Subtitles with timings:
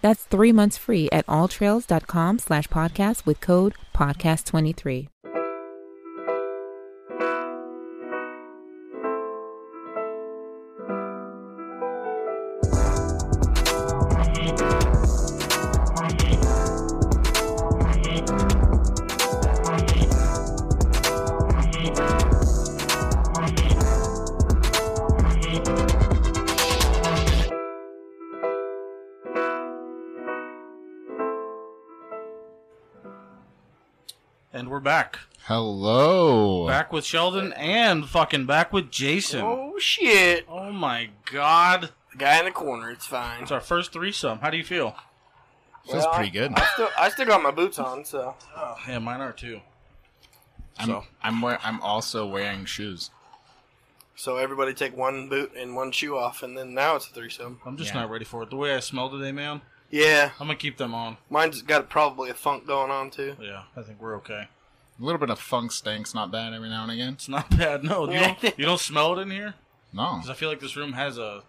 [0.00, 5.08] That's three months free at alltrails.com slash podcast with code podcast23.
[35.48, 36.66] Hello.
[36.66, 39.40] Back with Sheldon and fucking back with Jason.
[39.42, 40.44] Oh shit!
[40.46, 41.88] Oh my god.
[42.12, 42.90] The guy in the corner.
[42.90, 43.44] It's fine.
[43.44, 44.40] It's our first threesome.
[44.40, 44.94] How do you feel?
[45.86, 46.52] Feels Well, pretty good.
[46.54, 49.62] I still, I still got my boots on, so Oh, yeah, mine are too.
[50.78, 53.10] I'm so- I'm wear, I'm also wearing shoes.
[54.16, 57.58] so everybody take one boot and one shoe off, and then now it's a threesome.
[57.64, 58.00] I'm just Yeah.
[58.02, 58.50] not ready for it.
[58.50, 61.16] The way I smell today, man, Yeah, I'm gonna keep them on.
[61.30, 63.34] mine's got probably a funk going on too.
[63.40, 64.48] Yeah, I think we're okay.
[65.00, 67.12] A little bit of funk stank's not bad every now and again.
[67.14, 67.84] It's not bad.
[67.84, 69.54] No, you don't, you don't smell it in here?
[69.92, 70.14] No.
[70.16, 71.42] Because I feel like this room has a.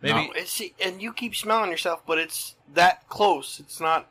[0.00, 0.14] Maybe.
[0.28, 0.32] No.
[0.34, 3.60] It's, see, and you keep smelling yourself, but it's that close.
[3.60, 4.08] It's not.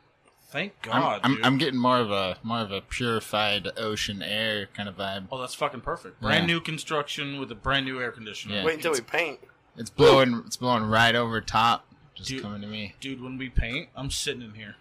[0.50, 1.20] Thank I'm, God.
[1.24, 1.44] I'm.
[1.44, 5.26] I'm getting more of a more of a purified ocean air kind of vibe.
[5.32, 6.20] Oh, that's fucking perfect.
[6.20, 6.54] Brand Yeah.
[6.54, 8.54] new construction with a brand new air conditioner.
[8.56, 8.64] Yeah.
[8.64, 9.40] Wait until we paint.
[9.76, 11.84] It's blowing it's blowing right over top.
[12.14, 12.42] Just Dude.
[12.42, 12.94] coming to me.
[13.00, 14.76] Dude, when we paint, I'm sitting in here.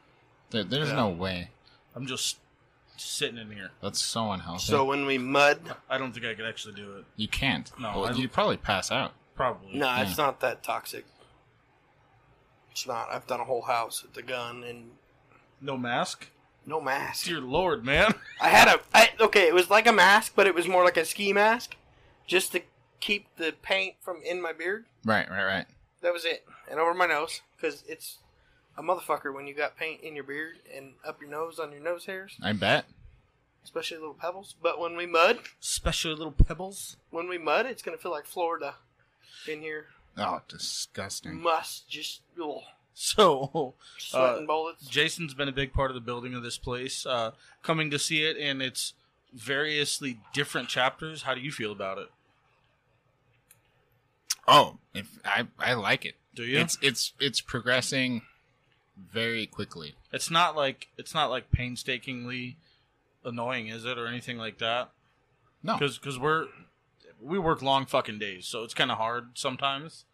[0.52, 0.96] There, there's Yeah.
[0.96, 1.50] no way.
[1.96, 2.38] I'm just
[2.98, 3.72] sitting in here.
[3.82, 4.64] That's so unhealthy.
[4.66, 5.60] So when we mud,
[5.90, 7.06] I don't think I could actually do it.
[7.16, 7.72] you can't.
[7.80, 9.14] No, Well, I you'd probably pass out.
[9.36, 9.74] Probably.
[9.78, 10.02] no, Yeah.
[10.08, 11.06] it's not that toxic.
[12.72, 13.10] It's not.
[13.12, 14.92] I've done a whole house with the gun and
[15.62, 16.28] No mask?
[16.66, 17.26] no mask.
[17.28, 18.14] Dear Lord, man.
[18.42, 19.48] I had a I, okay.
[19.48, 21.76] It was like a mask, but it was more like a ski mask,
[22.28, 22.62] just to
[23.00, 24.86] keep the paint from in my beard.
[25.06, 25.66] Right, right, right.
[26.02, 28.18] That was it, and over my nose, because it's
[28.78, 31.82] a motherfucker when you got paint in your beard and up your nose on your
[31.82, 32.86] nose hairs, I bet.
[33.64, 34.56] especially little pebbles.
[34.62, 36.98] But when we mud, Especially little pebbles.
[37.10, 38.76] when we mud, it's gonna feel like Florida
[39.48, 39.88] in here.
[40.18, 41.42] Oh, disgusting.
[41.42, 42.62] Must just ugh,
[42.94, 44.88] So, sweating Uh, bullets.
[44.88, 47.06] Jason's been a big part of the building of this place.
[47.06, 47.32] Uh,
[47.64, 48.94] coming to see it in its
[49.34, 52.10] variously different chapters, how do you feel about it?
[54.48, 56.16] Oh, if I I like it.
[56.34, 56.60] Do you?
[56.60, 58.22] It's it's it's progressing
[59.12, 59.96] very quickly.
[60.12, 62.58] It's not like it's not like painstakingly
[63.24, 64.90] annoying, is it, or anything like that?
[65.64, 65.78] No.
[65.78, 66.48] because because we're
[67.22, 70.06] we work long fucking days, so it's kind of hard sometimes.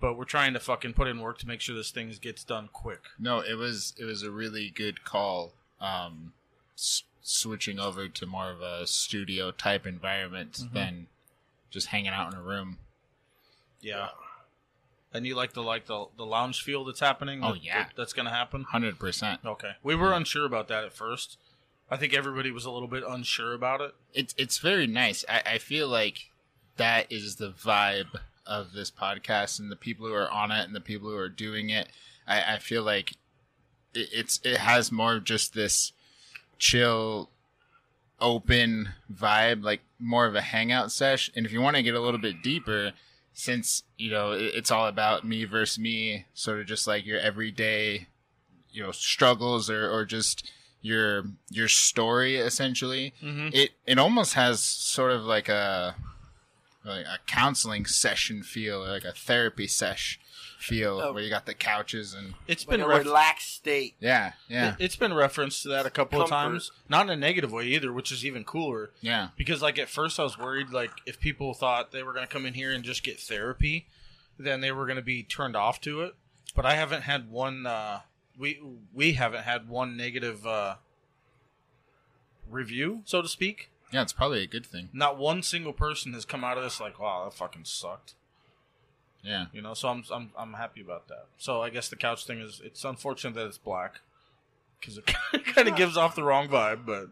[0.00, 2.70] But we're trying to fucking put in work to make sure this thing gets done
[2.72, 3.00] quick.
[3.18, 5.52] No, it was it was a really good call.
[5.80, 6.32] Um,
[6.76, 10.72] s- switching over to more of a studio type environment Mhm.
[10.72, 11.06] than
[11.70, 12.78] just hanging out in a room.
[13.82, 14.08] Yeah.
[15.12, 17.42] And you like the like the the lounge feel that's happening?
[17.42, 17.82] Oh, that- yeah.
[17.84, 18.62] that- that's gonna happen.
[18.64, 19.40] Hundred percent.
[19.44, 21.36] Okay, we were unsure about that at first.
[21.90, 23.94] I think everybody was a little bit unsure about it.
[24.14, 25.24] It's it's very nice.
[25.28, 26.30] I, I feel like
[26.76, 30.74] that is the vibe of this podcast and the people who are on it and
[30.74, 31.88] the people who are doing it.
[32.26, 33.10] I, I feel like
[33.94, 35.92] it, it's it has more of just this
[36.58, 37.30] chill,
[38.20, 41.30] open vibe, like more of a hangout sesh.
[41.34, 42.92] And if you want to get a little bit deeper,
[43.32, 47.18] since you know it, it's all about me versus me, sort of just like your
[47.20, 48.06] everyday,
[48.72, 50.50] you know, struggles or or just
[50.82, 53.48] your your story essentially Mm-hmm.
[53.52, 55.94] it it almost has sort of like a
[56.84, 60.18] like a counseling session feel, like a therapy sesh
[60.60, 61.12] feel, Oh.
[61.12, 63.94] where you got the couches and it's been a ref- relaxed state.
[64.00, 67.16] yeah, yeah, It, has been referenced to that a couple of times, not in a
[67.16, 68.90] negative way either, which is even cooler.
[69.00, 69.28] yeah.
[69.36, 72.44] Because like at first I was worried like if people thought they were gonna come
[72.46, 73.86] in here and just get therapy,
[74.38, 76.14] then they were gonna be turned off to it.
[76.54, 77.66] But I haven't had one.
[77.66, 78.00] Uh,
[78.38, 78.60] we
[78.92, 80.76] we haven't had one negative uh,
[82.48, 83.70] review, so to speak.
[83.92, 84.88] Yeah, it's probably a good thing.
[84.92, 88.14] Not one single person has come out of this like, "Wow, that fucking sucked."
[89.22, 91.26] Yeah, You know, so I'm I'm I'm happy about that.
[91.38, 94.00] So I guess the couch thing is it's unfortunate that it's black
[94.80, 95.06] because it
[95.54, 97.08] kind of gives off the wrong vibe, but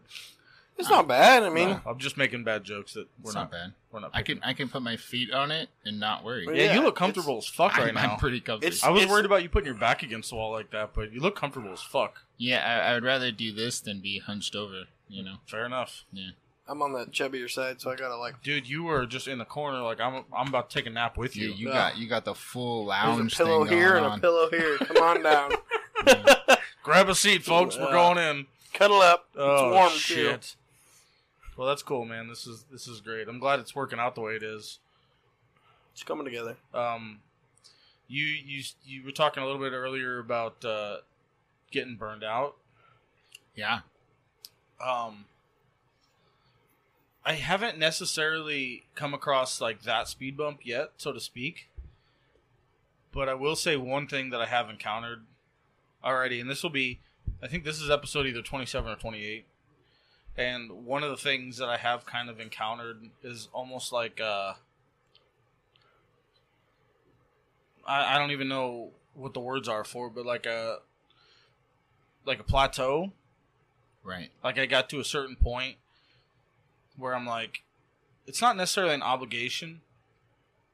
[0.77, 1.43] It's not bad.
[1.43, 3.73] I mean, I'm just making bad jokes that we're It's not, not bad.
[3.91, 4.11] We're not.
[4.13, 6.45] I can I can put my feet on it and not worry.
[6.47, 8.13] Yeah, Yeah, you look comfortable as fuck right I'm, now.
[8.13, 8.67] I'm pretty comfortable.
[8.67, 11.11] It's- I was worried about you putting your back against the wall like that, but
[11.11, 12.21] you look comfortable as fuck.
[12.37, 14.85] yeah, I, I would rather do this than be hunched over.
[15.07, 15.35] You know.
[15.47, 16.29] Fair enough, Yeah.
[16.69, 18.41] I'm on the chubbier side, so I gotta like.
[18.43, 18.69] dude.
[18.69, 20.23] You were just in the corner, like I'm.
[20.35, 21.53] I'm about to take a nap with You you.
[21.53, 21.73] you Yeah.
[21.73, 24.19] got you got the full There's lounge a pillow thing here going and on.
[24.19, 24.77] a pillow here.
[24.77, 25.51] Come on down.
[26.83, 27.77] Grab a seat, folks.
[27.77, 28.45] We're going in.
[28.73, 29.25] Cuddle up.
[29.35, 30.41] Oh it's warm shit.
[30.41, 30.57] too.
[31.57, 32.27] Well, that's cool, man.
[32.29, 33.27] This is this is great.
[33.27, 34.79] I'm glad it's working out the way it is.
[35.93, 36.55] It's coming together.
[36.73, 37.19] Um,
[38.07, 40.97] you you you were talking a little bit earlier about uh,
[41.71, 42.55] getting burned out.
[43.55, 43.79] Yeah.
[44.81, 45.25] Um,
[47.25, 51.69] I haven't necessarily come across like that speed bump yet, so to speak.
[53.11, 55.25] But I will say one thing that I have encountered
[56.03, 56.99] already, and this will be,
[57.41, 59.45] I think this is episode either 27 or 28.
[60.37, 64.53] And one of the things that I have kind of encountered is almost like, uh,
[67.85, 70.77] I, I don't even know what the words are for, but like a,
[72.25, 73.11] like a plateau
[74.03, 74.29] Right.
[74.43, 75.75] like I got to a certain point
[76.99, 77.63] where I'm like,
[78.27, 79.81] it's not necessarily an obligation,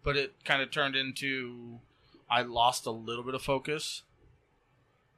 [0.03, 1.79] but it kind of turned into
[2.29, 4.03] I lost a little bit of focus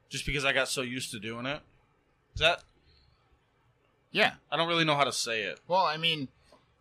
[0.09, 1.61] just because I got so used to doing it.
[2.35, 2.63] Is that
[4.11, 4.33] Yeah.
[4.51, 5.59] I don't really know how to say it.
[5.67, 6.27] Well, I mean,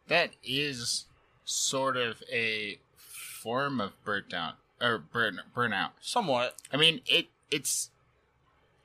[0.08, 1.06] that is
[1.44, 5.90] sort of a form of burnout or burn burnout.
[6.00, 6.56] Somewhat.
[6.72, 7.90] I mean, it it's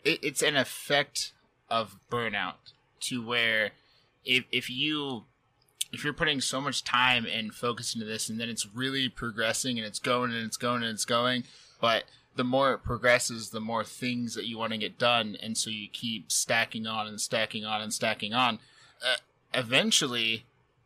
[0.03, 1.33] it, it's an effect
[1.69, 3.71] of burnout to where
[4.25, 5.25] if if you
[5.91, 9.77] if you're putting so much time and focus into this and then it's really progressing
[9.77, 11.43] and it's going and it's going and it's going,
[11.81, 12.03] but
[12.35, 15.69] the more it progresses, the more things that you want to get done, and so
[15.69, 18.59] you keep stacking on and stacking on and stacking on.
[19.05, 19.15] Uh,
[19.53, 20.45] eventually,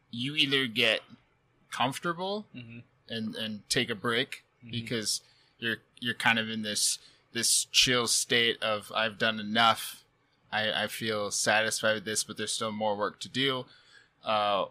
[0.10, 1.02] you either get
[1.72, 2.80] comfortable Mm-hmm.
[3.10, 4.72] and and take a break Mhm.
[4.72, 5.22] because
[5.60, 6.98] you're you're kind of in this
[7.34, 10.04] this chill state of I've done enough.
[10.52, 13.66] I, I feel satisfied with this, but there's still more work to do.
[14.24, 14.66] Uh,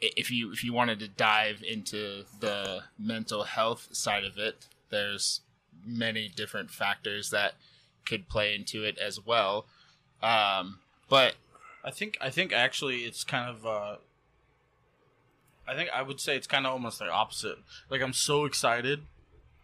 [0.00, 5.40] if you if you wanted to dive into the mental health side of it, there's
[5.84, 7.54] many different factors that
[8.06, 9.66] could play into it as well.
[10.22, 11.34] Um, but
[11.84, 13.96] I think I think actually it's kind of uh
[15.66, 17.58] I think I would say it's kind of almost the opposite.
[17.90, 19.02] Like I'm so excited.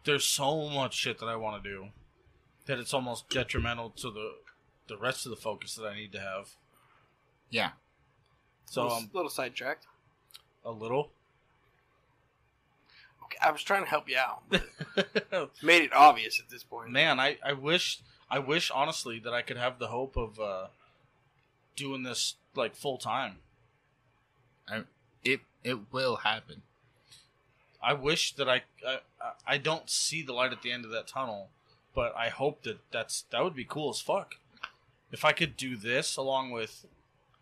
[0.05, 1.87] There's so much shit that I want to do
[2.67, 4.33] that it's almost detrimental to the
[4.87, 6.51] the rest of the focus that I need to have.
[7.51, 7.71] yeah,
[8.67, 9.87] So little, um, little sidetracked.
[10.65, 11.11] A little.
[13.25, 14.43] Okay, I was trying to help you out.
[15.63, 16.91] Made it obvious at this point.
[16.91, 18.01] Man, I, I wish
[18.31, 20.67] I wish honestly that I could have the hope of uh
[21.77, 23.37] doing this like full time.
[25.25, 26.63] it it will happen.
[27.83, 28.99] I wish that I, I
[29.47, 31.51] I don't see the light at the end of that tunnel,
[31.95, 34.37] but I hope that that's that would be cool as fuck.
[35.13, 36.87] If I could do this along with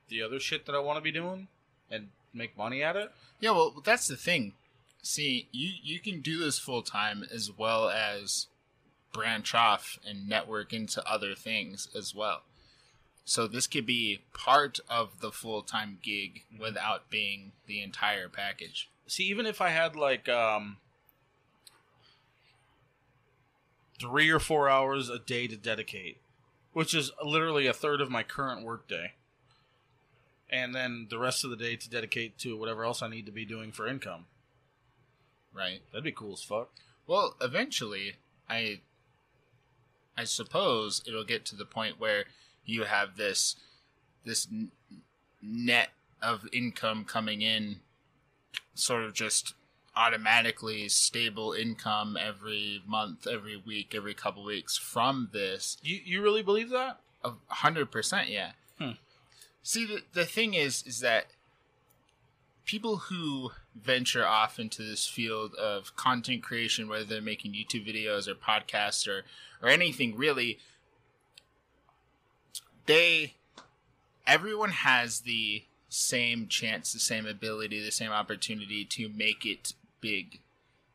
[0.08, 1.48] the other shit that I want to be doing
[1.90, 4.54] and make money at it, Yeah, well, that's the thing.
[5.02, 8.46] See, you you can do this full time as well as
[9.12, 12.42] branch off and network into other things as well.
[13.24, 18.90] So this could be part of the full time gig without being the entire package.
[19.06, 20.78] see even if I had like um
[24.00, 26.18] three or four hours a day to dedicate,
[26.72, 29.12] which is literally a third of my current workday,
[30.52, 33.32] and then the rest of the day to dedicate to whatever else I need to
[33.32, 34.26] be doing for income.
[35.54, 35.80] Right.
[35.90, 36.70] That'd be cool as fuck.
[37.06, 38.14] Well, eventually,
[38.48, 38.80] I
[40.16, 42.24] I suppose it'll get to the point where
[42.64, 43.56] you have this
[44.24, 44.70] this n-
[45.40, 45.88] net
[46.22, 47.80] of income coming in,
[48.74, 49.54] sort of just
[49.96, 55.76] automatically stable income every month, every week, every couple weeks from this.
[55.82, 57.00] You you really believe that?
[57.24, 58.52] A hundred percent, yeah.
[58.78, 58.92] Hmm.
[59.62, 61.26] See, the the thing is, is that
[62.64, 68.26] people who venture off into this field of content creation, whether they're making YouTube videos
[68.28, 69.22] or podcasts or
[69.62, 70.58] or anything really,
[72.86, 73.34] they
[74.26, 80.40] everyone has the same chance, the same ability, the same opportunity to make it big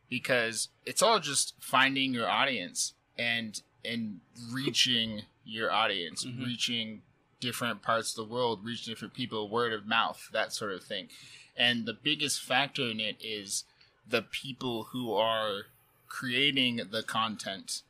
[0.09, 4.19] because it's all just finding your audience and and
[4.51, 6.45] reaching your audience, Mhm.
[6.45, 7.01] reaching
[7.39, 11.07] different parts of the world, reaching different people, word of mouth, that sort of thing.
[11.55, 13.63] And the biggest factor in it is
[14.07, 15.63] the people who are
[16.07, 17.81] creating the content.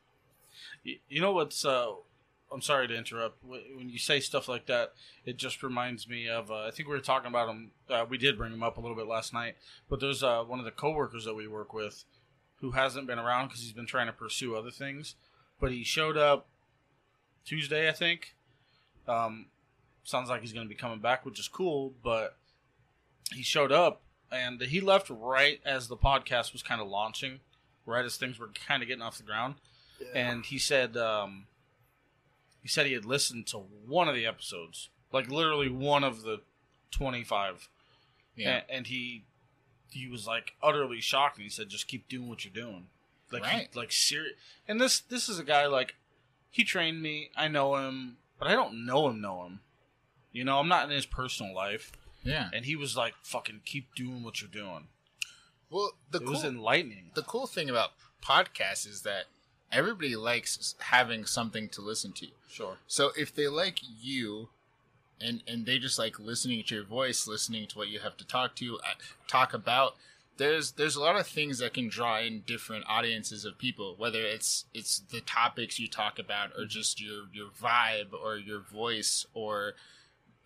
[0.82, 1.92] You know what's uh
[2.50, 3.44] I'm sorry to interrupt.
[3.44, 4.92] When you say stuff like that,
[5.24, 6.50] it just reminds me of.
[6.50, 7.72] Uh, I think we were talking about him.
[7.90, 9.56] Uh, we did bring him up a little bit last night.
[9.88, 12.04] But there's uh, one of the coworkers that we work with
[12.60, 15.14] who hasn't been around because he's been trying to pursue other things.
[15.60, 16.46] But he showed up
[17.44, 18.34] Tuesday, I think.
[19.08, 19.46] Um,
[20.04, 21.92] sounds like he's going to be coming back, which is cool.
[22.02, 22.36] But
[23.32, 27.40] he showed up and he left right as the podcast was kind of launching,
[27.86, 29.56] right as things were kind of getting off the ground
[30.14, 31.46] and he said um,
[32.62, 36.40] he said he had listened to one of the episodes, like literally one of the
[36.92, 37.68] twenty five,
[38.36, 38.56] Yeah.
[38.58, 39.24] and, and he
[39.90, 42.86] he was like utterly shocked, and he said, "Just keep doing what you're doing."
[43.32, 43.74] Like, he- Right.
[43.76, 44.34] like serious.
[44.68, 45.96] And this this is a guy like
[46.50, 47.30] he trained me.
[47.36, 49.20] I know him, but I don't know him.
[49.20, 49.60] Know him.
[50.32, 51.92] You know, I'm not in his personal life,
[52.22, 52.50] Yeah.
[52.52, 54.88] and he was like, "Fucking keep doing what you're doing."
[55.70, 57.10] Well, the it cool was enlightening.
[57.14, 57.92] the cool thing about
[58.22, 59.24] podcasts is that
[59.70, 62.28] everybody likes having something to listen to.
[62.48, 62.78] Sure.
[62.86, 64.48] So if they like you,
[65.20, 68.26] and and they just like listening to your voice, listening to what you have to
[68.26, 68.94] talk to, uh,
[69.26, 69.96] talk about.
[70.38, 74.20] There's there's a lot of things that can draw in different audiences of people, whether
[74.22, 79.26] it's it's the topics you talk about, or just your your vibe, or your voice,
[79.34, 79.74] or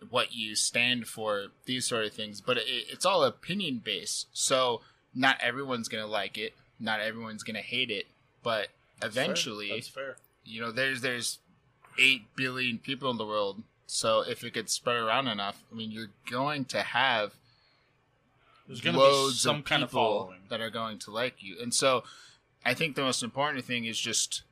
[0.09, 2.41] what you stand for, these sort of things.
[2.41, 4.81] But it, it's all opinion based, so
[5.15, 8.07] not everyone's gonna like it, not everyone's gonna hate it,
[8.41, 8.67] but
[9.01, 10.17] eventually That's fair.
[10.43, 11.39] you know there's there's
[11.99, 13.61] 8 billion people in the world.
[13.85, 17.33] So if it gets spread around enough i mean you're going to have
[18.67, 20.41] There's going to be some of kind of people following.
[20.49, 21.57] that are going to like you.
[21.61, 22.03] And so
[22.65, 24.43] i think the most important thing is just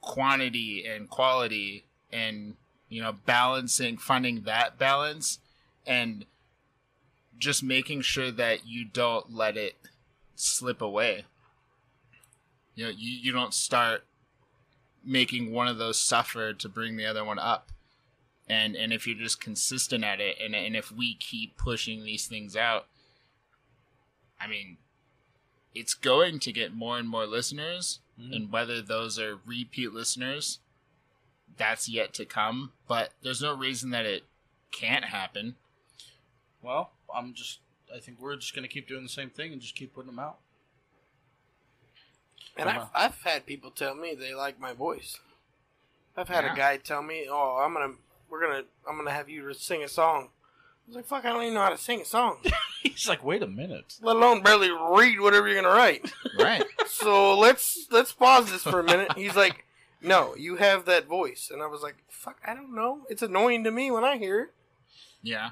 [0.00, 2.56] quantity and quality and
[2.90, 5.38] you know balancing finding that balance
[5.86, 6.26] and
[7.38, 9.76] just making sure that you don't let it
[10.34, 11.24] slip away.
[12.74, 14.04] You know you, you don't start
[15.04, 17.70] making one of those suffer to bring the other one up.
[18.48, 22.26] And and if you're just consistent at it and and if we keep pushing these
[22.26, 22.86] things out
[24.44, 24.76] i mean
[25.74, 28.36] it's going to get more and more listeners Mhm.
[28.36, 30.60] and whether those are repeat listeners
[31.56, 34.24] that's yet to come but there's no reason that it
[34.70, 35.56] can't happen
[36.62, 37.58] Well, I'm just.
[37.94, 40.10] I think we're just going to keep doing the same thing and just keep putting
[40.10, 40.38] them out.
[42.56, 42.88] And I've.
[42.94, 45.18] I've had people tell me they like my voice.
[46.16, 46.54] I've had Yeah.
[46.54, 47.94] a guy tell me, "Oh, I'm gonna,
[48.28, 50.30] we're gonna, I'm gonna have you sing a song."
[50.86, 52.38] I was like, "Fuck, I don't even know how to sing a song,
[52.82, 53.96] He's like, wait a minute.
[54.02, 58.80] let alone barely read whatever you're gonna write." right so let's let's pause this for
[58.80, 59.12] a minute.
[59.16, 59.64] He's like,
[60.02, 63.06] "No, you have that voice," and I was like, "Fuck, I don't know.
[63.08, 64.48] It's annoying to me when I hear it."
[65.22, 65.50] yeah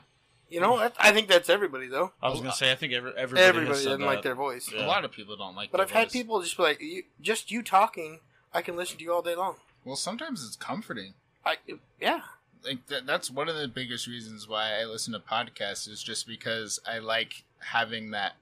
[0.50, 2.12] You know, that, I think that's everybody though.
[2.22, 4.22] I was going to say, I think every, everybody, Everybody has said doesn't like that.
[4.24, 4.70] their voice.
[4.70, 4.84] Yeah.
[4.84, 6.12] a lot of people don't like But their I've had voice.
[6.12, 8.20] people just be like, you, "Just you talking,
[8.52, 11.56] I can listen to you all day long." well sometimes it's comforting I
[11.98, 12.20] yeah.
[12.64, 16.26] Like that, that's one of the biggest reasons why I listen to podcasts is just
[16.26, 18.34] because I like having that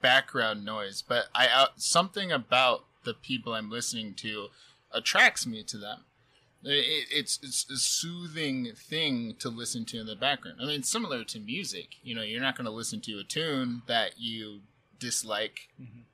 [0.00, 1.02] background noise.
[1.06, 4.48] But I uh, something about the people I'm listening to
[4.92, 6.00] attracts me to them.
[6.64, 10.58] It, it's it's a soothing thing to listen to in the background.
[10.60, 11.96] I mean, similar to music.
[12.02, 14.60] You know, you're not going to listen to a tune that you
[14.98, 16.04] dislike, Mhm.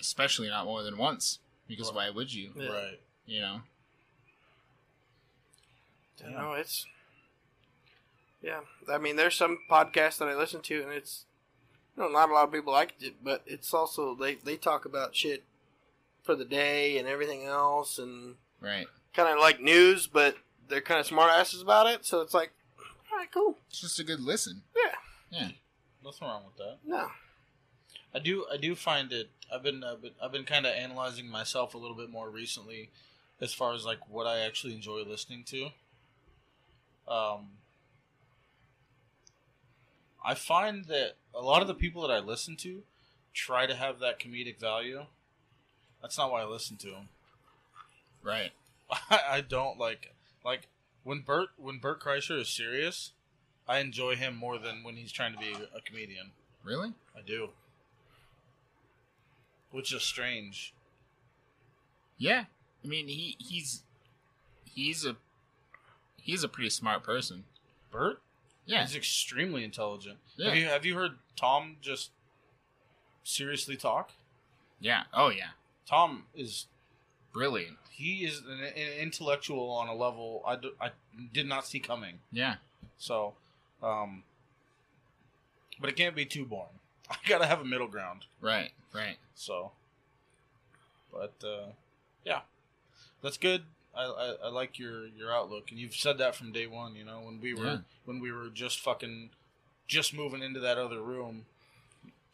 [0.00, 1.40] especially not more than once.
[1.66, 1.94] Because Right.
[1.96, 2.52] why would you?
[2.56, 2.68] Yeah.
[2.68, 3.00] Right.
[3.26, 3.62] You know.
[6.24, 6.86] You know, it's
[8.42, 8.60] yeah.
[8.90, 11.24] I mean, there's some podcasts that I listen to, and it's
[11.96, 14.84] you know, not a lot of people like it, but it's also they they talk
[14.84, 15.44] about shit
[16.22, 18.86] for the day and everything else, and Right.
[19.14, 20.36] kind of like news, but
[20.68, 22.04] they're kind of smart asses about it.
[22.04, 22.50] So it's like,
[23.10, 24.62] all right, cool, It's just a good listen.
[24.76, 24.94] yeah,
[25.40, 25.48] Yeah.
[26.04, 26.78] Nothing wrong with that.
[26.84, 27.10] no,
[28.14, 28.46] I do.
[28.52, 29.30] I do find it.
[29.52, 29.82] I've been.
[29.82, 32.90] I've been, I've been kind of analyzing myself a little bit more recently,
[33.40, 35.68] as far as like what I actually enjoy listening to.
[37.08, 37.48] Um,
[40.24, 42.82] I find that a lot of the people that I listen to
[43.32, 45.06] try to have that comedic value.
[46.02, 47.08] That's not why I listen to them.
[48.22, 48.52] Right.
[48.90, 50.12] I, I don't like
[50.44, 50.68] like
[51.04, 53.12] when Bert when Bert Kreischer is serious.
[53.68, 56.30] I enjoy him more than when he's trying to be a comedian.
[56.64, 56.94] Really?
[57.16, 57.50] I do.
[59.70, 60.72] Which is strange.
[62.16, 62.44] Yeah.
[62.84, 63.82] I mean, he he's
[64.64, 65.16] he's a
[66.28, 67.44] he's a pretty smart person.
[67.90, 68.20] Bert?
[68.66, 68.82] Yeah.
[68.82, 70.18] He's extremely intelligent.
[70.36, 70.48] Yeah.
[70.50, 72.10] Have you have you heard Tom just
[73.24, 74.12] seriously talk?
[74.78, 75.04] Yeah.
[75.14, 75.50] Oh yeah.
[75.86, 76.66] Tom is
[77.32, 77.76] Brilliant.
[77.90, 80.90] he is an, an intellectual on a level I, d- I
[81.32, 82.18] did not see coming.
[82.30, 82.56] Yeah.
[82.98, 83.34] So,
[83.82, 84.22] um,
[85.80, 86.68] but it can't be too boring.
[87.10, 88.26] I gotta have a middle ground.
[88.40, 88.70] Right.
[88.94, 89.16] Right.
[89.34, 89.72] So,
[91.12, 91.68] but uh,
[92.24, 92.40] yeah,
[93.22, 93.62] that's good.
[93.94, 96.94] I, I, I like your your outlook, and you've said that from day one.
[96.94, 97.78] You know, when we were Yeah.
[98.04, 99.30] when we were just fucking
[99.86, 101.46] just moving into that other room,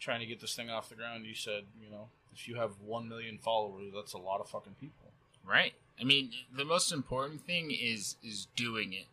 [0.00, 1.25] trying to get this thing off the ground.
[1.26, 4.75] You said, you know, if you have one million followers, that's a lot of fucking
[4.80, 5.12] people.
[5.44, 5.75] Right.
[6.00, 9.06] I mean, the most important thing is is doing it,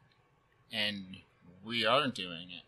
[0.71, 1.17] and
[1.63, 2.63] we aren't doing it.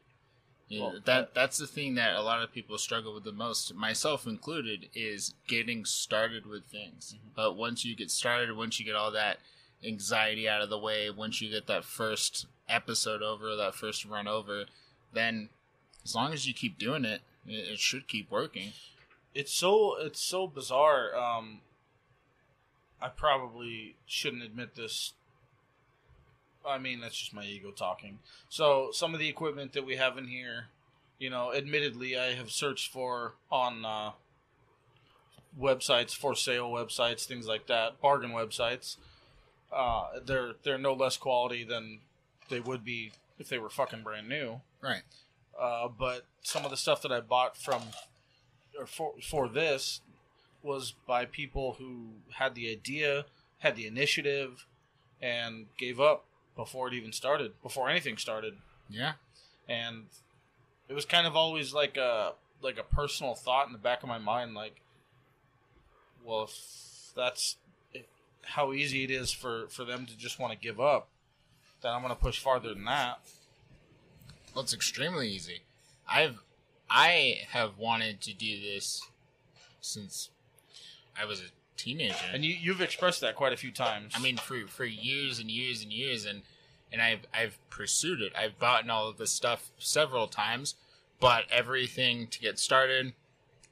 [0.70, 3.32] You know, Well, that that's the thing that a lot of people struggle with the
[3.32, 7.16] most, myself included, is getting started with things.
[7.18, 7.30] Mm-hmm.
[7.36, 9.40] But once you get started, once you get all that
[9.86, 14.28] anxiety out of the way, once you get that first episode over, that first run
[14.28, 14.66] over,
[15.14, 15.50] then
[16.04, 18.72] as long as you keep doing it, it, should keep working.
[19.34, 21.16] it's so it's so bizarre.
[21.16, 21.62] Um,
[23.02, 25.14] I probably shouldn't admit this.
[26.66, 28.20] I mean, that's just my ego talking.
[28.48, 30.68] So some of the equipment that we have in here,
[31.20, 34.12] you know, admittedly, I have searched for on uh,
[35.60, 38.96] websites, for sale websites, things like that, bargain websites.
[39.74, 42.00] Uh, they're they're no less quality than
[42.50, 44.62] they would be if they were fucking brand new.
[44.82, 45.02] Right.
[45.60, 47.82] Uh, but some of the stuff that I bought from
[48.78, 50.02] or for for this
[50.62, 53.26] was by people who had the idea,
[53.60, 54.66] had the initiative,
[55.22, 56.26] and gave up
[56.56, 58.56] before it even started, before anything started.
[58.90, 59.14] Yeah.
[59.68, 60.06] And
[60.88, 64.10] it was kind of always like a like a personal thought in the back of
[64.10, 64.82] my mind, like,
[66.24, 67.58] well, if that's
[68.46, 71.08] how easy it is for for them to just want to give up,
[71.82, 73.20] then I'm going to push farther than that.
[74.54, 75.62] Well, it's extremely easy.
[76.08, 76.44] I've
[76.90, 79.02] I have wanted to do this
[79.82, 80.30] since
[81.20, 81.46] I was a
[81.78, 82.26] teenager.
[82.32, 84.14] And you, you've expressed that quite a few times.
[84.16, 86.44] I mean, for for years and years and years, and
[86.92, 88.34] and I've I've pursued it.
[88.38, 90.76] I've bought all of this stuff several times,
[91.20, 93.14] but everything to get started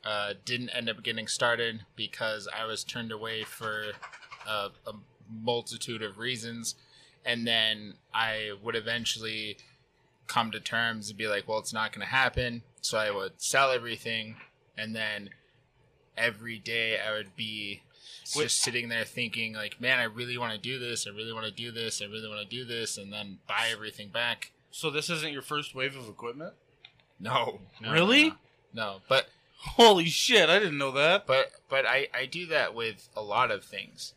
[0.03, 3.91] uh, didn't end up getting started because I was turned away for
[4.47, 4.93] a, a
[5.29, 6.75] multitude of reasons,
[7.25, 9.57] and then I would eventually
[10.27, 12.63] come to terms and be like, well, it's not going to happen.
[12.81, 14.37] So I would sell everything,
[14.77, 15.29] and then
[16.17, 17.81] every day I would be
[18.35, 18.43] Wait.
[18.43, 21.05] just sitting there thinking, like, man, I really want to do this.
[21.07, 22.01] I really want to do this.
[22.01, 24.51] I really want to do this, and then buy everything back.
[24.71, 26.53] so this isn't your first wave of equipment?
[27.19, 28.29] No, no Really?
[28.29, 28.35] No,
[28.73, 28.95] no.
[29.07, 29.27] but
[29.63, 30.49] Holy shit!
[30.49, 31.27] I didn't know that.
[31.27, 34.15] but but I I do that with a lot of things.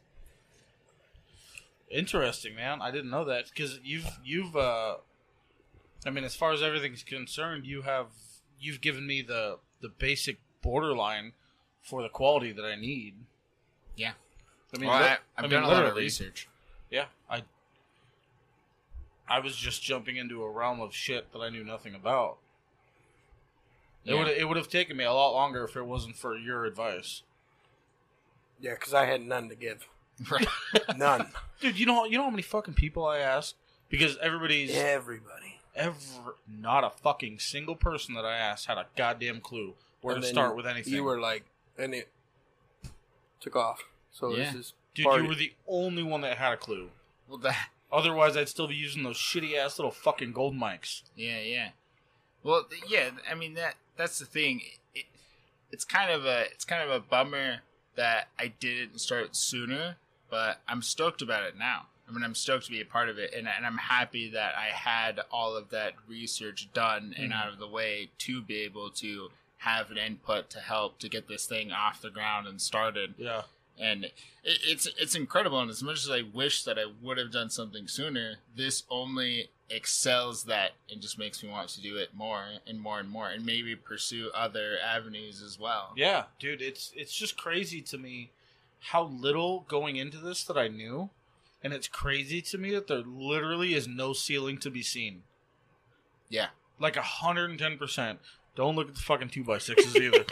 [1.95, 2.83] Interesting, man.
[2.83, 4.57] I didn't know that because you've you've.
[4.57, 4.97] uh
[6.05, 8.07] I mean, as far as everything's concerned, you have
[8.61, 11.33] you've given me the the basic borderline
[11.83, 13.15] for the quality that I need.
[13.97, 14.13] Yeah.
[14.75, 16.49] I mean, well, li- I, I've I done mean, a lot of research.
[16.91, 17.43] Yeah, I.
[19.29, 22.37] I was just jumping into a realm of shit that I knew nothing about.
[24.05, 24.19] It Yeah.
[24.19, 27.23] would it would have taken me a lot longer if it wasn't for your advice,
[28.61, 29.87] Yeah, because I had none to give.
[30.31, 30.46] Right.
[30.96, 31.27] None.
[31.61, 31.79] dude.
[31.79, 33.57] You know you know how many fucking people I asked
[33.88, 35.59] because everybody's Everybody.
[35.74, 40.22] ever not a fucking single person that I asked had a goddamn clue where And
[40.22, 40.92] to then start with anything.
[40.94, 41.44] You were like,
[41.79, 42.09] and it
[43.40, 43.85] took off.
[44.12, 44.44] So Yeah.
[44.53, 45.07] this is dude.
[45.07, 45.22] party.
[45.24, 46.90] You were the only one that had a clue.
[47.29, 51.03] well, that Otherwise, I'd still be using those shitty ass little fucking gold mics.
[51.14, 51.68] Yeah, yeah.
[52.42, 53.11] Well, yeah.
[53.31, 54.62] I mean that that's the thing.
[54.94, 55.05] It,
[55.70, 57.59] it's kind of a it's kind of a bummer
[57.96, 59.96] that I didn't start sooner,
[60.35, 61.87] but I'm stoked about it now.
[62.09, 64.55] I mean, I'm stoked to be a part of it, and, and I'm happy that
[64.57, 67.37] I had all of that research done and Mhm.
[67.37, 71.29] out of the way to be able to have an input to help to get
[71.29, 73.42] this thing off the ground and started Yeah.
[73.79, 75.61] and it, it's it's incredible.
[75.61, 79.51] And as much as I wish that I would have done something sooner, this only
[79.70, 83.29] excels that and just makes me want to do it more and more and more,
[83.31, 85.94] and maybe pursue other avenues as well.
[85.97, 88.31] Yeah, dude, it's it's just crazy to me
[88.90, 91.11] how little going into this that I knew,
[91.62, 95.23] and it's crazy to me that there literally is no ceiling to be seen.
[96.29, 96.49] Yeah.
[96.79, 98.18] Like hundred and ten percent.
[98.57, 100.25] Don't look at the fucking two by sixes either.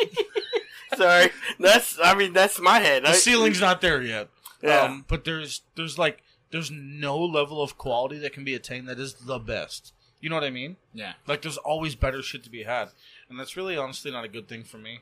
[0.96, 1.98] Sorry, that's.
[2.02, 3.04] I mean, that's my head.
[3.04, 4.28] the I- ceiling's not there yet.
[4.62, 4.82] Yeah.
[4.82, 8.98] Um, but there's there's like there's no level of quality that can be attained that
[8.98, 9.92] is the best.
[10.20, 10.76] You know what I mean?
[10.92, 11.14] Yeah.
[11.26, 12.90] Like there's always better shit to be had,
[13.30, 15.00] and that's really honestly not a good thing for me.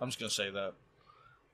[0.00, 0.74] I'm just gonna say that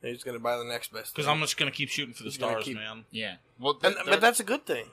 [0.03, 1.13] He's gonna buy the next best.
[1.15, 1.35] because thing.
[1.35, 3.05] I'm just gonna keep shooting for the He's gonna stars, keep- man.
[3.11, 3.37] Yeah.
[3.59, 4.87] Well, And, th- but that's a good thing.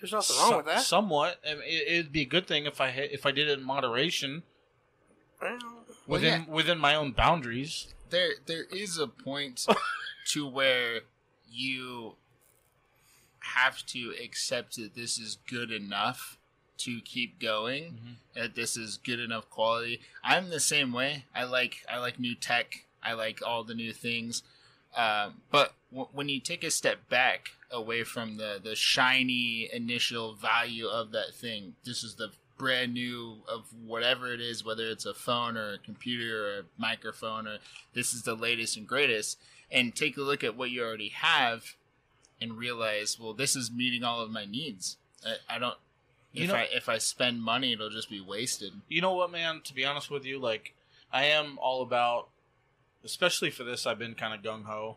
[0.00, 0.82] There's nothing wrong with that.
[0.82, 3.48] Somewhat, I mean, it, it'd be a good thing if I ha- if I did
[3.48, 4.42] it in moderation
[5.40, 6.52] Well, Well, within yeah.
[6.54, 7.94] within my own boundaries.
[8.10, 9.66] there there is a point
[10.28, 11.00] to where
[11.50, 12.16] you
[13.54, 16.38] have to accept that this is good enough
[16.78, 18.12] to keep going mm-hmm.
[18.34, 22.34] that this is good enough quality i'm the same way i like i like new
[22.34, 24.42] tech i like all the new things
[24.96, 30.34] Um, but w- when you take a step back away from the the shiny initial
[30.34, 35.04] value of that thing, this is the brand new of whatever it is, whether it's
[35.04, 37.58] a phone or a computer or a microphone or
[37.92, 39.38] this is the latest and greatest,
[39.70, 41.74] and take a look at what you already have
[42.40, 44.96] and realize, well, this is meeting all of my needs.
[45.26, 45.76] I, I don't.
[46.32, 48.72] You if know- I if I spend money, it'll just be wasted.
[48.88, 49.60] You know what, man?
[49.64, 50.74] To be honest with you, like
[51.12, 52.28] I am all about,
[53.06, 54.96] especially for this, I've been kind of gung ho.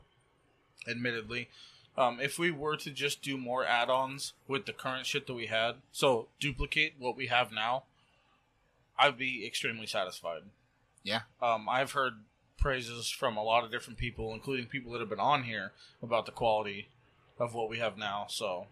[0.87, 1.49] Admittedly,
[1.97, 5.47] um, if we were to just do more add-ons with the current shit that we
[5.47, 7.83] had, so duplicate what we have now,
[8.97, 10.43] I'd be extremely satisfied.
[11.03, 11.21] Yeah.
[11.41, 12.13] Um, I've heard
[12.57, 16.25] praises from a lot of different people, including people that have been on here, about
[16.25, 16.89] the quality
[17.39, 18.25] of what we have now.
[18.29, 18.67] So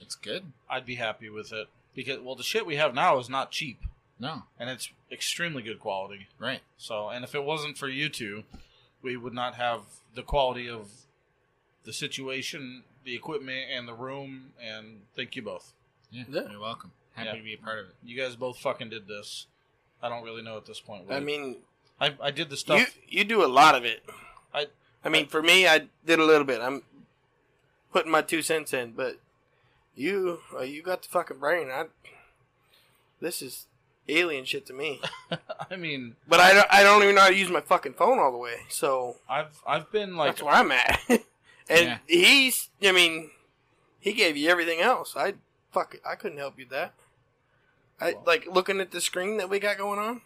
[0.00, 0.52] It's good.
[0.68, 3.80] I'd be happy with it because, well, the shit we have now is not cheap
[4.18, 6.26] No, and it's extremely good quality.
[6.38, 6.60] right.
[6.78, 8.44] So, and if it wasn't for you two,
[9.02, 9.82] we would not have
[10.14, 10.88] the quality of
[11.84, 14.52] the situation, the equipment, and the room.
[14.60, 15.72] And thank you both.
[16.10, 16.50] Yeah, Yeah.
[16.50, 16.92] you're welcome.
[17.14, 17.34] Happy Yeah.
[17.36, 17.94] to be a part of it.
[18.02, 19.46] You guys both fucking did this.
[20.02, 21.10] I don't really know at this point.
[21.10, 21.56] I mean,
[22.00, 22.78] I, I did the stuff.
[23.08, 24.02] you you do a lot of it.
[24.54, 24.68] I-
[25.04, 26.60] I mean, for me, I did a little bit.
[26.60, 26.82] I'm
[27.92, 29.18] putting my two cents in, but
[29.94, 31.70] you uh, you got the fucking brain.
[31.70, 31.86] I
[33.20, 33.66] this is
[34.08, 35.00] alien shit to me.
[35.70, 38.18] I mean, But I don't, I don't even know how to use my fucking phone
[38.18, 38.56] all the way.
[38.68, 41.00] So I've I've been like that's where I'm at.
[41.08, 41.20] and
[41.68, 41.98] Yeah.
[42.06, 43.30] he's, I mean,
[44.00, 45.14] he gave you everything else.
[45.16, 45.34] I
[45.72, 46.94] fuck, it, I couldn't help you with that.
[48.00, 48.22] I Well.
[48.26, 50.20] like looking at the screen that we got going on.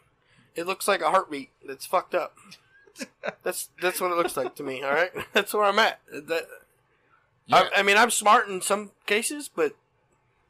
[0.57, 2.37] It looks like a heartbeat that's fucked up.
[3.45, 4.83] that's that's what it looks like to me.
[4.83, 6.01] All right, that's where I'm at.
[6.13, 6.47] That,
[7.47, 7.69] Yeah.
[7.75, 9.75] I, I mean, I'm smart in some cases, but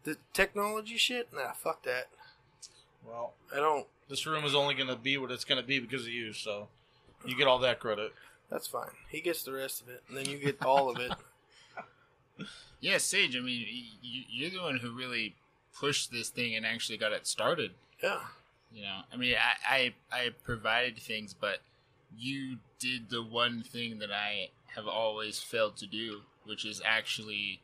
[0.04, 2.08] the technology shit, nah, fuck that.
[3.06, 3.86] Well, I don't.
[4.08, 6.32] this room is only gonna be what it's gonna be because of you.
[6.32, 6.68] So,
[7.24, 8.12] you get all that credit.
[8.50, 8.90] That's fine.
[9.08, 11.12] He gets the rest of it, and then you get all of it.
[12.80, 13.36] Yeah, Sage.
[13.36, 15.34] I mean, y- y- you're the one who really
[15.78, 17.72] pushed this thing and actually got it started.
[18.02, 18.20] Yeah.
[18.72, 19.34] You know, I mean,
[19.68, 21.58] I I, I provided things, but
[22.16, 27.60] you did the one thing that I have always failed to do, which is actually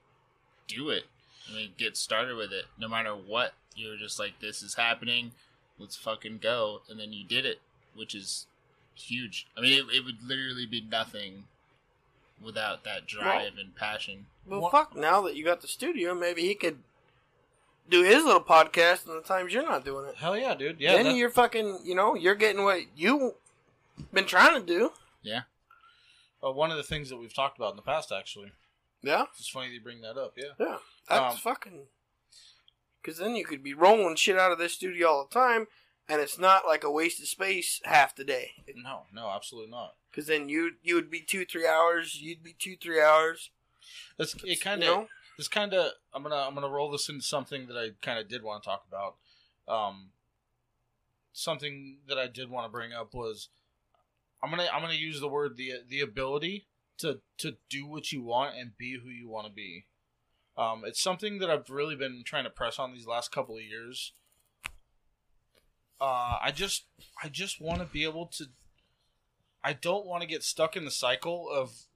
[0.68, 1.04] do it.
[1.50, 2.64] I mean, get started with it.
[2.78, 5.32] No matter what, you're just like, this is happening.
[5.78, 7.60] Let's fucking go, and then you did it,
[7.94, 8.46] which is
[8.94, 9.46] huge.
[9.56, 11.44] I mean, it, it would literally be nothing
[12.42, 14.26] without that drive and passion.
[14.46, 14.96] Well, What- fuck.
[14.96, 16.78] Now that you got the studio, maybe he could
[17.88, 20.16] do his little podcast in the times you're not doing it.
[20.16, 20.80] Hell yeah, dude.
[20.80, 20.94] Yeah.
[20.94, 21.80] then that- you're fucking.
[21.84, 23.34] You know, you're getting what you
[24.12, 24.92] been trying to do.
[25.22, 25.42] Yeah.
[26.44, 28.52] uh, one of the things that we've talked about in the past, actually.
[29.02, 29.24] Yeah.
[29.38, 30.34] It's funny that you bring that up.
[30.36, 30.52] Yeah.
[30.58, 30.78] Yeah.
[31.08, 31.86] That's Um, fucking.
[33.02, 35.68] Because then you could be rolling shit out of this studio all the time,
[36.08, 38.52] and it's not like a waste of space half the day.
[38.74, 39.94] No, no, absolutely not.
[40.10, 42.20] Because then you you would be two three hours.
[42.20, 43.50] You'd be two three hours.
[44.18, 45.08] It's, it kind you of know?
[45.38, 48.28] this kind of I'm gonna I'm gonna roll this into something that I kind of
[48.28, 49.14] did want to talk about.
[49.68, 50.10] Um,
[51.32, 53.48] something that I did want to bring up was
[54.42, 56.66] I'm gonna I'm gonna use the word the the ability
[56.98, 59.86] to to do what you want and be who you want to be.
[60.56, 63.62] Um, it's something that I've really been trying to press on these last couple of
[63.62, 64.12] years.
[66.00, 66.84] Uh, I just
[67.22, 68.46] I just want to be able to.
[69.62, 71.86] I don't want to get stuck in the cycle of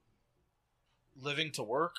[1.16, 1.96] living to work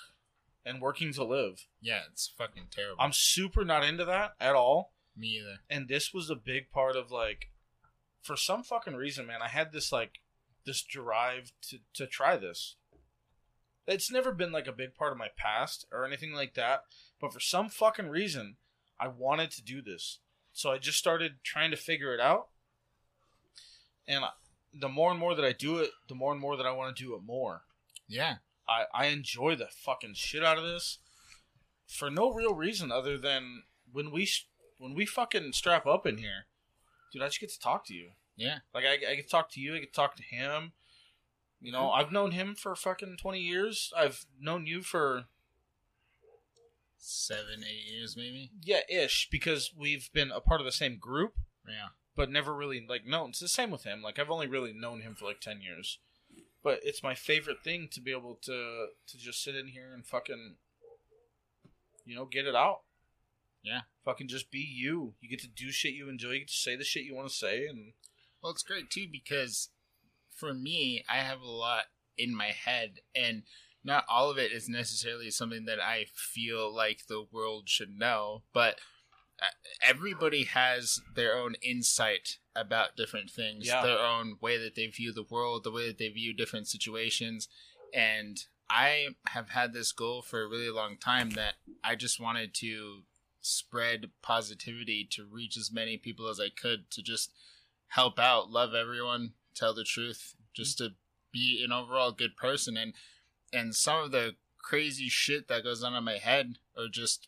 [0.65, 1.65] and working to live.
[1.81, 2.97] Yeah, it's fucking terrible.
[2.99, 4.93] I'm super not into that at all.
[5.15, 5.57] Me either.
[5.69, 7.49] And this was a big part of like
[8.21, 10.19] for some fucking reason, man, I had this like
[10.65, 12.75] this drive to to try this.
[13.91, 16.84] It's never been like a big part of my past or anything like that,
[17.19, 18.56] but for some fucking reason,
[18.99, 20.19] I wanted to do this.
[20.54, 22.47] So I just started trying to figure it out.
[24.08, 24.32] And I-
[24.73, 26.95] the more and more that I do it, the more and more that I want
[26.95, 27.63] to do it more.
[28.08, 28.38] Yeah.
[28.67, 30.99] I, I enjoy the fucking shit out of this
[31.88, 34.30] for no real reason other than when we
[34.77, 36.45] when we fucking strap up in here,
[37.12, 37.21] dude.
[37.21, 38.12] I just get to talk to you.
[38.38, 38.60] Yeah.
[38.73, 39.75] Like I, I get to talk to you.
[39.75, 40.71] I get to talk to him.
[41.62, 43.93] You know, I've known him for fucking twenty years.
[43.95, 45.26] I've known you for
[47.04, 48.52] Seven, eight years maybe.
[48.62, 51.34] yeah, ish, because we've been a part of the same group,
[51.67, 51.89] Yeah.
[52.15, 53.30] but never really like known.
[53.32, 54.04] It's the same with him.
[54.04, 55.97] Like I've only really known him for like ten years,
[56.63, 60.06] but it's my favorite thing to be able to to just sit in here and
[60.06, 60.58] fucking,
[62.06, 62.82] you know, get it out.
[63.63, 63.82] Yeah.
[64.06, 65.15] Fucking just be you.
[65.21, 66.32] You get to do shit you enjoy.
[66.34, 67.93] You get to say the shit you want to say, and
[68.43, 69.69] Well, it's great too because
[70.41, 71.84] for me, I have a lot
[72.17, 73.43] in my head, and
[73.84, 78.41] not all of it is necessarily something that I feel like the world should know,
[78.54, 78.80] but
[79.41, 79.45] uh,
[79.88, 83.84] everybody has their own insight about different things, Yeah.
[83.84, 87.47] their own way that they view the world, the way that they view different situations.
[87.93, 92.54] And I have had this goal for a really long time that I just wanted
[92.56, 93.04] to
[93.41, 97.32] spread positivity to reach as many people as I could to just
[97.88, 100.91] help out, love everyone, tell the truth, just to
[101.31, 102.77] be an overall good person.
[102.77, 102.93] And
[103.53, 107.27] and some of the crazy shit that goes on in my head or just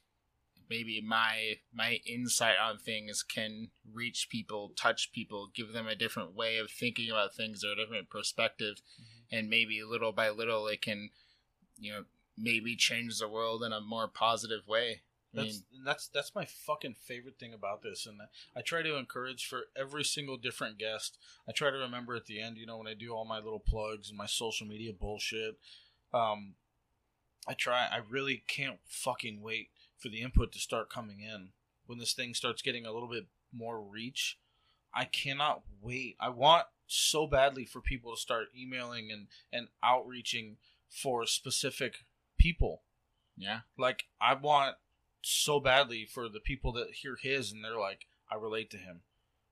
[0.70, 6.36] maybe my my insight on things can reach people touch people give them a different
[6.36, 8.76] way of thinking about things or a different perspective.
[8.78, 9.36] Mm-hmm.
[9.38, 11.10] And maybe little by little it can
[11.78, 12.04] you know
[12.38, 15.02] maybe change the world in a more positive way
[15.34, 18.20] I That's mean, that's that's my fucking favorite thing about this, and
[18.56, 21.18] I try to encourage for every single different guest.
[21.48, 23.60] I try to remember at the end, you know, when I do all my little
[23.60, 25.58] plugs and my social media bullshit.
[26.14, 26.54] Um,
[27.48, 27.88] I try.
[27.92, 31.50] I really can't fucking wait for the input to start coming in
[31.86, 34.38] when this thing starts getting a little bit more reach.
[34.94, 36.16] I cannot wait.
[36.20, 40.58] I want so badly for people to start emailing and and outreaching
[40.90, 42.06] for specific
[42.38, 42.84] people.
[43.36, 44.76] yeah Like I want
[45.24, 49.02] so badly for the people that hear his and they're like, I relate to him.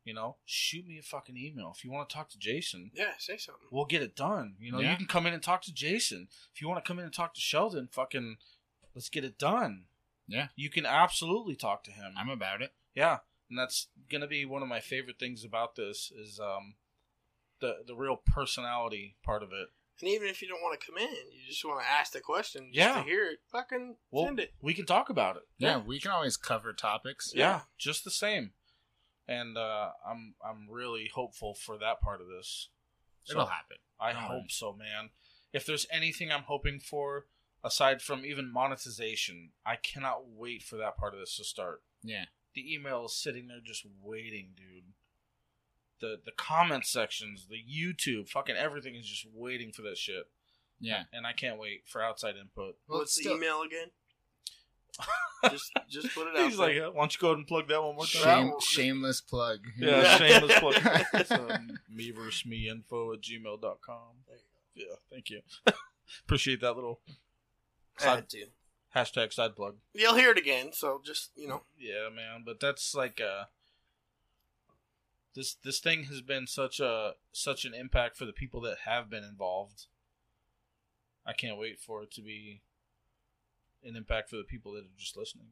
[0.03, 2.89] You know, shoot me a fucking email if you want to talk to Jason.
[2.93, 3.67] Yeah, say something.
[3.71, 4.55] We'll get it done.
[4.59, 4.91] You know, Yeah.
[4.91, 6.27] you can come in and talk to Jason.
[6.55, 8.37] If you want to come in and talk to Sheldon, fucking
[8.95, 9.85] let's get it done.
[10.27, 10.47] Yeah.
[10.55, 12.13] You can absolutely talk to him.
[12.17, 16.11] i'm about it Yeah, and that's gonna be one of my favorite things about this
[16.11, 16.75] is um
[17.59, 19.69] the the real personality part of it.
[20.01, 22.19] And even if you don't want to come in, you just want to ask the
[22.21, 23.01] question just Yeah.
[23.01, 24.53] to hear it, fucking Well, send it.
[24.61, 25.43] we can talk about it.
[25.57, 27.61] yeah, we can always cover topics yeah, Yeah.
[27.77, 28.53] just the same.
[29.27, 32.69] And uh, I'm I'm really hopeful for that part of this.
[33.29, 34.45] it'll happen I Don't hope worry.
[34.49, 35.11] so, man.
[35.53, 37.27] If there's anything I'm hoping for
[37.63, 41.83] aside from even monetization, I cannot wait for that part of this to start.
[42.03, 44.93] yeah The email is sitting there just waiting, dude.
[46.01, 50.23] The the comment sections, the YouTube, fucking everything is just waiting for that shit.
[50.79, 52.75] yeah And I can't wait for outside input.
[52.87, 53.87] Well, What's it's the email again?
[55.49, 56.45] just just put it out.
[56.49, 56.67] He's there.
[56.67, 58.47] like, "Uh, why don't you go ahead and plug that one more time?
[58.47, 60.17] Shame, shameless plug Yeah, Yeah.
[60.17, 60.75] shameless plug.
[61.13, 63.99] It's, um, me versus me info at gmail.com.
[64.27, 64.37] There
[64.75, 65.41] Yeah, thank you.
[66.25, 66.99] Appreciate that little
[68.01, 68.45] I had to.
[68.95, 69.75] hashtag side plug.
[69.93, 71.61] You'll hear it again, so just you know.
[71.79, 73.45] Yeah, man, but that's like uh
[75.35, 79.09] this this thing has been such a such an impact for the people that have
[79.09, 79.85] been involved.
[81.25, 82.61] I can't wait for it to be
[83.83, 85.47] an impact for the people that are just listening.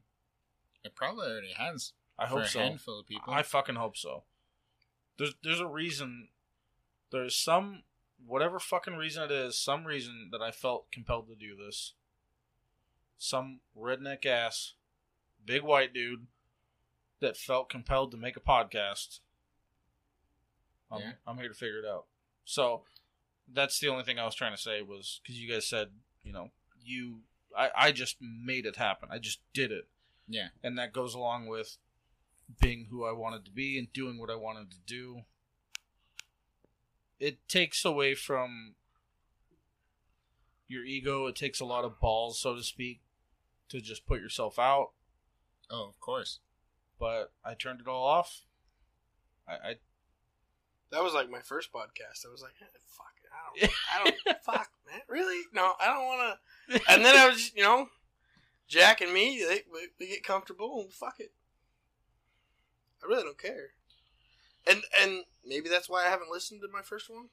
[0.84, 2.58] it probably already has I hope a so.
[2.60, 4.24] handful of people I fucking hope so.
[5.18, 6.28] There's there's a reason.
[7.12, 7.82] There's some
[8.26, 11.94] whatever fucking reason it is, some reason that I felt compelled to do this.
[13.18, 14.74] Some redneck ass,
[15.44, 16.26] big white dude
[17.20, 19.20] that felt compelled to make a podcast.
[20.90, 21.12] I'm, Yeah.
[21.26, 22.06] I'm here to figure it out.
[22.44, 22.82] So
[23.52, 25.88] that's the only thing I was trying to say was because you guys said,
[26.22, 26.50] you know,
[26.82, 27.20] you,
[27.56, 29.08] I, I just made it happen.
[29.12, 29.88] I just did it
[30.30, 31.76] yeah and that goes along with
[32.60, 35.22] being who I wanted to be and doing what I wanted to do.
[37.18, 38.74] It takes away from
[40.66, 41.26] your ego.
[41.26, 43.02] It takes a lot of balls, so to speak,
[43.68, 44.90] to just put yourself out.
[45.70, 46.38] oh of course
[46.98, 48.42] But I turned it all off.
[49.48, 49.74] I, I
[50.90, 52.26] That was like my first podcast.
[52.26, 53.30] I was like, eh, fuck it.
[53.32, 55.00] I don't, I don't, fuck, man.
[55.08, 55.44] Really?
[55.52, 56.80] No, I don't want to.
[56.88, 57.88] And then I was, you know,
[58.68, 61.32] Jack and me, they, we, we get comfortable and fuck it.
[63.02, 63.70] I really don't care.
[64.66, 67.28] And and maybe that's why I haven't listened to my first one.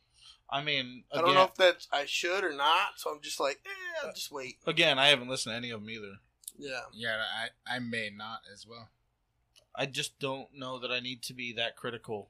[0.49, 2.93] I mean, I don't know if that's I should or not.
[2.95, 4.57] So I'm just like, eh, I'll just wait.
[4.65, 6.13] again, I haven't listened to any of them either.
[6.57, 6.81] Yeah.
[6.91, 7.21] yeah
[7.67, 8.89] i i may not as well
[9.77, 12.29] I just don't know that I need to be that critical.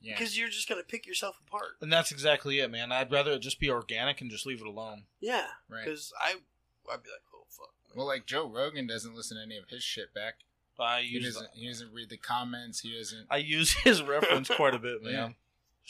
[0.00, 1.76] Yeah Because you're just gonna pick yourself apart.
[1.80, 2.92] And that's exactly it, man.
[2.92, 5.04] I'd rather it just be organic and just leave it alone.
[5.20, 5.46] Yeah.
[5.68, 6.30] right Because I,
[6.92, 7.72] I'd be like, oh fuck.
[7.88, 7.96] man.
[7.96, 10.36] well like joe rogan doesn't listen to any of his shit back
[10.78, 14.48] I he use doesn't he doesn't read the comments he doesn't I use his reference
[14.48, 15.12] quite a bit, man.
[15.12, 15.28] Yeah.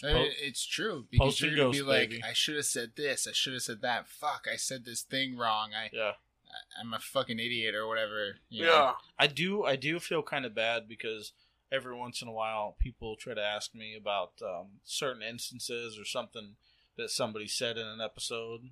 [0.05, 2.23] I mean, it's true because post you're and gonna be ghost, like, baby.
[2.23, 4.07] I should have said this, I should have said that.
[4.07, 5.71] Fuck, I said this thing wrong.
[5.75, 6.12] I, yeah.
[6.47, 8.37] I I'm a fucking idiot or whatever.
[8.51, 8.71] you yeah.
[8.71, 8.92] know?
[9.19, 11.33] I do I do feel kind of bad because
[11.73, 16.05] every once in a while people try to ask me about um, certain instances or
[16.05, 16.57] something
[16.97, 18.71] that somebody said in an episode,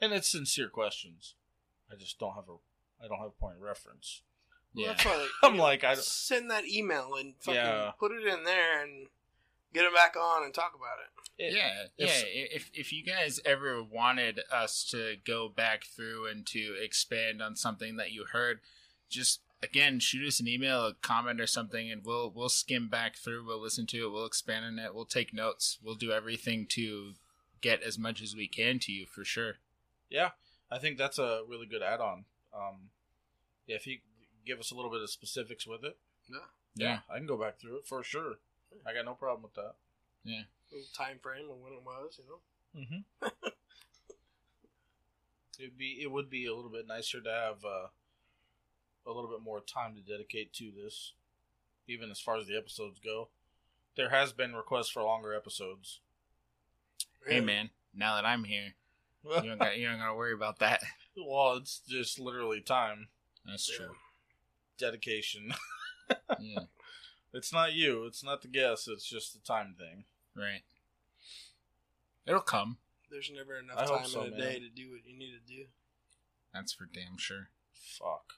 [0.00, 1.34] and it's sincere questions.
[1.92, 2.56] I just don't have a
[3.04, 4.22] I don't have a point of reference.
[4.74, 4.92] Well, yeah.
[4.92, 7.92] that's why I'm know, like I don't- send that email and fucking Yeah.
[7.98, 9.08] put it in there and
[9.72, 11.44] get it back on and talk about it.
[11.44, 12.28] it- yeah, if- yeah.
[12.56, 17.56] If if you guys ever wanted us to go back through and to expand on
[17.56, 18.60] something that you heard,
[19.08, 23.16] just again shoot us an email, a comment, or something, and we'll we'll skim back
[23.16, 23.46] through.
[23.46, 24.10] We'll listen to it.
[24.12, 24.94] We'll expand on it.
[24.94, 25.78] We'll take notes.
[25.82, 27.12] We'll do everything to
[27.60, 29.54] get as much as we can to you for sure.
[30.08, 30.30] Yeah,
[30.70, 32.24] I think that's a really good add-on.
[32.54, 32.90] Um,
[33.66, 33.98] yeah, if you
[34.46, 35.96] give us a little bit of specifics with it,
[36.28, 36.38] Yeah.
[36.74, 38.36] yeah, I can go back through it for sure.
[38.86, 39.74] I got no problem with that.
[40.24, 42.40] Little time frame of when it was, you know.
[43.22, 43.48] Mm-hmm.
[45.58, 47.88] It'd be it would be a little bit nicer to have uh,
[49.10, 51.12] a little bit more time to dedicate to this,
[51.88, 53.28] even as far as the episodes go.
[53.96, 56.00] There has been requests for longer episodes.
[57.26, 58.74] Hey man, now that I'm here,
[59.24, 60.80] you don't got you don't gotta worry about that.
[61.16, 63.08] well, it's just literally time,
[63.44, 63.86] That's Yeah.
[63.86, 63.96] true.
[64.78, 65.52] dedication.
[66.40, 66.64] Yeah.
[67.32, 68.04] it's not you.
[68.06, 68.88] It's not the guest.
[68.88, 70.04] It's just the time thing.
[70.34, 70.62] Right.
[72.26, 72.78] It'll come.
[73.10, 74.38] There's never enough I hope time so, in a man.
[74.40, 75.64] day to do what you need to do.
[76.52, 77.50] That's for damn sure.
[77.72, 78.34] Fuck.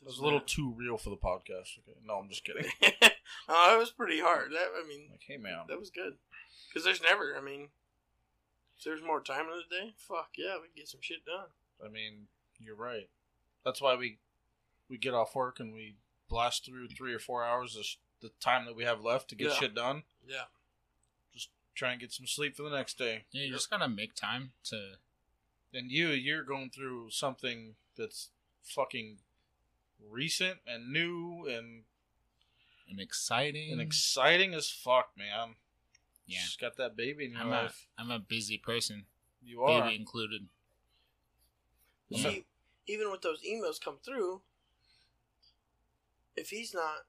[0.00, 1.78] It was a little too real for the podcast.
[1.80, 2.66] Okay, no, I'm just kidding.
[3.48, 4.52] oh, it was pretty hard.
[4.52, 6.14] That I mean, Like, hey man, that was good.
[6.68, 7.68] Because there's never, I mean,
[8.78, 11.46] if there's more time in the day, fuck yeah, we can get some shit done.
[11.84, 12.28] I mean,
[12.60, 13.08] you're right.
[13.64, 14.18] That's why we
[14.88, 15.96] we get off work and we
[16.28, 19.34] blast through three or four hours of sh- the time that we have left to
[19.34, 19.54] get Yeah.
[19.54, 20.04] shit done.
[20.28, 20.44] Yeah.
[21.34, 23.24] Just try and get some sleep for the next day.
[23.32, 24.92] Yeah, you just gotta make time to.
[25.74, 28.28] And you, you're going through something that's
[28.62, 29.18] fucking
[30.00, 31.84] recent and new and
[32.88, 33.72] And exciting.
[33.72, 35.56] and exciting as fuck, man.
[36.26, 37.86] yeah, Just got that baby in your I'm life.
[37.98, 39.06] I'm a busy person,
[39.42, 39.82] You are.
[39.84, 40.48] baby included.
[42.10, 42.30] But Yeah.
[42.30, 42.44] See,
[42.86, 44.42] even with those emails come through,
[46.36, 47.06] if he's not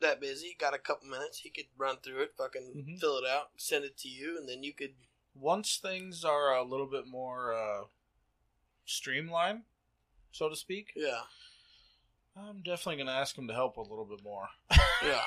[0.00, 2.98] that busy, got a couple minutes, he could run through it, fucking Mhm.
[2.98, 4.94] fill it out, send it to you, and then you could.
[5.34, 7.86] Once things are a little bit more uh,
[8.84, 9.64] streamlined,
[10.32, 11.26] so to speak, Yeah,
[12.36, 14.48] I'm definitely going to ask him to help a little bit more.
[15.04, 15.22] yeah,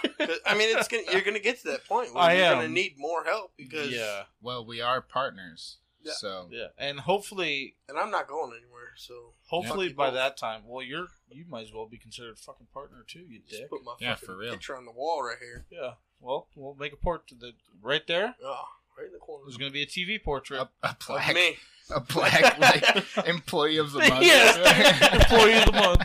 [0.45, 2.95] I mean, it's gonna you're gonna get to that point where I you're gonna need
[2.97, 6.13] more help because yeah, Well, we are partners, Yeah.
[6.15, 10.13] so yeah, and hopefully, and I'm not going anywhere, so hopefully by both.
[10.15, 13.41] that time, well, you're you might as well be considered a fucking partner too, you
[13.47, 13.69] just dick.
[13.69, 14.51] put my Yeah, for real.
[14.53, 15.65] picture on the wall right here.
[15.69, 15.91] Yeah,
[16.21, 18.35] well, we'll make a port to the right there.
[18.43, 18.63] Oh,
[18.97, 19.43] right in the corner.
[19.45, 20.61] There's going to be a TV portrait.
[20.61, 21.57] a, a Of black me,
[21.93, 22.59] a black
[23.17, 24.23] like employee of the month.
[24.23, 24.55] yes,
[25.13, 26.01] employee of the month.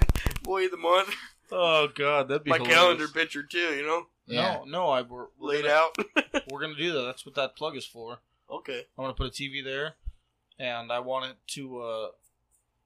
[0.51, 1.15] Boy of the month.
[1.53, 2.79] Oh god, that'd be my hilarious.
[2.79, 3.75] calendar picture too.
[3.75, 4.59] You know, yeah.
[4.59, 5.97] No, no, I we're, we're laid gonna, out.
[6.49, 7.03] We're gonna do that.
[7.03, 8.19] That's what that plug is for.
[8.49, 8.85] okay.
[8.97, 9.95] I'm gonna put a TV there,
[10.61, 11.81] and I want it to.
[11.81, 12.09] uh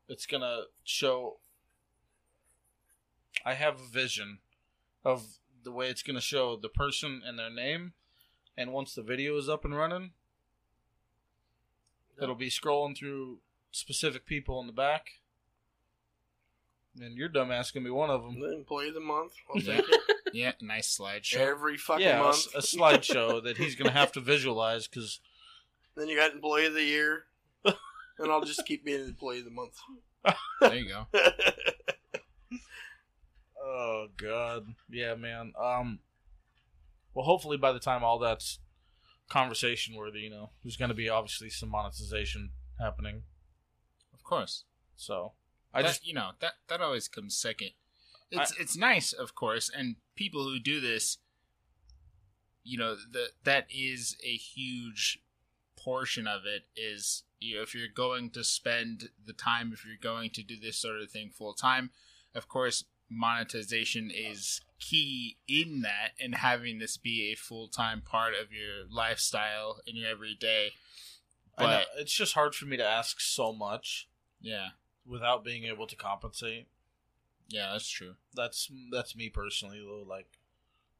[0.09, 1.37] It's gonna show.
[3.45, 4.39] I have a vision
[5.05, 7.93] of the way it's gonna show the person and their name,
[8.57, 10.13] and once the video is up and running,
[12.23, 13.41] it'll be scrolling through
[13.73, 15.21] specific people in the back.
[17.01, 18.43] And your dumbass gonna be one of them.
[18.43, 19.33] Employee of the month.
[19.51, 19.77] I'll Yeah.
[19.79, 20.01] take it
[20.33, 21.37] Yeah, nice slideshow.
[21.37, 22.49] every fucking Yeah, a, month.
[22.55, 25.21] s- a slideshow that he's gonna have to visualize because
[25.97, 27.25] Then you got employee of the year,
[27.65, 29.77] and I'll just keep being employee of the month.
[30.61, 31.07] There you go.
[33.67, 34.67] Oh god.
[34.91, 35.53] Yeah, man.
[35.61, 36.01] Um
[37.15, 38.59] well hopefully by the time all that's
[39.31, 43.23] conversation worthy, you know, there's gonna be obviously some monetization happening.
[44.13, 44.65] Of course.
[44.97, 45.33] So
[45.75, 47.73] I That- just you know that that always comes second.
[48.31, 51.19] It's it's nice, of course, and people who do this,
[52.63, 55.19] you know, that that is a huge
[55.77, 56.67] portion of it.
[56.77, 60.57] Is you know, if you're going to spend the time, if you're going to do
[60.57, 61.91] this sort of thing full time,
[62.35, 68.35] of course, monetization is key in that, and having this be a full time part
[68.35, 70.73] of your lifestyle in your everyday.
[71.57, 74.09] I But it's just hard for me to ask so much
[74.41, 74.71] yeah,
[75.07, 76.67] without being able to compensate.
[77.49, 78.15] yeah, that's true.
[78.35, 80.27] That's that's me personally though, like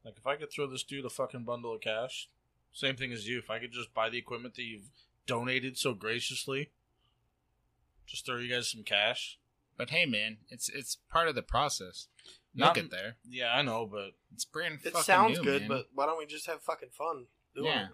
[0.03, 2.29] like if I could throw this dude a fucking bundle of cash,
[2.73, 4.89] same thing as you, if I could just buy the equipment that you've
[5.25, 6.69] donated so graciously,
[8.05, 9.39] just throw you guys some cash.
[9.77, 12.07] But hey, man, it's it's part of the process.
[12.53, 13.17] You'll Not- get there.
[13.27, 15.67] Yeah, I know, but It's brand it fucking sounds new, good, man.
[15.69, 17.25] but why don't we just have fucking fun?
[17.53, 17.85] doing Yeah.
[17.85, 17.89] it?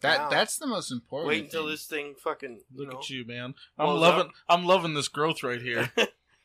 [0.00, 0.28] That now.
[0.30, 1.28] that's the most important.
[1.28, 1.70] Wait until thing.
[1.70, 2.60] this thing fucking.
[2.72, 3.54] You look know, at you, man.
[3.78, 4.32] I'm loving up.
[4.48, 5.90] I'm loving this growth right here.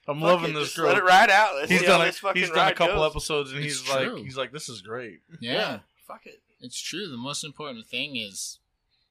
[0.07, 0.89] I'm Fuck loving it, this growth.
[0.89, 1.55] Let it ride out.
[1.55, 3.11] Let's he's see done how a, this fucking he's done a couple goes.
[3.11, 5.21] episodes and It's he's like he's like this is great.
[5.39, 6.41] Yeah, Fuck it.
[6.61, 7.07] it's true.
[7.09, 8.59] The most important thing is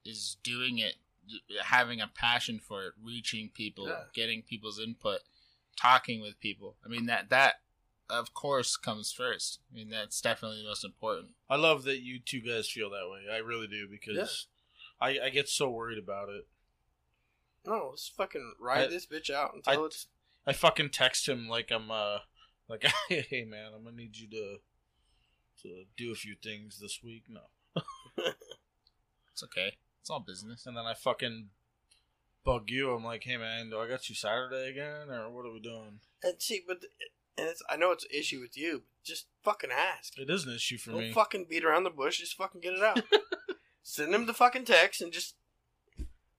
[0.05, 0.95] is doing it,
[1.65, 4.03] having a passion for it, reaching people, Yeah.
[4.15, 5.21] getting people's input,
[5.77, 6.77] talking with people.
[6.85, 7.55] I mean that that
[8.11, 9.61] of course comes first.
[9.71, 11.31] I mean that's definitely the most important.
[11.48, 13.33] I love that you two guys feel that way.
[13.35, 14.46] I really do because
[15.00, 16.46] I, I get so worried about it.
[17.67, 20.07] No, let's fucking ride I- this bitch out until I- it's.
[20.46, 22.19] I fucking text him like I'm uh
[22.69, 24.57] like hey man, I'm gonna need you to
[25.63, 27.25] to do a few things this week.
[27.31, 27.40] No,
[29.33, 29.77] It's okay.
[30.00, 30.67] It's all business.
[30.67, 31.48] and then I fucking
[32.44, 32.90] bug you.
[32.92, 36.00] I'm like, hey man, do I got you Saturday again, or what are we doing?
[36.23, 36.88] And see, but the,
[37.39, 40.19] and it's I know it's an issue with you, but just fucking ask.
[40.19, 41.13] It is an issue for Don't me.
[41.13, 42.19] fucking beat around the bush.
[42.19, 43.01] Just fucking get it out.
[43.83, 45.35] Send him the fucking text and just.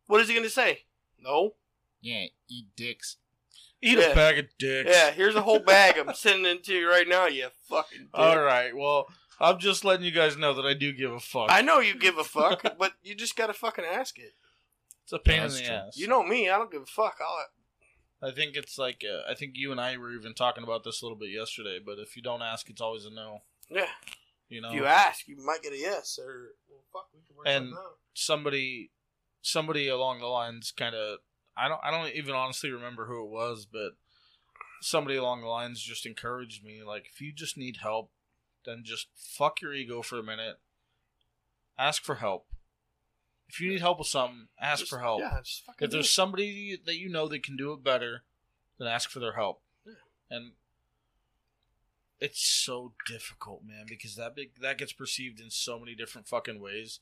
[0.07, 0.83] What is he gonna say?
[1.19, 1.55] No.
[2.01, 3.17] Yeah, eat dicks.
[3.81, 4.11] Eat Yeah.
[4.11, 4.89] a bag of dicks.
[4.91, 7.25] Yeah, here's a whole bag I'm sending it to you right now.
[7.27, 7.99] You fucking.
[7.99, 8.09] Dick.
[8.13, 8.75] All right.
[8.75, 9.07] Well,
[9.39, 11.47] I'm just letting you guys know that I do give a fuck.
[11.49, 14.33] I know you give a fuck, but you just gotta fucking ask it.
[15.03, 15.73] it's a pain Yeah, in the true.
[15.75, 15.97] ass.
[15.97, 17.17] You know me, I don't give a fuck.
[17.21, 17.45] I'll.
[18.21, 21.01] I think it's like uh, I think you and I were even talking about this
[21.01, 21.79] a little bit yesterday.
[21.83, 23.41] But if you don't ask, it's always a no.
[23.69, 23.87] Yeah.
[24.49, 26.51] You know, If you ask, you might get a yes or.
[26.69, 27.97] Well, fuck, we can work And- something out.
[28.13, 28.91] somebody,
[29.41, 31.19] somebody along the lines, kind of.
[31.57, 31.79] I don't.
[31.83, 33.91] I don't even honestly remember who it was, but
[34.81, 36.83] somebody along the lines just encouraged me.
[36.83, 38.11] Like, if you just need help,
[38.65, 40.59] then just fuck your ego for a minute.
[41.77, 42.47] Ask for help.
[43.47, 45.21] If you need help with something, ask Just- for help.
[45.21, 45.85] Yeah, just fucking.
[45.85, 48.23] If there's somebody that you know that can do it better,
[48.77, 49.61] then ask for their help.
[49.85, 49.93] Yeah.
[50.29, 50.53] And
[52.19, 56.59] it's so difficult, man, because that big that gets perceived in so many different fucking
[56.59, 56.99] ways.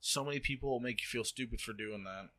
[0.00, 2.30] So many people will make you feel stupid for doing that.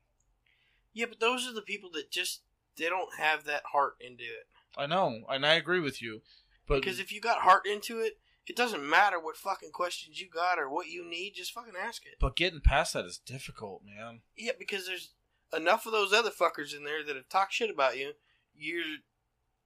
[0.94, 2.42] Yeah, but those are the people that just
[2.78, 4.48] they don't have that heart into it.
[4.78, 6.22] I know, and I agree with you,
[6.68, 10.28] but Because if you got heart into it, it doesn't matter what fucking questions you
[10.30, 11.34] got or what you need.
[11.36, 12.16] Just fucking ask it.
[12.20, 14.22] but getting past that is difficult, man.
[14.38, 15.10] Yeah, because there's
[15.56, 18.14] enough of those other fuckers in there that have talked shit about you.
[18.56, 18.84] You're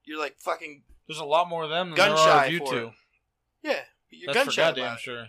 [0.05, 2.59] you're like fucking There's a lot more of them than Gun there are of you
[2.59, 2.75] two.
[2.87, 2.93] it.
[3.63, 3.79] yeah.
[4.09, 5.01] but You're That's gun for shy goddamn about it.
[5.01, 5.27] sure.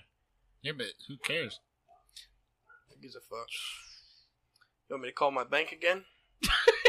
[0.63, 1.61] Yeah, but who cares?
[2.91, 3.47] Who gives a fuck?
[4.89, 6.05] You want me to call my bank again?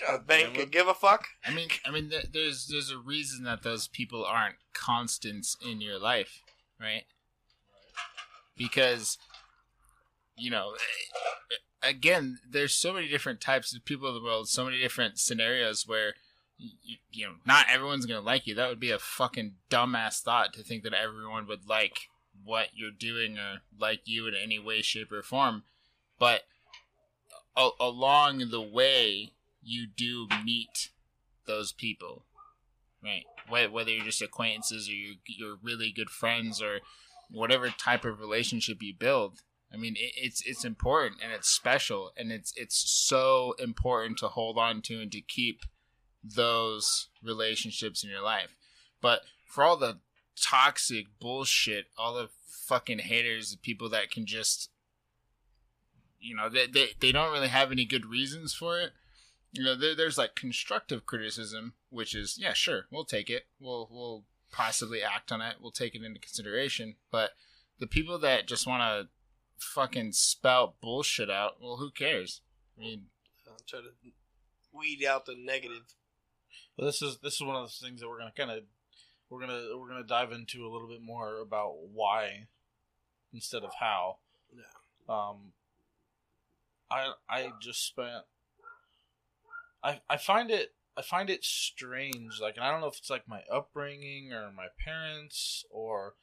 [0.00, 1.26] God bank damn could give a fuck.
[1.44, 5.98] I mean, I mean, there's there's a reason that those people aren't constants in your
[5.98, 6.42] life,
[6.80, 7.04] right?
[8.56, 9.18] Because,
[10.36, 10.74] you know,
[11.82, 15.86] again, there's so many different types of people in the world, so many different scenarios
[15.86, 16.14] where,
[16.58, 18.54] you, you know, not everyone's gonna like you.
[18.54, 22.08] That would be a fucking dumbass thought to think that everyone would like
[22.44, 25.64] what you're doing or like you in any way, shape, or form.
[26.18, 26.42] But
[27.56, 29.32] a- along the way,
[29.64, 30.90] you do meet
[31.46, 32.24] those people,
[33.02, 33.24] right?
[33.48, 36.80] Whether you're just acquaintances or you're, you're really good friends or
[37.30, 39.42] whatever type of relationship you build.
[39.72, 44.28] I mean, it, it's it's important and it's special and it's it's so important to
[44.28, 45.62] hold on to and to keep
[46.22, 48.54] those relationships in your life.
[49.00, 49.98] But for all the
[50.40, 52.28] toxic bullshit, all the
[52.66, 54.70] fucking haters, the people that can just,
[56.20, 58.92] you know, they they, they don't really have any good reasons for it
[59.54, 63.88] you know there, there's like constructive criticism which is yeah sure we'll take it we'll
[63.90, 67.30] we'll possibly act on it we'll take it into consideration but
[67.78, 69.08] the people that just want to
[69.58, 72.40] fucking spout bullshit out well who cares
[72.76, 73.06] i mean
[73.48, 74.10] I'll try to
[74.74, 75.94] weed out the negative.
[76.76, 78.64] But this is this is one of those things that we're gonna kind of
[79.30, 82.48] we're gonna we're gonna dive into a little bit more about why
[83.32, 84.16] instead of how.
[84.52, 85.14] Yeah.
[85.14, 85.52] Um,
[86.90, 88.24] I I just spent.
[89.84, 92.40] I I find it I find it strange.
[92.40, 96.14] Like, and I don't know if it's like my upbringing or my parents or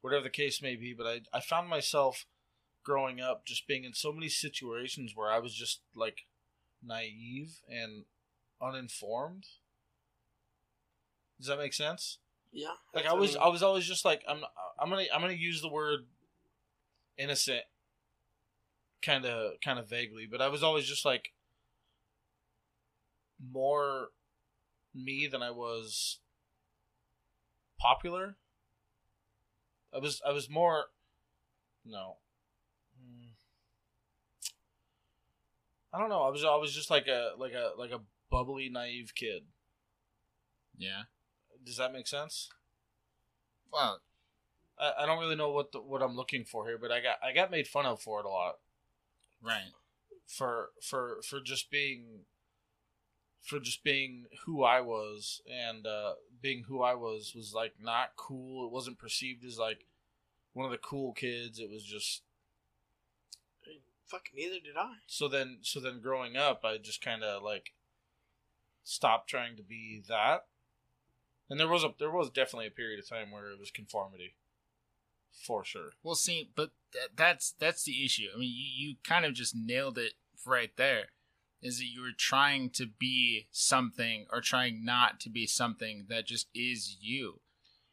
[0.00, 2.26] whatever the case may be, but I I found myself
[2.84, 6.22] growing up just being in so many situations where I was just like
[6.82, 8.04] naive and
[8.62, 9.44] uninformed.
[11.38, 12.18] Does that make sense?
[12.52, 12.74] Yeah.
[12.94, 14.40] Like I was, mean, I was always just like, I'm,
[14.78, 16.00] I'm gonna, I'm gonna use the word
[17.16, 17.62] innocent,
[19.02, 21.32] kind of, kind of vaguely, but I was always just like
[23.40, 24.08] more
[24.94, 26.18] me than I was
[27.78, 28.36] popular.
[29.94, 30.86] I was, I was more,
[31.84, 32.16] no.
[32.96, 33.28] Hmm.
[35.92, 36.22] I don't know.
[36.22, 39.42] I was, I was just like a, like a, like a bubbly, naive kid.
[40.78, 41.02] yeah
[41.64, 42.48] Does that make sense?
[43.72, 44.00] well
[44.78, 47.16] I, I don't really know what the, what I'm looking for here, but I got
[47.22, 48.56] I got made fun of for it a lot
[49.42, 49.72] right
[50.26, 52.24] for for for just being
[53.42, 58.12] for just being who I was and uh, being who I was was like not
[58.16, 58.66] cool.
[58.66, 59.86] It wasn't perceived as like
[60.52, 61.58] one of the cool kids.
[61.58, 62.22] It was just
[64.06, 64.94] fucking neither did I.
[65.06, 67.72] so then so then growing up, I just kind of like
[68.84, 70.46] stopped trying to be that.
[71.48, 74.34] And there was a there was definitely a period of time where it was conformity,
[75.32, 75.90] for sure.
[76.02, 78.28] Well, see, but th- that's that's the issue.
[78.34, 80.14] I mean, you, you kind of just nailed it
[80.46, 81.06] right there.
[81.62, 86.26] Is that you are trying to be something or trying not to be something that
[86.26, 87.40] just is you,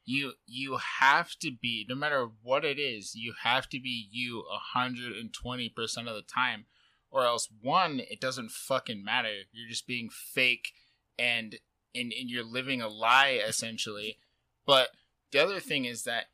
[0.07, 4.45] you you have to be no matter what it is you have to be you
[4.76, 6.65] 120% of the time
[7.11, 9.34] or else one it doesn't fucking matter.
[9.51, 10.72] You're just being fake
[11.20, 11.55] and
[11.93, 14.18] and, and you're living a lie essentially.
[14.65, 14.89] But
[15.32, 16.26] the other thing is that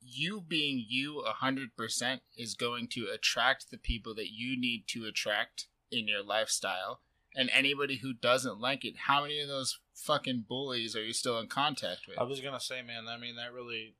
[0.00, 5.66] you being you 100% is going to attract the people that you need to attract
[5.90, 7.00] in your lifestyle
[7.34, 11.38] and anybody who doesn't like it how many of those fucking bullies are you still
[11.38, 13.06] in contact with I was gonna say, man.
[13.08, 13.94] I mean, that really.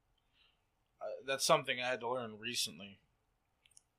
[1.01, 2.99] Uh, that's something I had to learn recently.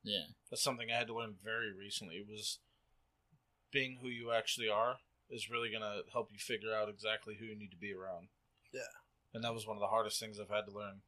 [0.04, 2.16] yeah That's something I had to learn very recently.
[2.16, 2.60] It was
[3.72, 4.98] being who you actually are
[5.30, 8.28] is really gonna help you figure out exactly who you need to be around.
[8.74, 8.82] Yeah.
[9.34, 11.02] And that was one of the hardest things I've had to learn.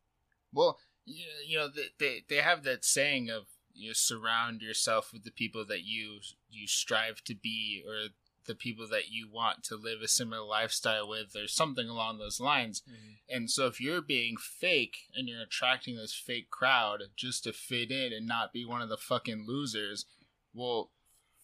[0.54, 5.24] Well, you, you know, they, they they have that saying of you surround yourself with
[5.24, 6.20] the people that you
[6.50, 8.10] you strive to be, or
[8.48, 12.40] the people that you want to live a similar lifestyle with, or something along those
[12.40, 12.82] lines.
[12.82, 13.36] Mm-hmm.
[13.36, 17.92] And so, if you're being fake and you're attracting this fake crowd just to fit
[17.92, 20.06] in and not be one of the fucking losers,
[20.54, 20.92] well,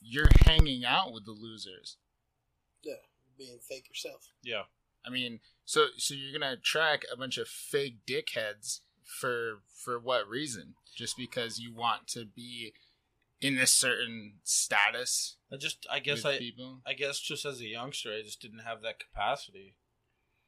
[0.02, 1.98] you're hanging out with the losers.
[2.84, 2.94] Yeah,
[3.38, 4.32] being fake yourself.
[4.44, 4.64] Yeah.
[5.06, 10.28] I mean, so so you're gonna attract a bunch of fake dickheads for for what
[10.28, 10.76] reason?
[10.96, 12.74] Just because you want to be
[13.40, 16.82] in this certain status I just, I guess with I, people.
[16.88, 19.76] I guess just as a youngster, I just didn't have that capacity.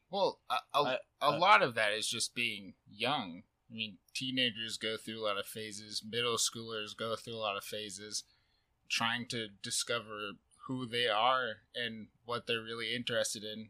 [0.09, 3.43] Well, a, a, I- a I- lot of that is just being young.
[3.71, 6.03] I mean, teenagers go through a lot of phases.
[6.03, 8.23] Middle schoolers go through a lot of phases,
[8.89, 10.31] trying to discover
[10.65, 13.69] who they are and what they're really interested in.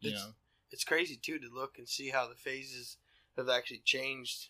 [0.00, 0.32] You It's- know,
[0.70, 2.98] It's crazy too to look and see how the phases
[3.36, 4.48] have actually changed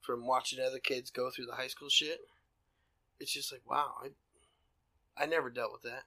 [0.00, 2.20] from watching other kids go through the high school shit.
[3.18, 6.04] It's just like wow, I I never dealt with that.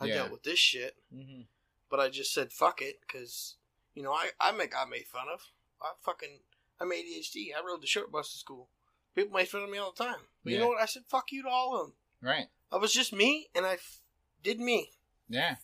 [0.00, 0.14] I Yeah.
[0.14, 1.42] dealt with this shit, Mm-hmm.
[1.90, 3.56] but I just said fuck it because
[3.94, 5.40] you know I I make got made fun of.
[5.82, 6.40] I fucking
[6.80, 7.48] I'm ADHD.
[7.56, 8.68] I rode the short bus to school.
[9.14, 10.20] People made fun of me all the time.
[10.42, 10.82] But you know what?
[10.82, 11.94] I said fuck you to all of them.
[12.20, 12.46] right?
[12.72, 14.00] I was just me, and I f-
[14.42, 14.90] did me.
[15.28, 15.56] Yeah,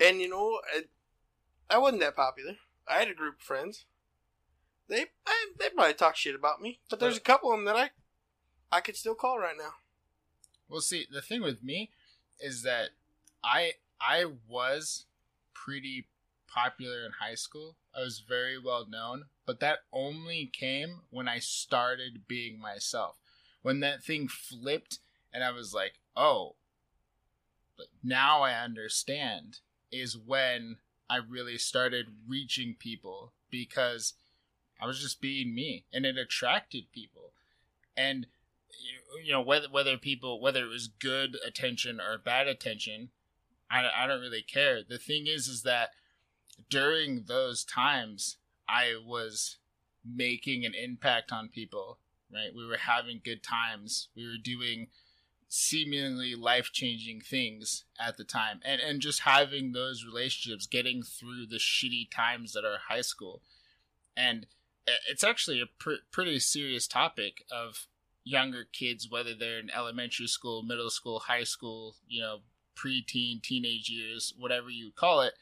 [0.00, 0.84] And you know, I,
[1.68, 2.56] I wasn't that popular.
[2.88, 3.84] I had a group of friends.
[4.88, 7.76] They I, they probably talk shit about me, but there's a couple of them that
[7.76, 7.90] I
[8.70, 9.74] I could still call right now.
[10.68, 11.90] Well, see, the thing with me
[12.40, 12.90] is that
[13.42, 15.06] I I was
[15.52, 16.06] pretty
[16.46, 17.76] popular in high school.
[17.96, 23.16] I was very well known, but that only came when I started being myself.
[23.62, 24.98] When that thing flipped
[25.32, 26.56] and I was like, "Oh,
[27.76, 29.60] but now I understand."
[29.90, 30.78] Is when
[31.08, 34.14] I really started reaching people because
[34.84, 37.32] I was just being me and it attracted people.
[37.96, 38.26] And
[39.22, 43.10] you- know whether whether people whether it was good attention or bad attention
[43.70, 44.82] I, I don't really care.
[44.82, 45.90] The thing is is that
[46.68, 48.36] during those times
[48.68, 49.56] i was
[50.04, 51.98] making an impact on people
[52.34, 52.54] right?
[52.54, 54.08] We were having good times.
[54.16, 54.88] We were doing
[55.48, 58.60] seemingly life-changing things at the time.
[58.64, 63.42] And and just having those relationships getting through the shitty times that are high school.
[64.16, 64.46] And
[65.08, 67.86] it's actually a pr- pretty serious topic of
[68.24, 72.38] younger kids, whether they're in elementary school, middle school, high school, you know,
[72.76, 75.34] preteen, teenage years, whatever you call it,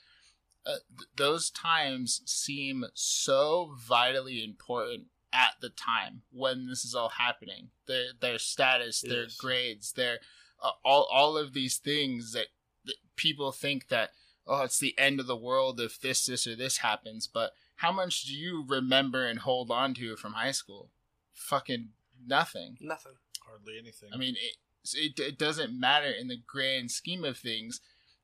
[0.67, 7.09] uh, th- those times seem so vitally important at the time when this is all
[7.11, 7.71] happening.
[7.87, 10.19] Their their status, their grades, their
[10.63, 12.49] uh, all all of these things that,
[12.85, 14.11] that people think that
[14.47, 17.27] oh, it's the end of the world if this, this, or this happens.
[17.27, 17.53] But
[17.83, 20.91] how much do you remember and hold on to from high school?
[21.35, 21.89] Fucking
[22.27, 22.77] nothing.
[22.81, 23.13] Nothing.
[23.47, 24.11] Hardly anything.
[24.15, 24.57] I mean, it,
[24.95, 27.81] it, it doesn't matter in the grand scheme of things.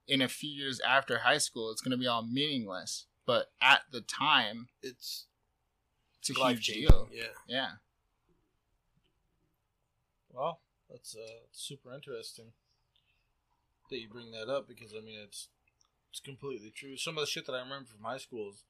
[0.07, 3.07] In a few years after high school, it's going to be all meaningless.
[3.27, 5.27] But at the time, It's
[6.21, 6.89] it's a life huge changing.
[6.89, 7.09] deal.
[7.13, 7.25] Yeah.
[7.47, 7.69] Yeah.
[10.31, 12.53] well, that's uh, super interesting
[13.91, 15.49] that you bring that up because I mean it's
[16.11, 16.97] it's completely true.
[16.97, 18.63] Some of the shit that I remember from high school is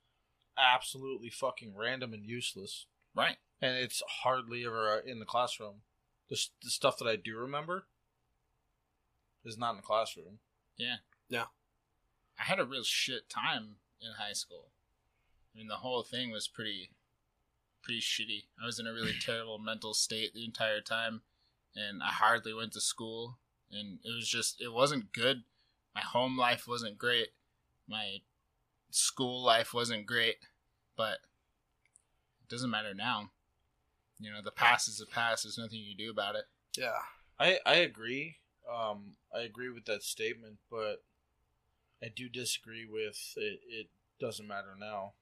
[0.58, 3.36] absolutely fucking random and useless, Right.
[3.60, 5.82] and it's hardly ever uh, in the classroom.
[6.28, 7.86] The, the stuff that I do remember
[9.44, 10.38] is not in the classroom.
[10.76, 10.96] Yeah.
[11.28, 11.44] Yeah.
[12.38, 14.66] I had a real shit time in high school.
[15.54, 16.90] I mean, the whole thing was pretty,
[17.82, 18.44] pretty shitty.
[18.62, 21.22] I was in a really terrible mental state the entire time,
[21.74, 23.38] and I hardly went to school.
[23.70, 25.42] And it was just, it wasn't good.
[25.94, 27.28] My home life wasn't great.
[27.88, 28.18] My
[28.90, 30.36] school life wasn't great.
[30.96, 31.18] But
[32.42, 33.30] it doesn't matter now.
[34.18, 35.44] You know, the past is the past.
[35.44, 36.44] There's nothing you can do about it.
[36.76, 36.98] Yeah.
[37.38, 38.36] I I agree.
[38.70, 41.02] Um, I agree with that statement, but
[42.02, 43.60] I do disagree with it.
[43.68, 43.88] It
[44.20, 45.12] doesn't matter now.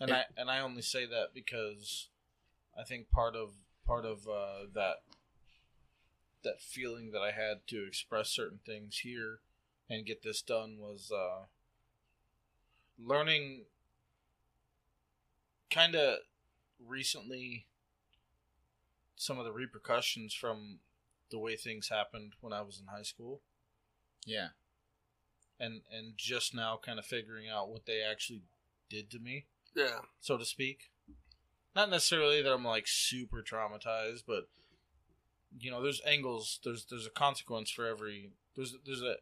[0.00, 2.08] and I and I only say that because
[2.78, 3.50] I think part of
[3.86, 4.96] part of uh, that
[6.42, 9.38] that feeling that I had to express certain things here
[9.92, 11.44] and get this done was uh,
[12.98, 13.64] learning
[15.70, 16.18] kind of
[16.84, 17.66] recently
[19.16, 20.78] some of the repercussions from
[21.30, 23.40] the way things happened when I was in high school
[24.26, 24.48] Yeah.
[25.60, 28.42] and and just now kind of figuring out what they actually
[28.90, 30.00] did to me Yeah.
[30.20, 30.90] so to speak.
[31.74, 34.48] Not necessarily that I'm like super traumatized, but
[35.58, 36.60] you know, there's angles.
[36.64, 38.30] There's there's a consequence for every.
[38.56, 39.16] There's there's a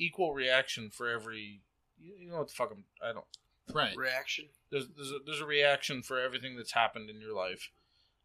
[0.00, 1.60] equal reaction for every.
[2.00, 2.84] You you know what the fuck I'm.
[3.02, 3.24] I don't.
[3.72, 3.96] Right.
[3.96, 4.46] Reaction.
[4.70, 7.70] There's there's a, there's a reaction for everything that's happened in your life,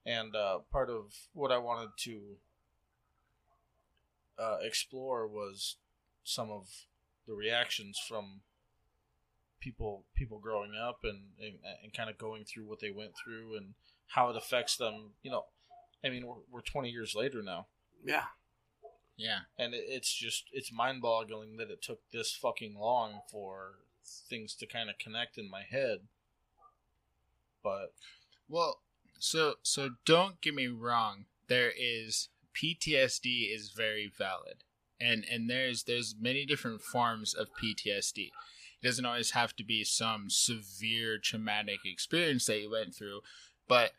[0.05, 2.21] and uh, part of what I wanted to
[4.39, 5.75] uh, explore was
[6.23, 6.67] some of
[7.27, 8.41] the reactions from
[9.59, 13.55] people people growing up and, and and kind of going through what they went through
[13.57, 13.73] and
[14.07, 15.11] how it affects them.
[15.21, 15.45] You know,
[16.03, 17.67] I mean, we're, we're 20 years later now,
[18.03, 18.23] Yeah.
[19.17, 19.39] Yeah.
[19.57, 23.75] and it, it's just it's mind boggling that it took this fucking long for
[24.29, 25.99] things to kind of connect in my head.
[27.63, 27.93] But
[28.47, 28.81] Well,
[29.19, 31.25] so so don't get me wrong.
[31.47, 34.63] There is PTSD is very valid,
[34.99, 38.27] and and there's there's many different forms of PTSD.
[38.81, 43.21] It doesn't always have to be some severe traumatic experience that you went through,
[43.67, 43.91] but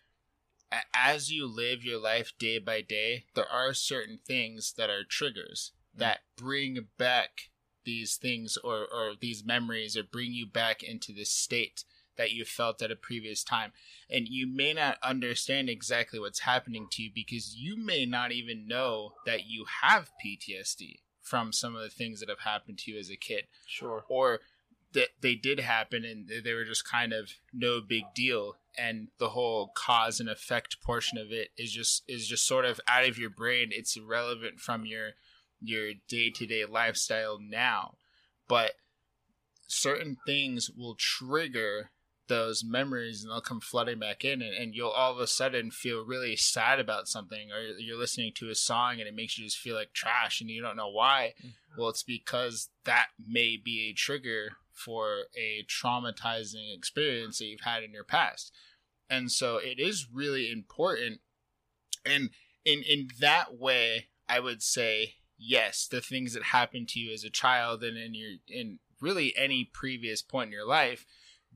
[0.95, 5.73] as you live your life day by day, there are certain things that are triggers
[5.95, 6.01] mm.
[6.01, 7.51] that bring back
[7.85, 11.85] these things or, or these memories or bring you back into this state
[12.17, 13.73] that you felt at a previous time.
[14.11, 18.67] And you may not understand exactly what's happening to you because you may not even
[18.67, 22.99] know that you have PTSD from some of the things that have happened to you
[22.99, 23.45] as a kid.
[23.67, 24.41] Sure, or
[24.93, 29.31] that they did happen and they were just kind of no big deal and the
[29.31, 33.19] whole cause and effect portion of it is just is just sort of out of
[33.19, 33.71] your brain.
[33.73, 35.11] It's irrelevant from your
[35.61, 37.95] your day-to-day lifestyle now.
[38.49, 38.73] But
[39.67, 41.91] certain things will trigger
[42.29, 45.71] those memories and they'll come flooding back in and, and you'll all of a sudden
[45.71, 49.45] feel really sad about something or you're listening to a song and it makes you
[49.45, 51.35] just feel like trash and you don't know why.
[51.39, 51.81] Mm-hmm.
[51.81, 57.83] Well it's because that may be a trigger for a traumatizing experience that you've had
[57.83, 58.53] in your past.
[59.09, 61.21] And so it is really important.
[62.05, 62.31] And
[62.65, 67.23] in in that way i would say yes the things that happened to you as
[67.23, 71.07] a child and in your in really any previous point in your life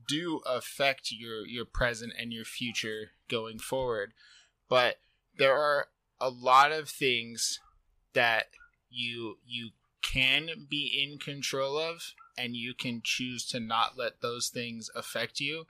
[0.07, 4.13] do affect your your present and your future going forward.
[4.69, 4.97] But
[5.37, 5.87] there are
[6.19, 7.59] a lot of things
[8.13, 8.47] that
[8.89, 14.49] you you can be in control of and you can choose to not let those
[14.49, 15.65] things affect you.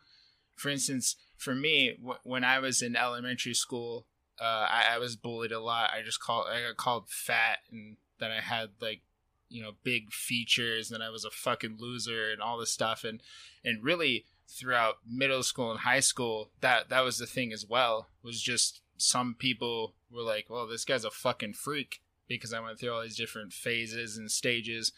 [0.55, 4.05] For instance for me w- when i was in elementary school
[4.39, 5.91] uh, I, I was bullied a lot.
[5.93, 9.01] I just called i got called fat and that i had like
[9.49, 13.03] you know big features and i was a fucking loser and all this stuff.
[13.03, 13.21] And
[13.65, 18.07] and really throughout middle school and high school that that was the thing as well
[18.23, 22.79] was just some people were like well this guy's a fucking freak because i went
[22.79, 24.91] through all these different phases and stages.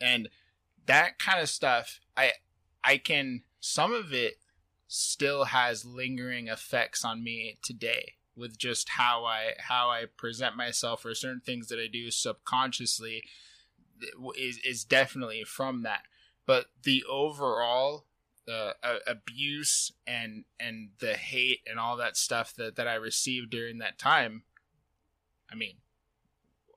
[0.00, 0.28] And
[0.86, 2.32] that kind of stuff i
[2.84, 4.34] i can some of it
[4.88, 11.04] still has lingering effects on me today with just how i how i present myself
[11.04, 13.22] or certain things that i do subconsciously
[14.36, 16.02] is is definitely from that.
[16.46, 18.04] But the overall
[18.48, 18.72] uh,
[19.06, 23.98] abuse and and the hate and all that stuff that that I received during that
[23.98, 24.44] time
[25.50, 25.78] I mean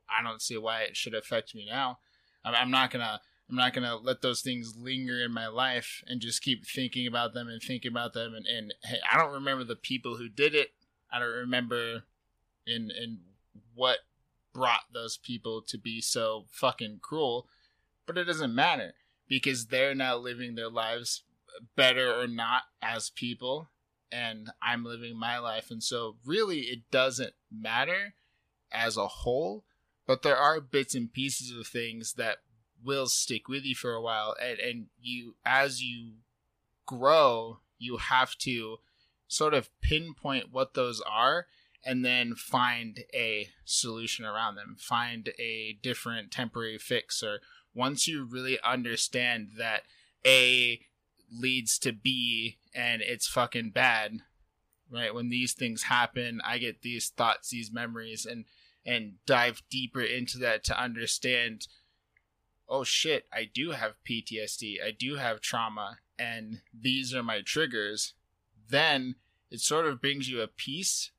[0.09, 1.99] I don't see why it should affect me now.
[2.43, 6.21] I'm, I'm not gonna I'm not gonna let those things linger in my life and
[6.21, 8.33] just keep thinking about them and thinking about them.
[8.35, 10.69] And, and hey, I don't remember the people who did it.
[11.11, 12.03] I don't remember
[12.67, 13.19] in in
[13.73, 13.99] what
[14.53, 17.47] brought those people to be so fucking cruel
[18.09, 18.93] but it doesn't matter
[19.27, 21.21] because they're now living their lives
[21.75, 23.69] better or not as people
[24.11, 25.69] and I'm living my life.
[25.69, 28.15] And so really it doesn't matter
[28.71, 29.63] as a whole
[30.07, 32.37] but there are bits and pieces of things that
[32.83, 34.35] will stick with you for a while.
[34.41, 36.13] And, and you as you
[36.85, 38.77] grow you have to
[39.27, 41.45] sort of pinpoint what those are
[41.85, 47.41] and then find a solution around them find a different temporary fix or
[47.75, 49.83] once you really understand that
[50.25, 50.81] a
[51.31, 54.21] leads to b and it's fucking bad
[54.91, 55.13] right?
[55.13, 58.45] When these things happen i get these thoughts these memories and
[58.83, 61.67] and dive deeper into that to understand
[62.69, 68.13] oh shit i do have ptsd i do have trauma and these are my triggers
[68.69, 69.15] then
[69.51, 71.11] it sort of brings you a peace,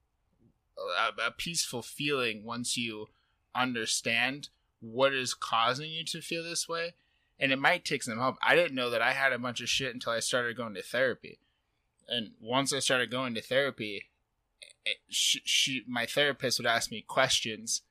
[1.18, 3.08] a, peaceful feeling once you
[3.54, 4.48] understand
[4.80, 6.94] what is causing you to feel this way.
[7.38, 8.36] And it might take some help.
[8.42, 10.82] I didn't know that I had a bunch of shit until I started going to
[10.82, 11.38] therapy.
[12.08, 14.10] And once I started going to therapy,
[15.08, 17.82] she, she, my therapist would ask me questions,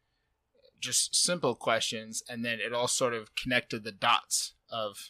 [0.80, 5.10] just simple questions, and then it all sort of connected the dots of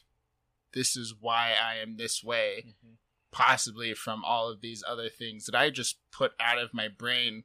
[0.73, 2.93] this is why I am this way, Mm-hmm.
[3.31, 7.43] possibly from all of these other things that I just put out of my brain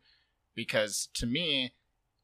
[0.54, 1.74] because to me,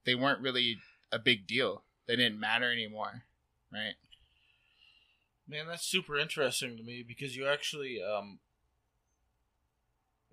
[0.04, 0.78] they weren't really
[1.12, 1.82] a big deal.
[2.06, 3.24] They didn't matter anymore,
[3.72, 3.94] right?
[5.48, 8.38] Man, that's super interesting to me because you actually um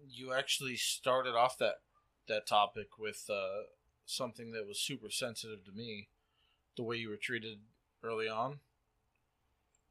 [0.10, 1.76] you actually started off that
[2.28, 3.64] that topic with uh
[4.08, 6.08] something that was super sensitive to me,
[6.76, 7.60] the way you were treated
[8.04, 8.60] early on.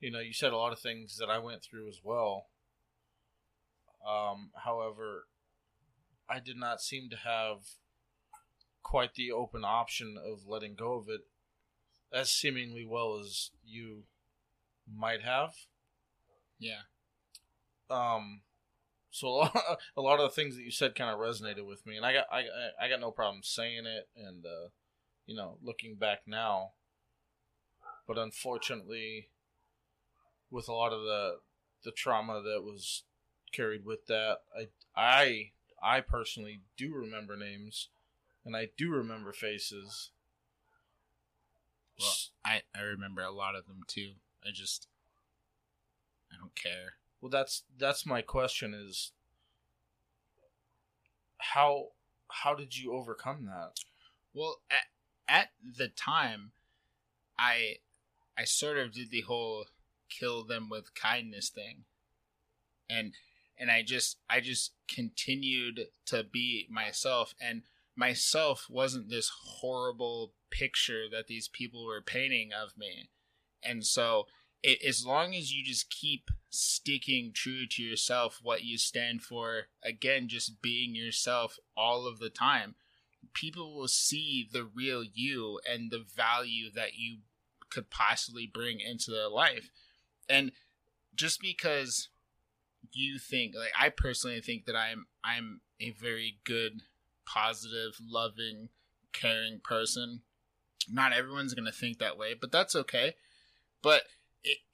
[0.01, 2.47] You know, you said a lot of things that I went through as well.
[4.07, 5.27] Um, however,
[6.29, 7.59] I did not seem to have
[8.83, 11.23] quite the open option of letting go of it
[12.13, 14.05] as seemingly well as you
[14.93, 15.55] might have.
[16.59, 16.83] Yeah.
[17.91, 18.43] Um,
[19.17, 21.87] so a lot, a lot of the things that you said kind of resonated with
[21.87, 22.45] me, and I got I
[22.79, 24.69] I got no problem saying it, and uh,
[25.27, 26.73] you know, looking back now.
[28.07, 29.29] But unfortunately,
[30.51, 31.39] with a lot of the
[31.83, 33.05] the trauma that was
[33.53, 35.51] carried with that, I I
[35.83, 37.89] I personally do remember names,
[38.45, 40.11] and I do remember faces.
[41.99, 42.13] Well,
[42.45, 44.13] I, I remember a lot of them too.
[44.45, 44.89] I just
[46.31, 46.97] I don't care.
[47.27, 49.11] Well, that's that's my question is
[51.39, 51.89] how
[52.29, 53.81] how did you overcome that?
[54.33, 54.87] Well, at,
[55.27, 56.53] at the time,
[57.37, 57.79] I
[58.39, 59.65] I sort of did the whole
[60.09, 61.87] kill them with kindness thing,
[62.89, 63.15] and
[63.59, 67.63] and I just I just continued to be myself, and
[67.97, 73.09] myself wasn't this horrible picture that these people were painting of me,
[73.65, 74.29] and so
[74.63, 79.65] it, as long as you just keep sticking true to yourself, what you stand for,
[79.83, 82.75] again, just being yourself all of the time
[83.37, 87.19] people will see the real you and the value that you
[87.71, 89.71] could possibly bring into their life.
[90.29, 90.53] And
[91.15, 92.09] just because
[92.93, 96.83] you think like I personally think that I'm I'm a very good,
[97.27, 98.71] positive, loving,
[99.13, 100.23] caring person.
[100.89, 103.15] Not everyone's going to think that way, but that's okay.
[103.83, 104.05] But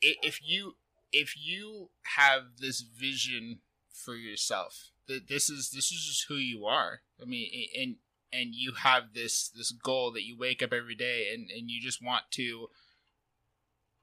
[0.01, 0.75] if you
[1.13, 3.61] if you have this vision
[3.93, 7.01] for yourself, that this is this is just who you are.
[7.21, 7.49] I mean,
[7.79, 7.97] and
[8.33, 11.81] and you have this this goal that you wake up every day and and you
[11.81, 12.69] just want to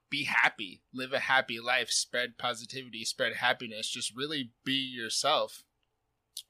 [0.08, 5.62] be happy live a happy life spread positivity spread happiness just really be yourself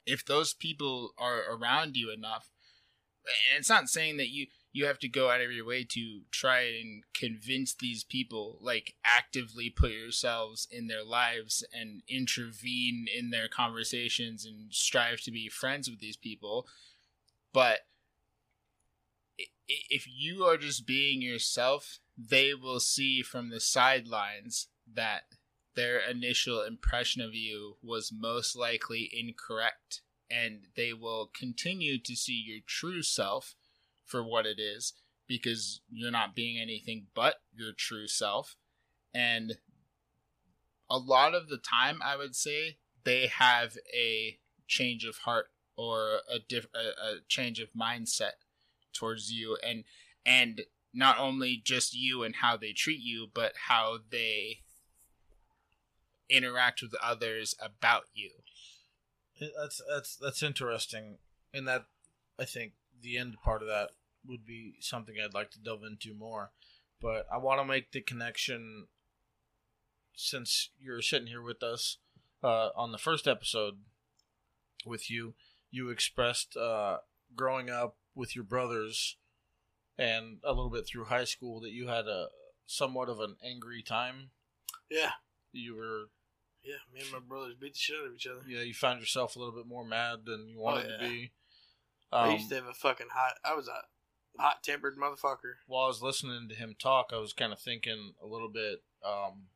[0.07, 2.49] if those people are around you enough
[3.53, 6.21] and it's not saying that you you have to go out of your way to
[6.31, 13.31] try and convince these people like actively put yourselves in their lives and intervene in
[13.31, 16.67] their conversations and strive to be friends with these people.
[17.53, 17.81] But
[19.69, 25.23] if you are just being yourself, they will see from the sidelines that
[25.75, 32.43] their initial impression of you was most likely incorrect, and they will continue to see
[32.45, 33.55] your true self
[34.11, 34.95] for what it is
[35.27, 38.57] because you're not being anything but your true self.
[39.15, 39.59] And
[40.89, 45.47] a lot of the time, I would say they have a change of heart
[45.77, 48.33] or a diff- a, a change of mindset
[48.93, 49.57] towards you.
[49.65, 49.85] And
[50.27, 54.63] and not only just you and how they treat you but how they
[56.29, 58.31] interact with others about you.
[59.59, 61.19] That's that's that's interesting,
[61.53, 61.87] and that
[62.39, 63.91] I think the end part of that
[64.27, 66.51] would be something I'd like to delve into more.
[67.01, 68.87] But I want to make the connection
[70.15, 71.99] since you're sitting here with us
[72.43, 73.79] uh, on the first episode
[74.85, 75.35] with you.
[75.71, 76.99] You expressed uh,
[77.35, 79.17] growing up with your brothers
[79.99, 82.27] and a little bit through high school that you had a
[82.67, 84.31] somewhat of an angry time.
[84.91, 85.13] Yeah,
[85.53, 86.09] You were
[86.63, 86.77] yeah.
[86.93, 88.41] Me and my brothers beat the shit out of each other.
[88.47, 90.97] yeah, you found yourself a little bit more mad than you wanted yeah.
[91.07, 91.33] to be.
[92.13, 93.35] I Um, used to have a fucking hot.
[93.45, 93.83] I was a
[94.39, 95.55] hot tempered motherfucker.
[95.67, 98.83] while I was listening to him talk, I was kind of thinking a little bit
[99.05, 99.49] um,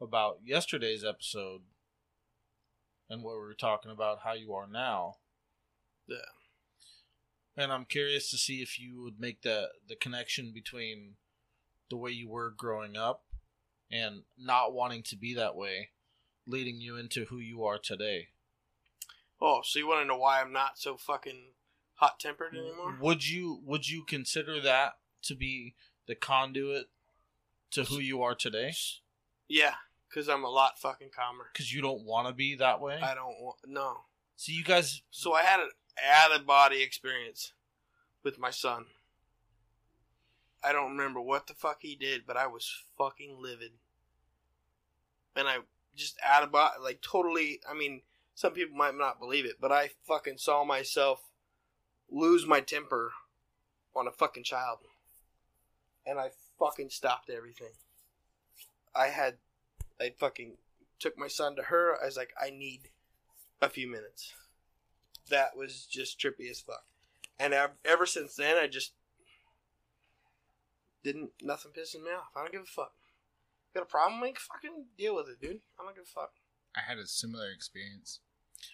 [0.00, 1.62] about yesterday's episode
[3.08, 5.16] and what we were talking about, how you are now.
[6.06, 6.16] Yeah.
[7.56, 11.16] And I'm curious to see if you would make the the connection between
[11.90, 13.24] the way you were growing up
[13.90, 15.90] and not wanting to be that way,
[16.46, 18.28] leading you into who you are today.
[19.40, 21.52] Oh, so you want to know why I'm not so fucking
[22.02, 22.96] hot tempered anymore?
[23.00, 25.74] Would you would you consider that to be
[26.06, 26.86] the conduit
[27.70, 28.74] to who you are today?
[29.48, 29.74] Yeah,
[30.08, 31.44] because I'm a lot fucking calmer.
[31.52, 32.98] Because you don't want to be that way.
[33.00, 33.98] I don't want no.
[34.34, 35.70] So you guys, So I had an
[36.12, 37.52] out of body experience
[38.24, 38.86] with my son.
[40.64, 43.72] I don't remember what the fuck he did, but I was fucking livid.
[45.36, 45.58] And I
[45.94, 47.60] just out of body, like totally.
[47.68, 48.02] I mean,
[48.34, 51.20] some people might not believe it, but I fucking saw myself
[52.12, 53.12] lose my temper
[53.96, 54.78] on a fucking child.
[56.06, 57.72] And I fucking stopped everything.
[58.94, 59.36] I had,
[60.00, 60.54] I fucking
[60.98, 61.96] took my son to her.
[62.00, 62.90] I was like, I need
[63.60, 64.34] a few minutes.
[65.30, 66.84] That was just trippy as fuck.
[67.38, 68.92] And ev- ever since then, I just
[71.02, 72.30] didn't, nothing pissing me off.
[72.36, 72.92] I don't give a fuck.
[73.74, 74.20] Got a problem?
[74.20, 75.60] Make fucking deal with it, dude.
[75.80, 76.32] I don't give a fuck.
[76.76, 78.20] I had a similar experience.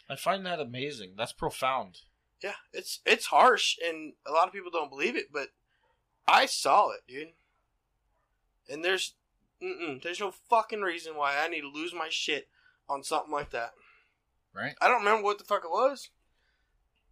[0.09, 1.15] I find that amazing.
[1.17, 2.01] That's profound.
[2.43, 5.49] Yeah, it's it's harsh, and a lot of people don't believe it, but
[6.27, 7.29] I saw it, dude.
[8.69, 9.15] And there's,
[9.61, 12.49] there's no fucking reason why I need to lose my shit
[12.89, 13.73] on something like that.
[14.55, 14.75] Right?
[14.81, 16.11] I don't remember what the fuck it was,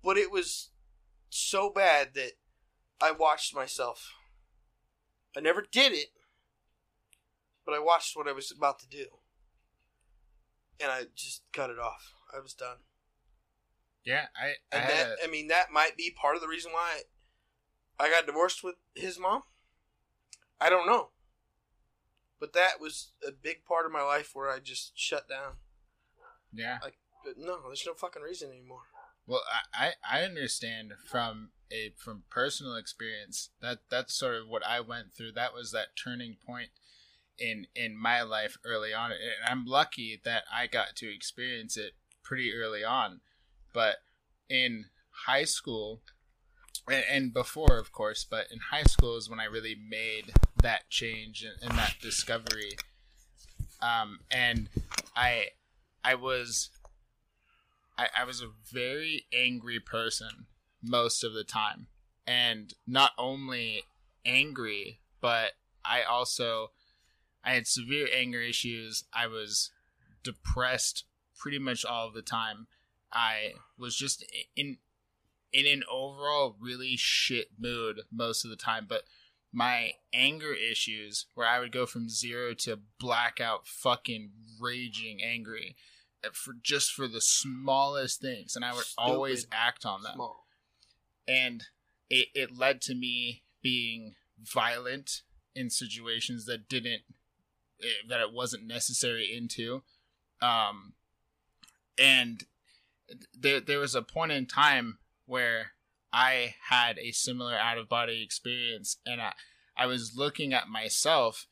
[0.05, 0.68] but it was
[1.31, 2.33] so bad that
[3.01, 4.12] I watched myself.
[5.37, 6.09] I never did it,
[7.64, 9.07] but I watched what I was about to do,
[10.81, 12.12] and I just cut it off.
[12.35, 12.79] I was done.
[14.07, 16.48] Yeah, I, I And had that, a- I mean, that might be part of the
[16.48, 17.00] reason why
[18.00, 19.42] I got divorced with his mom.
[20.61, 21.11] I don't know.
[22.40, 25.54] But that was a big part of my life where I just shut down.
[26.54, 26.78] yeah.
[27.24, 28.82] But no, there's no fucking reason anymore.
[29.26, 29.42] Well,
[29.74, 34.78] I, I I understand from a from personal experience that that's sort of what I
[34.80, 35.32] went through.
[35.32, 36.68] That was that turning point
[37.36, 41.94] in in my life early on, and I'm lucky that I got to experience it
[42.22, 43.20] pretty early on.
[43.77, 43.97] But
[44.49, 44.87] in
[45.27, 46.01] high school,
[46.89, 51.45] and, before, of course, but in high school is when I really made that change
[51.45, 52.79] and, and that discovery.
[53.83, 54.70] Um, and
[55.14, 55.49] I
[56.03, 56.70] I was
[57.99, 60.47] I, I was a very angry person
[60.83, 61.89] most of the time.
[62.27, 63.83] And not only
[64.24, 65.53] angry, but
[65.85, 66.70] I also
[67.45, 69.05] I had severe anger issues.
[69.12, 69.70] I was
[70.22, 71.05] depressed
[71.39, 72.68] pretty much all the time.
[73.12, 74.78] I was just in
[75.52, 79.04] in an overall really shit mood most of the time, but
[79.52, 84.30] my anger issues where I would go from zero to blackout fucking
[84.61, 85.76] raging angry
[86.22, 90.46] uh, for just for the smallest things and I would always act on them Small.
[91.26, 91.64] and
[92.11, 95.22] it, it led to me being violent
[95.54, 97.02] in situations that didn't
[97.82, 99.82] eh, that it wasn't necessary into
[100.42, 100.92] um
[101.98, 102.44] and
[103.38, 105.72] there there was a point in time where
[106.12, 109.32] I had a similar out of body experience and I
[109.76, 111.46] I was looking at myself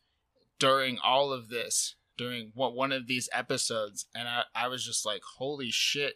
[0.58, 5.04] during all of this during what one of these episodes and I, I was just
[5.04, 6.14] like holy shit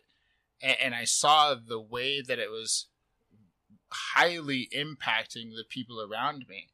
[0.62, 2.86] and, and I saw the way that it was
[3.90, 6.68] highly impacting the people around me.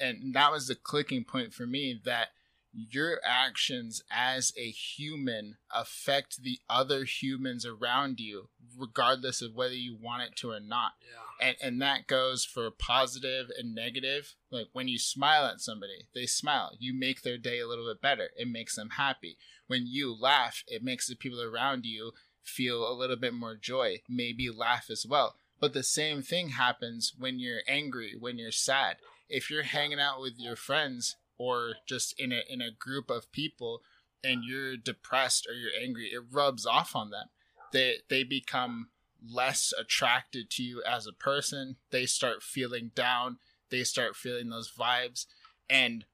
[0.00, 2.28] And that was the clicking point for me that
[2.72, 9.96] your actions as a human affect the other humans around you, regardless of whether you
[10.00, 10.92] want it to or not.
[11.00, 11.48] Yeah.
[11.48, 14.34] And, and that goes for positive and negative.
[14.50, 16.72] Like when you smile at somebody, they smile.
[16.78, 18.28] You make their day a little bit better.
[18.36, 19.38] It makes them happy.
[19.66, 22.12] When you laugh, it makes the people around you
[22.42, 25.36] feel a little bit more joy, maybe laugh as well.
[25.60, 28.96] But the same thing happens when you're angry, when you're sad.
[29.28, 33.30] If you're hanging out with your friends or just in a in a group of
[33.32, 33.82] people
[34.22, 37.28] and you're depressed or you're angry, it rubs off on them.
[37.72, 38.88] They they become
[39.26, 41.76] less attracted to you as a person.
[41.90, 43.38] They start feeling down.
[43.70, 45.26] They start feeling those vibes.
[45.68, 46.04] And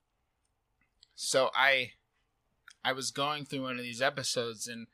[1.14, 1.92] so I
[2.84, 4.86] I was going through one of these episodes and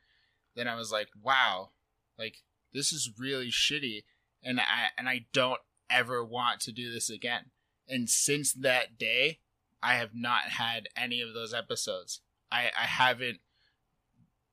[0.55, 1.70] then I was like, wow,
[2.18, 4.05] like this is really shitty
[4.43, 5.61] and I and I don't
[5.91, 7.47] ever want to do this again.
[7.89, 9.39] And since that day,
[9.83, 12.20] I have not had any of those episodes.
[12.53, 13.41] I, I haven't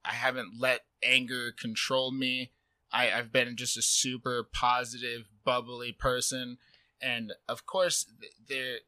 [0.05, 2.51] I haven't let anger control me.
[2.93, 6.57] I, I've been just a super positive, bubbly person.
[7.01, 8.05] And of course
[8.47, 8.80] there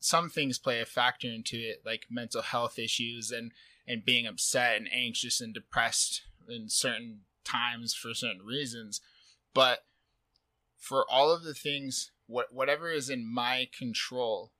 [0.00, 3.52] some things play a factor into it, like mental health issues and,
[3.86, 9.00] and being upset and anxious and depressed in certain times for certain reasons.
[9.54, 9.84] But
[10.76, 14.50] for all of the things, what whatever is in my control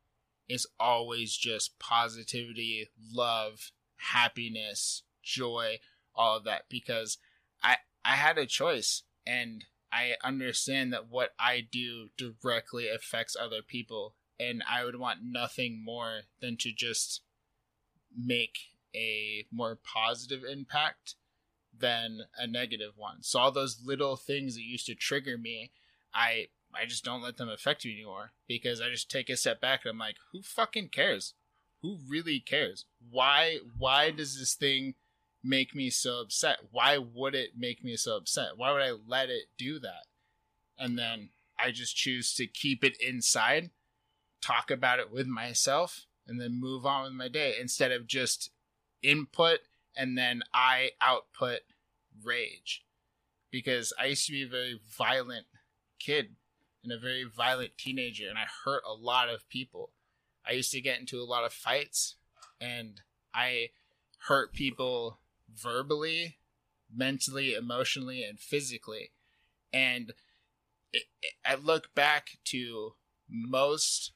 [0.53, 5.79] is always just positivity, love, happiness, joy,
[6.15, 6.65] all of that.
[6.69, 7.17] Because
[7.63, 13.63] I I had a choice and I understand that what I do directly affects other
[13.67, 17.23] people and I would want nothing more than to just
[18.15, 18.59] make
[18.95, 21.15] a more positive impact
[21.79, 23.23] than a negative one.
[23.23, 25.73] So all those little things that used to trigger me,
[26.13, 29.61] I I just don't let them affect me anymore because I just take a step
[29.61, 31.35] back and I'm like, who fucking cares?
[31.83, 32.85] Who really cares?
[33.11, 34.95] Why why does this thing
[35.43, 36.59] make me so upset?
[36.71, 38.57] Why would it make me so upset?
[38.57, 40.07] Why would I let it do that?
[40.79, 43.71] And then I just choose to keep it inside,
[44.41, 48.51] talk about it with myself, and then move on with my day instead of just
[49.03, 49.61] input
[49.97, 51.61] and then I output
[52.23, 52.85] rage.
[53.51, 55.47] Because I used to be a very violent
[55.99, 56.37] kid
[56.83, 59.93] and a very violent teenager, and I hurt a lot of people.
[60.47, 62.17] I used to get into a lot of fights,
[62.61, 63.01] and
[63.35, 63.71] I
[64.27, 65.19] hurt people
[65.55, 66.39] verbally,
[66.95, 69.13] mentally, emotionally, and physically.
[69.73, 70.13] And
[70.93, 72.95] it, it, I look back to
[73.29, 74.13] most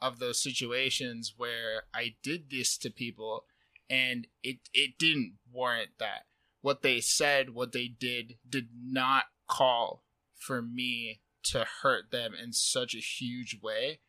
[0.00, 3.44] of those situations where I did this to people
[3.88, 6.24] and it it didn't warrant that.
[6.60, 10.02] What they said, what they did did not call
[10.34, 11.20] for me
[11.50, 14.00] to hurt them in such a huge way.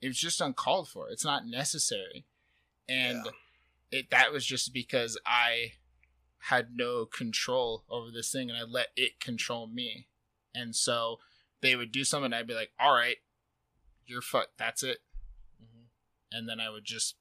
[0.00, 1.08] It was just uncalled for.
[1.08, 2.24] It's not necessary.
[2.88, 3.98] And yeah.
[3.98, 5.72] it that was just because I
[6.38, 10.06] had no control over this thing and I let it control me.
[10.54, 11.18] And so
[11.60, 13.16] they would do something I'd be like, "All right,
[14.06, 14.58] you're fucked.
[14.58, 14.98] That's it."
[15.62, 16.36] Mm-hmm.
[16.36, 17.16] And then I would just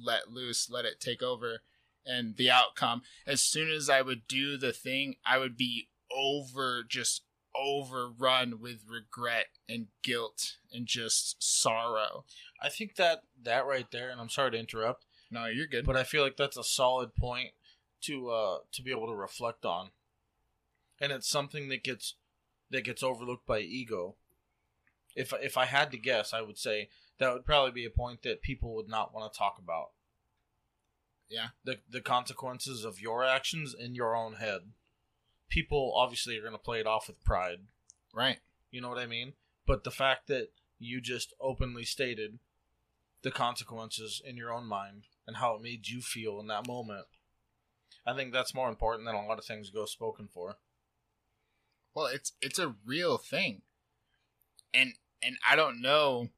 [0.00, 1.62] let loose, let it take over,
[2.04, 3.02] and the outcome.
[3.26, 7.22] As soon as I would do the thing, I would be over, just
[7.58, 12.24] overrun with regret and guilt and just sorrow.
[12.62, 15.04] I think that that right there, and I'm sorry to interrupt.
[15.30, 15.84] No, you're good.
[15.84, 17.50] But I feel like that's a solid point
[18.02, 19.90] to uh to be able to reflect on.
[21.00, 22.14] And it's something that gets
[22.70, 24.16] that gets overlooked by ego.
[25.14, 26.88] If if I had to guess, I would say
[27.18, 29.90] that would probably be a point that people would not want to talk about.
[31.28, 31.48] Yeah.
[31.64, 34.72] The the consequences of your actions in your own head.
[35.48, 37.58] People obviously are going to play it off with pride.
[38.14, 38.38] Right.
[38.70, 39.32] You know what I mean?
[39.66, 42.38] But the fact that you just openly stated
[43.22, 47.06] the consequences in your own mind and how it made you feel in that moment.
[48.06, 50.56] I think that's more important than a lot of things go spoken for.
[51.94, 53.62] Well, it's it's a real thing.
[54.72, 56.28] And and I don't know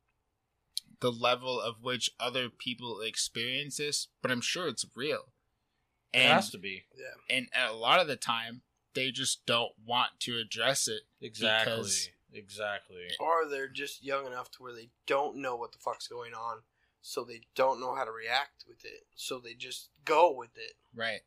[1.00, 5.32] the level of which other people experience this, but I'm sure it's real.
[6.12, 6.84] And, it has to be.
[6.96, 7.36] Yeah.
[7.36, 8.62] And a lot of the time,
[8.94, 11.02] they just don't want to address it.
[11.20, 11.90] Exactly.
[12.32, 13.08] Exactly.
[13.18, 16.58] Or they're just young enough to where they don't know what the fuck's going on,
[17.02, 19.06] so they don't know how to react with it.
[19.14, 20.74] So they just go with it.
[20.94, 21.20] Right.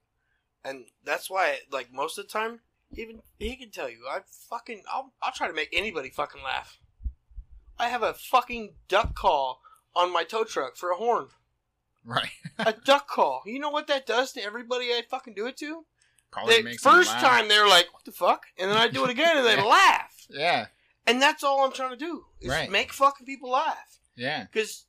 [0.64, 2.62] And that's why, like most of the time,
[2.96, 6.80] even he can tell you, I fucking, I'll, I'll try to make anybody fucking laugh.
[7.78, 9.62] I have a fucking duck call
[9.96, 11.28] on my tow truck for a horn.
[12.06, 12.30] Right.
[12.60, 13.42] a duck call.
[13.46, 15.86] You know what that does to everybody I fucking do it to?
[16.34, 19.10] Probably the makes first time they're like, "What the fuck?" and then I do it
[19.12, 20.26] again and they laugh.
[20.30, 20.68] Yeah.
[21.06, 22.70] And that's all I'm trying to do is Right.
[22.72, 24.00] make fucking people laugh.
[24.16, 24.44] Yeah.
[24.52, 24.86] Because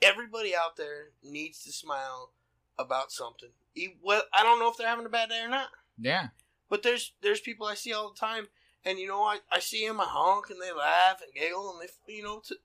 [0.00, 2.32] everybody out there needs to smile
[2.78, 3.50] about something.
[3.74, 5.68] E- Well, I don't know if they're having a bad day or not,
[5.98, 6.28] Yeah.
[6.68, 8.48] but there's there's people I see all the time,
[8.84, 11.80] and you know I, I see them, I honk and they laugh and giggle and
[12.06, 12.56] they you know t-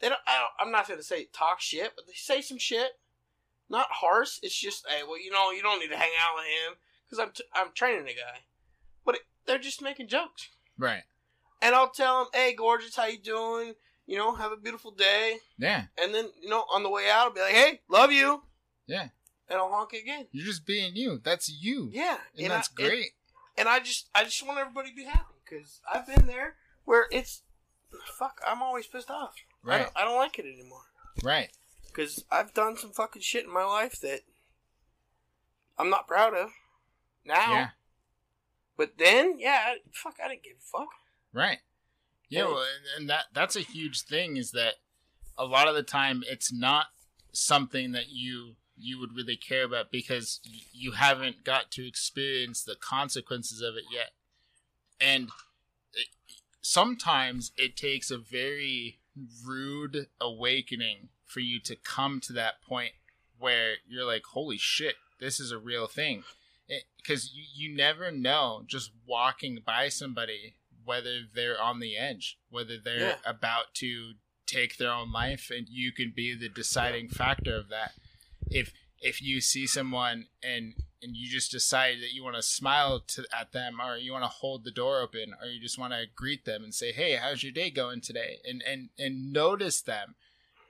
[0.00, 2.92] they don't, I don't I'm not gonna say talk shit, but they say some shit,
[3.68, 4.38] not harsh.
[4.42, 6.76] It's just hey, well you know you don't need to hang out with him
[7.14, 8.40] because I'm t- I'm training a guy,
[9.04, 10.48] but it, they're just making jokes,
[10.78, 11.02] Right.
[11.62, 13.74] and I'll tell them, hey gorgeous, how you doing?
[14.06, 15.38] You know, have a beautiful day.
[15.58, 15.84] Yeah.
[16.02, 18.42] And then, you know, on the way out, I'll be like, hey, love you.
[18.86, 19.08] Yeah.
[19.48, 20.26] And I'll honk again.
[20.30, 21.20] You're just being you.
[21.24, 21.88] That's you.
[21.90, 22.18] Yeah.
[22.38, 23.10] And, that's I, great.
[23.56, 27.06] And, I just, I just want everybody to be happy because I've been there where
[27.10, 27.42] it's,
[28.18, 29.32] fuck, I'm always pissed off.
[29.64, 29.78] I right.
[29.84, 30.82] don't, I don't like it anymore
[31.22, 31.48] Right.
[31.86, 34.20] because I've done some fucking shit in my life that
[35.78, 36.50] I'm not proud of
[37.26, 37.52] now.
[37.52, 37.68] Yeah.
[38.76, 40.88] But then, yeah, fuck, I didn't give a fuck.
[41.32, 41.58] Right.
[42.28, 44.74] Yeah, well, and, and that that's a huge thing is that
[45.36, 46.86] a lot of the time it's not
[47.32, 52.64] something that you you would really care about because y- you haven't got to experience
[52.64, 54.10] the consequences of it yet.
[55.00, 55.28] And
[55.92, 56.08] it,
[56.60, 58.98] sometimes it takes a very
[59.46, 62.92] rude awakening for you to come to that point
[63.38, 66.24] where you're like, "Holy shit, this is a real thing."
[66.96, 70.54] Because you, you never know just walking by somebody
[70.84, 73.16] whether they're on the edge, whether they're Yeah.
[73.24, 74.14] about to
[74.46, 77.94] take their own life, and you can be the deciding factor of that.
[78.50, 83.00] If if you see someone and and you just decide that you want to smile
[83.00, 85.92] to, at them or you want to hold the door open or you just want
[85.92, 89.82] to greet them and say hey how's your day going today and and and notice
[89.82, 90.14] them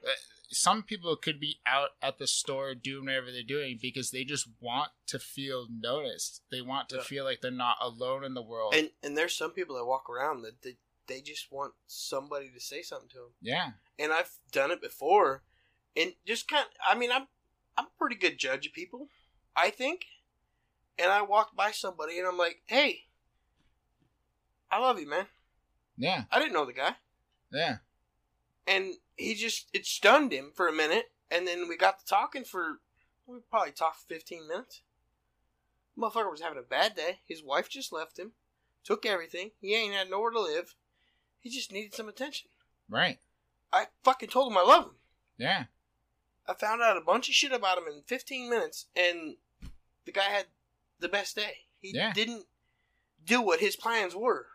[0.05, 0.11] Uh,
[0.51, 4.47] some people could be out at the store doing whatever they're doing because they just
[4.59, 7.03] want to feel noticed they want to Yeah.
[7.03, 10.09] feel like they're not alone in the world And and there's some people that walk
[10.09, 10.77] around that they,
[11.07, 13.33] they just want somebody to say something to them.
[13.41, 15.43] yeah And I've done it before,
[15.95, 16.65] and just kind.
[16.87, 17.27] I mean, I'm
[17.77, 19.09] I'm a pretty good judge of people,
[19.55, 20.05] I think.
[20.97, 23.05] And I walked by somebody, and I'm like, "Hey,
[24.71, 25.27] I love you, man."
[25.97, 26.95] yeah I didn't know the guy,
[27.51, 27.77] yeah
[28.67, 32.43] and he just it stunned him for a minute, and then we got to talking
[32.43, 32.79] for
[33.27, 34.81] we probably talked for 15 minutes.
[35.97, 37.19] Motherfucker was having a bad day.
[37.25, 38.33] His wife just left him,
[38.83, 39.51] took everything.
[39.61, 40.75] He ain't had nowhere to live.
[41.39, 42.49] He just needed some attention.
[42.89, 43.19] right
[43.71, 44.95] I fucking told him I love him.
[45.37, 45.65] yeah
[46.47, 49.35] I found out a bunch of shit about him in 15 minutes, and
[50.05, 50.45] the guy had
[50.99, 51.57] the best day.
[51.79, 52.13] He Yeah.
[52.13, 52.45] didn't
[53.23, 54.47] do what his plans were.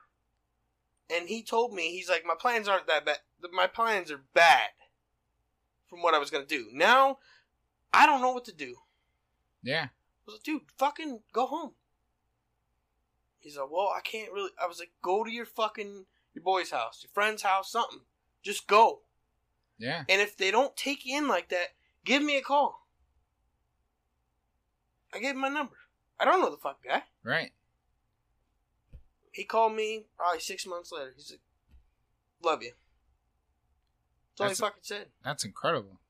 [1.12, 3.18] And he told me, he's like, my plans aren't that bad.
[3.52, 4.70] My plans are bad
[5.88, 6.68] from what I was going to do.
[6.72, 7.18] Now,
[7.92, 8.76] I don't know what to do.
[9.62, 9.90] yeah I
[10.26, 11.72] was like, dude, fucking go home.
[13.40, 14.50] He's like, well, I can't really.
[14.62, 18.00] I was like, go to your fucking, your boy's house, your friend's house, something.
[18.42, 19.00] Just go.
[19.78, 21.68] yeah And if they don't take you in like that,
[22.04, 22.86] give me a call.
[25.12, 25.76] I gave him my number.
[26.18, 27.02] I don't know the fuck guy.
[27.24, 27.50] right
[29.32, 31.12] He called me probably six months later.
[31.16, 31.40] He's like,
[32.42, 32.72] "Love you."
[34.40, 35.06] That's all That's- he fucking said.
[35.24, 36.00] That's incredible.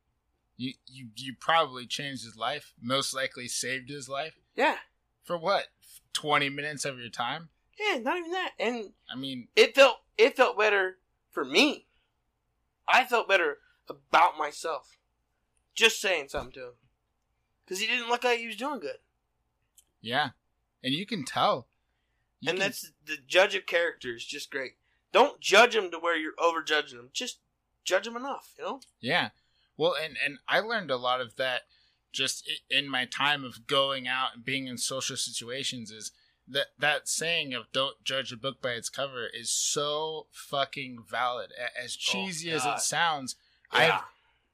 [0.57, 2.75] You you you probably changed his life.
[2.81, 4.35] Most likely saved his life.
[4.57, 4.77] Yeah,
[5.25, 5.69] For what?
[6.13, 7.49] Twenty minutes of your time?
[7.79, 8.53] yeah, not even that.
[8.59, 10.99] And I mean, it felt it felt better
[11.31, 11.87] for me.
[12.87, 13.59] I felt better
[13.89, 14.99] about myself.
[15.75, 16.73] Just saying something to him
[17.65, 18.99] because he didn't look like he was doing good.
[20.03, 20.31] yeah.
[20.83, 21.69] And you can tell.
[22.41, 24.73] You and can- that's the judge of character is just great.
[25.13, 27.11] Don't judge them to where you're over judging them.
[27.13, 27.39] Just
[27.85, 28.81] judge them enough, you know.
[29.01, 29.31] Yeah.
[29.77, 31.63] Well, and and I learned a lot of that
[32.13, 36.11] just in my time of going out and being in social situations is
[36.49, 41.53] that that saying of don't judge a book by its cover is so fucking valid.
[41.81, 43.37] As oh, cheesy as it sounds,
[43.73, 44.01] Yeah.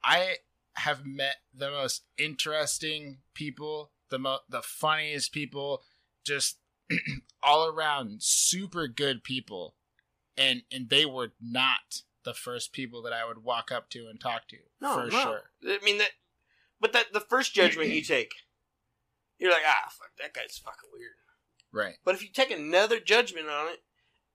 [0.03, 0.35] I I
[0.75, 5.81] have met the most interesting people, the mo- the funniest people,
[6.23, 6.59] just
[7.43, 9.75] all around super good people,
[10.37, 14.19] and and they were not the first people that I would walk up to and
[14.19, 15.21] talk to No, for no.
[15.23, 15.41] sure.
[15.65, 16.09] I mean that,
[16.81, 18.31] but that the first judgment you take,
[19.39, 21.13] you're like, ah, fuck, that guy's fucking weird.
[21.71, 21.95] Right.
[22.03, 23.79] But if you take another judgment on it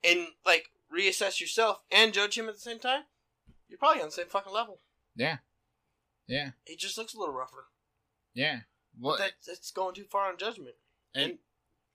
[0.02, 3.02] and like reassess yourself and judge him at the same time,
[3.68, 4.80] you're probably on the same fucking level.
[5.14, 5.38] Yeah.
[6.26, 6.52] Yeah.
[6.64, 7.66] He just looks a little rougher.
[8.34, 8.60] Yeah.
[8.98, 10.76] Well, But that, that's going too far on judgment.
[11.14, 11.38] and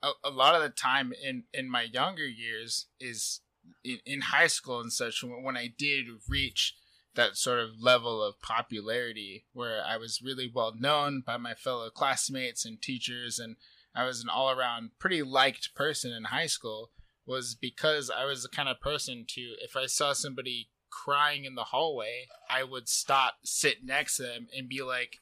[0.04, 3.42] a, a lot of the time in in my younger years is
[3.84, 6.76] in, in high school and such when I did reach
[7.16, 11.90] that sort of level of popularity where I was really well known by my fellow
[11.90, 13.56] classmates and teachers and
[13.96, 16.92] I was an all around pretty liked person in high school
[17.26, 21.56] was because I was the kind of person to if I saw somebody crying in
[21.56, 25.18] the hallway I would stop sit next to them and be like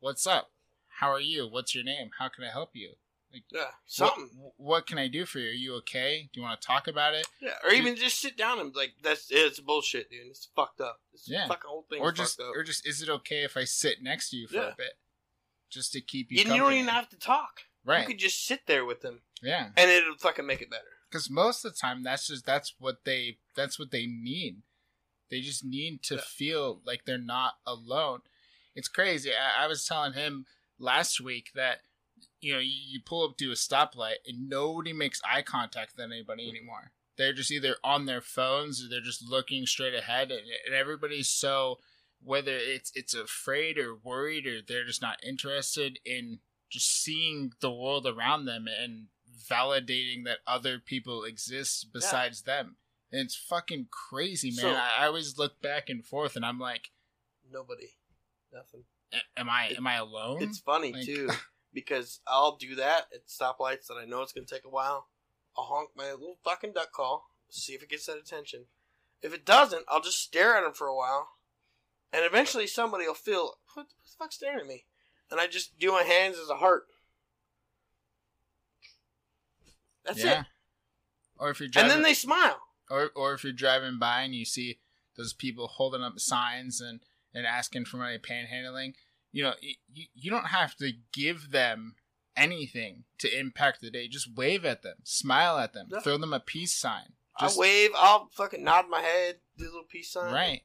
[0.00, 0.50] what's up?
[1.00, 1.48] How are you?
[1.48, 2.10] What's your name?
[2.18, 2.94] How can I help you
[3.52, 4.30] Yeah, something.
[4.36, 5.48] what, what can I do for you?
[5.50, 6.28] Are you okay?
[6.32, 7.26] Do you want to talk about it?
[7.40, 10.26] Yeah, or even just sit down and be like, "That's it's bullshit, dude.
[10.28, 11.00] It's fucked up.
[11.12, 11.46] This Yeah.
[11.46, 14.02] fucking whole thing Or just, fucked up." or just, is it okay if I sit
[14.02, 14.68] next to you for Yeah.
[14.72, 14.92] a bit,
[15.70, 16.38] just to keep you?
[16.42, 17.60] you, you don't even have to talk.
[17.84, 18.00] right?
[18.00, 20.88] You could just sit there with them, yeah, and it'll fucking make it better.
[21.10, 24.62] because most of the time that's just that's what they that's what they need.
[25.30, 26.20] They just need to Yeah.
[26.22, 28.22] feel like they're not alone.
[28.74, 29.32] It's crazy.
[29.34, 30.46] I, I was telling him
[30.78, 31.80] last week that
[32.40, 36.44] you know you, pull up to a stoplight and nobody makes eye contact with anybody
[36.44, 36.56] hmm.
[36.56, 36.92] anymore.
[37.16, 41.28] They're just either on their phones or they're just looking straight ahead, and, and everybody's
[41.28, 41.78] so
[42.22, 46.40] whether it's it's afraid or worried or they're just not interested in
[46.70, 49.06] just seeing the world around them and
[49.50, 52.76] validating that other people exist besides them.
[53.10, 54.56] And it's fucking crazy, man.
[54.60, 56.90] So- I, I always look back and forth, and I'm like,
[57.50, 57.94] Nobody,
[58.52, 58.84] nothing.
[59.10, 61.30] "A- "Am I am I alone?" It's funny Like- too
[61.72, 65.08] because I'll do that at stoplights that I know it's gonna take a while.
[65.56, 68.66] I'll honk my little fucking duck call, see if it gets that attention.
[69.22, 71.30] If it doesn't, I'll just stare at him for a while,
[72.12, 74.84] and eventually somebody will feel what, what the fuck's staring at me,
[75.30, 76.84] and I just do my hands as a heart.
[80.04, 80.40] That's yeah.
[80.40, 80.46] it,
[81.38, 82.60] Or if you're driving, and then they smile.
[82.90, 84.78] or or if you're driving by and you see
[85.16, 87.00] those people holding up signs and
[87.34, 88.94] and asking for money panhandling,
[89.32, 91.94] you know, you, you don't have to give them
[92.36, 94.08] anything to impact the day.
[94.08, 96.00] Just wave at them, smile at them, Yeah.
[96.00, 97.14] throw them a peace sign.
[97.40, 97.90] Just, I'll wave.
[97.96, 100.32] I'll fucking nod my head, do a little peace sign.
[100.32, 100.62] Right.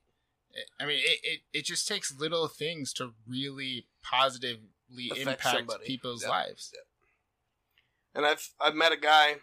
[0.80, 5.86] I mean, it, it, it just takes little things to really positively Affect impact somebody.
[5.86, 6.30] people's Yeah.
[6.30, 6.72] lives.
[8.16, 9.38] And I've I've met a guy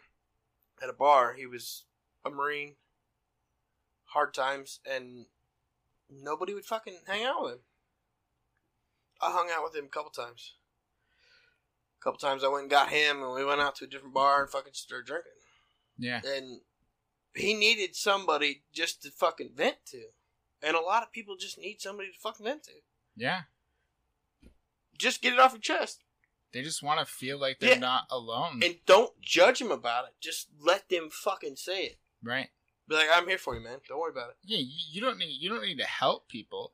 [0.81, 1.35] at a bar.
[1.35, 1.85] He was
[2.25, 2.77] a marine.
[4.13, 5.27] Hard times, and
[6.09, 7.61] nobody would fucking hang out with him.
[9.23, 10.55] I hung out with him a couple times.
[12.01, 14.15] A couple times I went and got him, and we went out to a different
[14.15, 15.33] bar and fucking started drinking.
[15.99, 16.21] Yeah.
[16.25, 16.61] And
[17.35, 20.03] he needed somebody just to fucking vent to,
[20.63, 22.71] and a lot of people just need somebody to fucking vent to.
[23.17, 23.43] Yeah.
[24.99, 26.03] Just get it off your chest,
[26.53, 27.79] They just want to feel like they're Yeah.
[27.79, 28.61] not alone.
[28.63, 30.15] and don't judge them about it.
[30.21, 31.99] Just let them fucking say it.
[32.23, 32.49] right.
[32.89, 33.79] Be like, I'm here for you, man.
[33.87, 34.37] Don't worry about it.
[34.43, 36.73] yeah you, you don't need you don't need to help people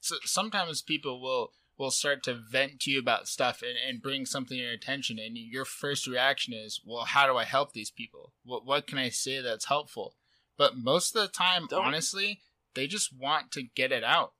[0.00, 4.26] so sometimes people will will start to vent to you about stuff and, and bring
[4.26, 5.18] something to your attention.
[5.18, 8.32] And your first reaction is well how do i help these people?
[8.44, 10.14] What what can i say that's helpful?
[10.56, 11.84] But most of the time Don't.
[11.86, 12.40] honestly
[12.74, 14.32] they just want to get it out.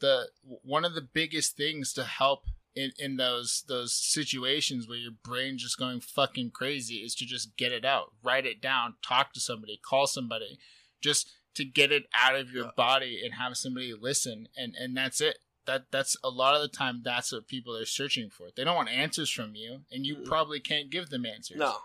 [0.00, 2.44] The one of the biggest things to help
[2.74, 7.56] in, in those those situations where your brain's just going fucking crazy is to just
[7.56, 8.12] get it out.
[8.22, 10.58] Write it down talk to somebody call somebody
[11.00, 12.70] just to get it out of your Yeah.
[12.76, 16.68] body and have somebody listen and and that's it that that's a lot of the
[16.68, 20.16] time that's what people are searching for they don't want answers from you and you
[20.16, 20.24] Mm-mm.
[20.24, 21.76] probably can't give them answers No.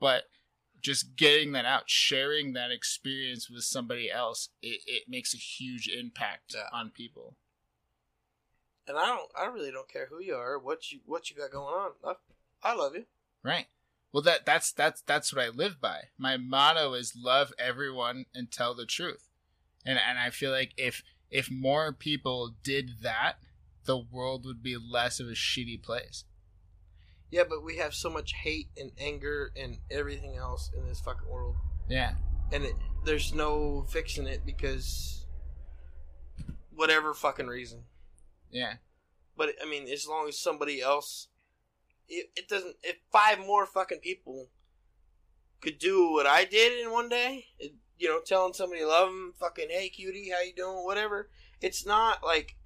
[0.00, 0.24] but
[0.80, 5.88] just getting that out sharing that experience with somebody else it, it makes a huge
[5.88, 6.68] impact Yeah.
[6.72, 7.36] on people
[8.86, 9.30] And I don't.
[9.38, 11.90] I really don't care who you are, what you what you got going on.
[12.04, 12.14] I,
[12.70, 13.04] I love you.
[13.44, 13.66] Right.
[14.12, 16.04] Well, that that's that's that's what I live by.
[16.18, 19.28] My motto is love everyone and tell the truth,
[19.86, 23.34] and and I feel like if if more people did that,
[23.84, 26.24] the world would be less of a shitty place.
[27.30, 31.28] Yeah, but we have so much hate and anger and everything else in this fucking
[31.28, 31.56] world,
[31.88, 32.14] Yeah.
[32.52, 32.74] and it,
[33.04, 35.26] there's no fixing it because
[36.74, 37.84] whatever fucking reason.
[38.50, 38.74] Yeah.
[39.36, 41.28] But I mean, as long as somebody else,
[42.08, 42.76] it, it doesn't.
[42.82, 44.48] If five more fucking people
[45.60, 49.08] could do what I did in one day, it, you know, telling somebody you love
[49.08, 51.28] them, fucking, hey cutie, how you doing, whatever.
[51.60, 52.56] It's not like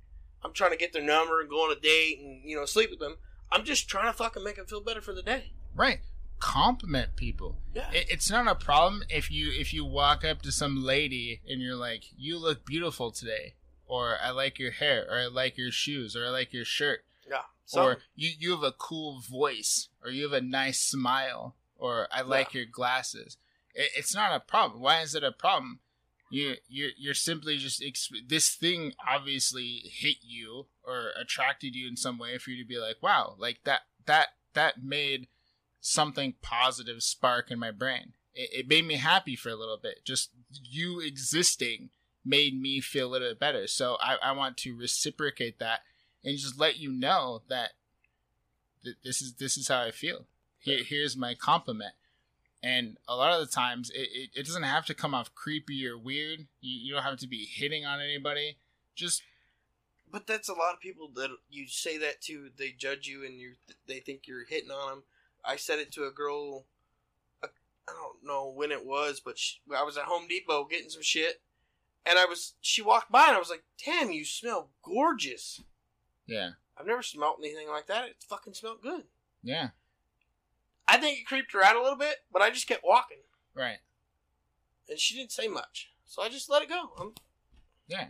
[0.42, 2.90] I'm trying to get their number and go on a date and you know sleep
[2.90, 3.16] with them.
[3.52, 5.52] I'm just trying to fucking make them feel better for the day.
[5.74, 6.00] Right.
[6.40, 7.58] Compliment people.
[7.74, 7.90] Yeah.
[7.92, 11.60] It, it's not a problem if you if you walk up to some lady and
[11.60, 13.54] you're like, "You look beautiful today,"
[13.86, 17.04] or "I like your hair," or "I like your shoes," or "I like your shirt."
[17.28, 17.80] yeah.
[17.80, 22.20] or you you have a cool voice or you have a nice smile or i
[22.20, 23.36] like your glasses
[23.74, 24.80] it, it's not a problem.
[24.80, 25.80] Why is it a problem?
[26.30, 31.96] You you're, you're simply just exp- this thing obviously hit you or attracted you in
[31.96, 35.28] some way for you to be like wow like that that that made
[35.80, 38.14] something positive spark in my brain.
[38.34, 40.04] It, it made me happy for a little bit.
[40.04, 41.90] Just you existing
[42.24, 43.66] made me feel a little bit better.
[43.66, 45.80] So i, I want to reciprocate that
[46.24, 47.72] and just let you know that
[48.82, 50.26] th- this is this is how I feel.
[50.58, 51.92] Here, here's my compliment.
[52.64, 55.86] And a lot of the times, it, it, it doesn't have to come off creepy
[55.86, 56.46] or weird.
[56.62, 58.56] You, you don't have to be hitting on anybody.
[58.94, 59.22] Just
[60.10, 62.48] But that's a lot of people that you say that to.
[62.56, 63.52] They judge you and you
[63.86, 65.02] they think you're hitting on them.
[65.44, 66.64] I said it to a girl.
[67.42, 67.48] I
[67.86, 71.02] I don't know when it was, but she, I was at Home Depot getting some
[71.02, 71.42] shit,
[72.06, 72.54] and I was.
[72.62, 75.60] She walked by and I was like, "Damn, you smell gorgeous."
[76.26, 78.06] yeah, I've never smelled anything like that.
[78.06, 79.02] It fucking smelled good.
[79.42, 79.68] yeah,
[80.86, 83.18] I think it creeped her out a little bit, but I just kept walking,
[83.54, 83.78] right,
[84.88, 86.90] and she didn't say much, so I just let it go.
[87.00, 87.12] I'm,
[87.88, 88.08] yeah,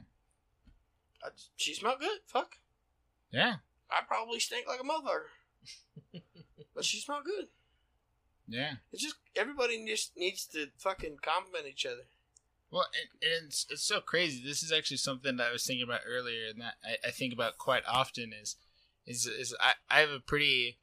[1.23, 2.19] I she smelled good.
[2.27, 2.57] Fuck,
[3.31, 3.57] yeah,
[3.91, 6.21] I probably stink like a motherfucker,
[6.75, 7.47] but she smelled good.
[8.49, 8.75] yeah.
[8.93, 12.07] It's just everybody just needs to fucking compliment each other.
[12.71, 14.43] Well, it, it's it's so crazy.
[14.45, 17.33] This is actually something that I was thinking about earlier, and that I, I think
[17.33, 18.33] about quite often.
[18.33, 18.57] Is
[19.07, 20.79] is is I, I have a pretty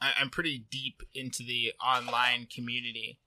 [0.00, 3.18] I, I'm pretty deep into the online community,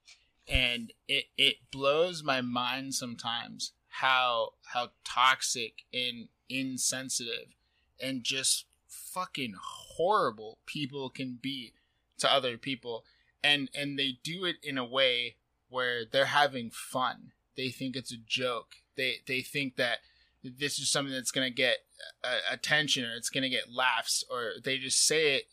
[0.48, 7.56] and it it blows my mind sometimes how how toxic and insensitive
[8.02, 11.74] and just fucking horrible people can be
[12.20, 13.04] to other people,
[13.44, 15.36] and and they do it in a way
[15.70, 17.32] where they're having fun.
[17.56, 18.76] They think it's a joke.
[18.96, 20.00] They they think that
[20.44, 21.78] this is something that's going to get
[22.24, 25.44] uh, attention or it's going to get laughs or they just say it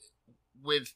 [0.62, 0.94] with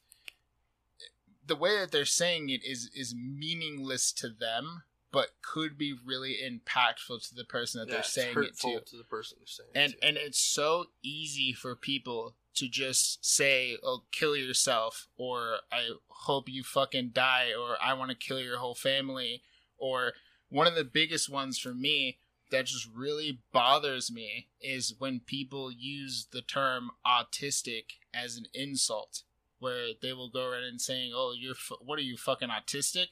[1.45, 6.37] the way that they're saying it is is meaningless to them, but could be really
[6.43, 8.97] impactful to the person that Yeah, they're saying it hurtful to.
[8.97, 10.07] the person who's saying And it to.
[10.07, 16.47] and it's so easy for people to just say, "Oh, kill yourself," or "I hope
[16.49, 19.43] you fucking die," or "I want to kill your whole family,"
[19.77, 20.13] or
[20.49, 22.19] one of the biggest ones for me
[22.51, 29.23] that just really bothers me is when people use the term autistic as an insult
[29.65, 33.07] where they will go around and saying oh you're what are you fucking autistic?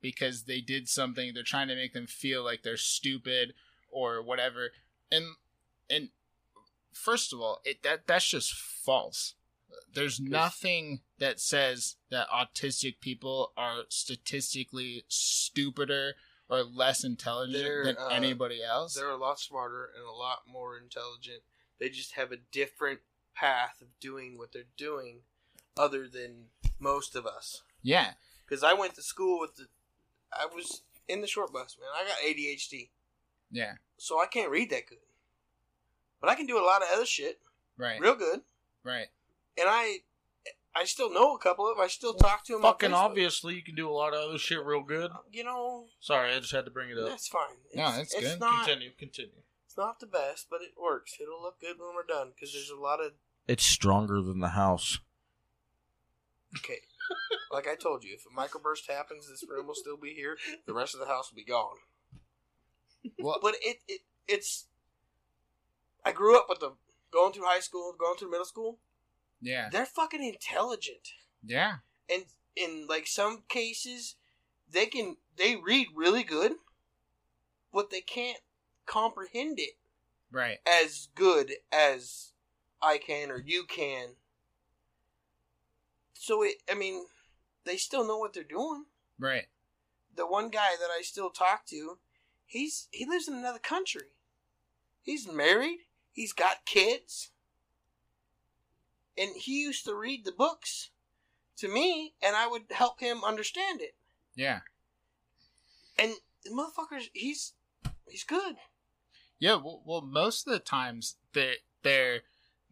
[0.00, 3.54] Because they did something they're trying to make them feel like they're stupid
[3.90, 4.70] or whatever.
[5.10, 5.24] And
[5.88, 6.10] and
[6.92, 9.34] first of all it that that's just false.
[9.92, 16.12] There's nothing that says that autistic people are statistically stupider
[16.48, 18.94] or less intelligent than uh, anybody else.
[18.94, 21.42] They're a lot smarter and a lot more intelligent.
[21.80, 23.00] They just have a different
[23.34, 25.20] path of doing what they're doing,
[25.76, 26.46] other than
[26.78, 27.62] most of us.
[27.82, 28.12] Yeah,
[28.46, 29.66] Because I went to school with the,
[30.32, 31.88] I was in the short bus, man.
[31.94, 32.88] I got ADHD,
[33.50, 34.98] yeah, so I can't read that good,
[36.20, 37.40] but I can do a lot of other shit
[37.76, 38.40] right, real good,
[38.84, 39.08] right.
[39.58, 39.98] and I,
[40.74, 41.78] I still know a couple of.
[41.78, 42.62] I still talk to them.
[42.62, 45.10] Fucking on obviously, you can do a lot of other shit real good.
[45.10, 47.08] Um, you know, Sorry, I just had to bring it up.
[47.08, 47.56] that's fine.
[47.66, 48.40] It's, No, that's it's good.
[48.40, 49.42] Not, Continue, continue.
[49.66, 51.16] It's not the best, but it works.
[51.20, 53.12] It'll look good when we're done because there's a lot of
[53.46, 54.98] It's stronger than the house.
[56.58, 56.80] Okay.
[57.52, 60.36] like I told you, if a microburst happens, this room will still be here.
[60.66, 61.76] The rest of the house will be gone.
[63.18, 64.66] Well, But it, it it's.
[66.04, 66.74] I grew up with them
[67.12, 68.78] going through high school, going through middle school.
[69.40, 71.12] yeah, They're fucking intelligent,
[71.44, 71.76] yeah,
[72.10, 72.24] and
[72.56, 74.16] in like some cases,
[74.70, 76.52] they can they read really good,
[77.72, 78.40] but they can't
[78.86, 79.76] comprehend it
[80.30, 82.32] right, as good as
[82.82, 84.16] I can or you can.
[86.14, 87.06] So it, I mean,
[87.64, 88.84] they still know what they're doing.
[89.18, 89.46] right.
[90.16, 91.98] the one guy that I still talk to,
[92.46, 94.08] he's he lives in another country.
[95.02, 95.80] He's married.
[96.12, 97.30] He's got kids.
[99.16, 100.90] And he used to read the books
[101.58, 103.94] to me, and I would help him understand it.
[104.34, 104.60] Yeah,
[105.98, 106.14] And
[106.44, 107.52] the motherfuckers, he's
[108.08, 108.56] he's good.
[109.38, 109.54] yeah.
[109.56, 112.22] Well, well most of the times their their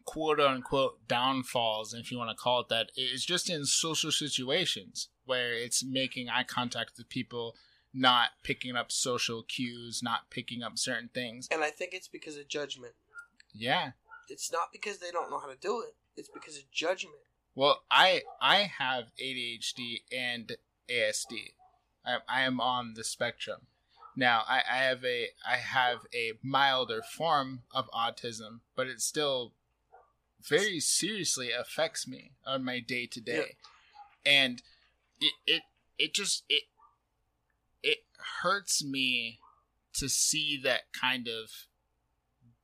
[0.04, 5.08] quote unquote downfalls, if you want to call it that, is just in social situations
[5.24, 7.54] where it's making eye contact with people,
[7.94, 11.48] not picking up social cues, not picking up certain things.
[11.50, 12.94] And I think it's because of judgment.
[13.54, 13.92] Yeah.
[14.28, 15.94] It's not because they don't know how to do it.
[16.16, 17.16] It's because of judgment.
[17.54, 20.56] Well, I I have ADHD and
[20.88, 21.52] ASD.
[22.04, 23.66] I, I am on the spectrum.
[24.16, 29.52] Now, I, I have a I have a milder form of autism, but it's still
[30.46, 33.56] very seriously affects me on my day to day,
[34.24, 34.62] and
[35.20, 35.62] it it
[35.98, 36.64] it just it
[37.82, 37.98] it
[38.42, 39.38] hurts me
[39.94, 41.50] to see that kind of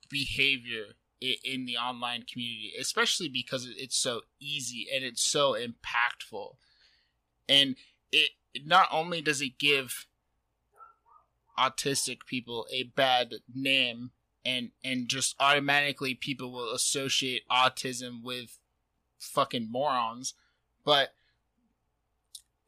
[0.09, 6.55] behavior in the online community, especially because it's so easy and it's so impactful.
[7.49, 7.77] And
[8.13, 10.07] it it not only does it give
[11.59, 14.13] autistic people a bad name
[14.45, 18.59] and and just automatically people will associate autism with
[19.19, 20.35] fucking morons,
[20.85, 21.15] but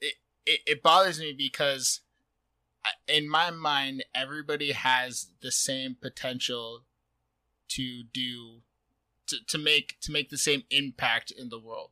[0.01, 0.15] it
[0.47, 2.01] it, it bothers me because
[3.07, 6.85] in my mind everybody has the same potential
[7.69, 8.63] to do
[9.27, 11.91] to, to make to make the same impact in the world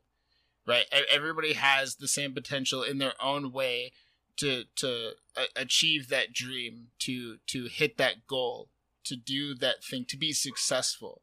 [0.68, 0.84] right?
[1.10, 3.92] Everybody has the same potential in their own way
[4.36, 8.68] to to uh, achieve that dream to to hit that goal
[9.09, 11.22] to do that thing to be successful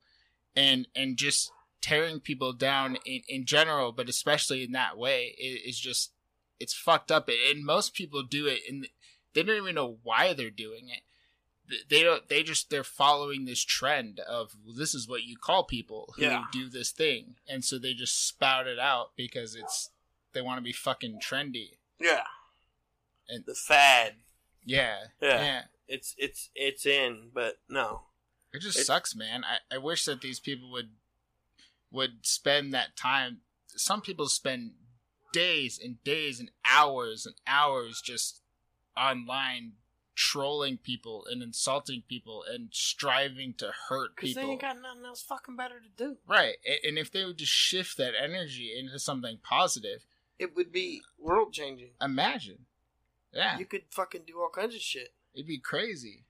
[0.56, 1.52] and and just
[1.82, 6.12] tearing people down in, in general but especially in that way is, is just
[6.60, 8.88] it's fucked up and most people do it and
[9.34, 11.02] they don't even know why they're doing it
[11.90, 15.64] they don't they just they're following this trend of well, this is what you call
[15.64, 16.44] people who Yeah.
[16.52, 19.90] do this thing and so they just spout it out because it's
[20.34, 22.24] they want to be fucking trendy Yeah.
[23.28, 24.16] And- the fad.
[24.64, 25.42] yeah Yeah.
[25.44, 28.04] yeah It's it's it's in, but no.
[28.54, 30.90] it just It- sucks man I, I wish that these people would
[31.92, 34.72] would spend that time some people spend
[35.34, 38.42] days and days and hours and hours just
[38.98, 39.74] online
[40.16, 45.04] trolling people and insulting people and striving to hurt Because they people ain't got nothing
[45.06, 46.18] else fucking better to do.
[46.26, 46.56] Right.
[46.66, 50.06] A- And if they would just shift that energy into something positive,
[50.40, 51.92] It would be world changing.
[52.02, 52.66] imagine.
[53.34, 53.60] Yeah.
[53.60, 55.14] You could fucking do all kinds of shit.
[55.36, 56.24] It'd be crazy.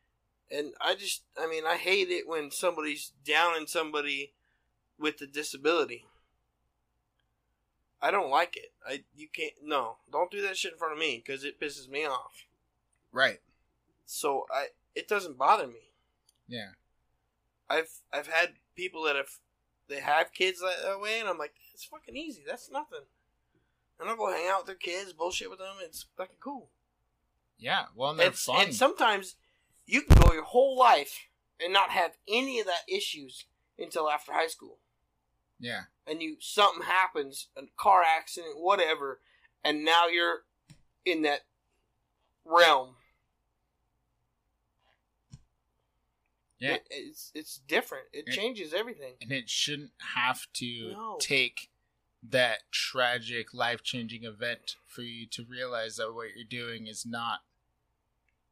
[0.51, 4.33] And I just, I mean, I hate it when somebody's downing somebody
[4.99, 6.05] with a disability.
[8.01, 8.71] I don't like it.
[8.87, 11.89] I you can't no, don't do that shit in front of me because it pisses
[11.89, 12.45] me off.
[13.11, 13.39] Right.
[14.05, 15.91] So I it doesn't bother me.
[16.47, 16.71] Yeah.
[17.69, 19.39] I've I've had people that have
[19.87, 22.43] they have kids that, that way, and I'm like, it's fucking easy.
[22.45, 23.05] That's nothing.
[23.99, 25.75] And I'll go hang out with their kids, bullshit with them.
[25.81, 26.69] It's fucking cool.
[27.57, 27.85] Yeah.
[27.95, 28.65] Well, and they're And, fun.
[28.65, 29.35] and sometimes
[29.85, 31.27] you can go your whole life
[31.59, 33.45] and not have any of that issues
[33.77, 34.79] until after high school.
[35.59, 35.83] yeah.
[36.07, 39.21] and you something happens, a car accident, whatever,
[39.63, 40.43] and now you're
[41.05, 41.41] in that
[42.43, 42.95] realm.
[46.59, 46.75] Yeah.
[46.75, 48.07] It- it's it's different.
[48.13, 49.17] It It- changes everything.
[49.21, 51.17] and it shouldn't have to No.
[51.19, 51.69] take
[52.31, 57.39] that tragic life changing event for you to realize that what you're doing is not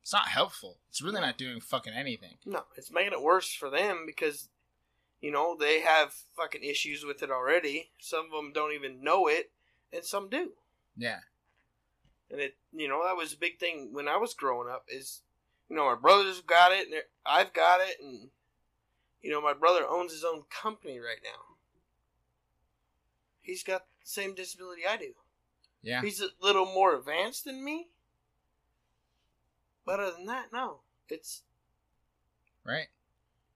[0.01, 3.69] it's not helpful it's really not doing fucking anything No, it's making it worse for
[3.69, 4.49] them because
[5.21, 7.91] you know they have fucking issues with it already.
[7.99, 9.51] Some of them don't even know it,
[9.93, 10.51] and some do.
[10.97, 11.19] yeah
[12.29, 14.85] And it, you know, that was a big thing when I was growing up.
[14.89, 15.21] Is
[15.69, 18.29] you know, my brothers got it, and I've got it, and
[19.21, 21.52] you know, my brother owns his own company right now.
[23.43, 25.13] He's got the same disability I do.
[25.83, 27.89] yeah He's a little more advanced than me,
[29.85, 30.79] but other than that, no.
[31.09, 31.43] It's
[32.65, 32.87] right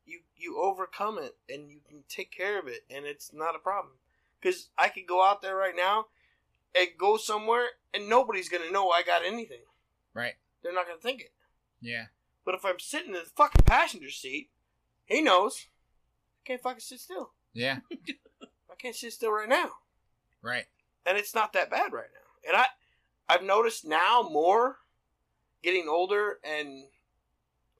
[0.06, 3.60] you you overcome it and you can take care of it, and it's not a
[3.60, 3.94] problem.
[4.40, 6.06] Because I could go out there right now
[6.76, 9.62] and go somewhere, and nobody's gonna know I got anything.
[10.14, 11.32] right They're not gonna think it.
[11.82, 12.06] yeah
[12.46, 14.50] But if I'm sitting in the fucking passenger seat,
[15.06, 15.68] he knows.
[16.40, 17.32] I can't fucking sit still.
[17.54, 17.80] yeah
[18.82, 19.72] can't sit still right now.
[20.42, 20.66] right
[21.06, 22.50] And it's not that bad right now.
[22.50, 22.66] And I
[23.30, 24.78] I've noticed now more
[25.64, 26.86] getting older and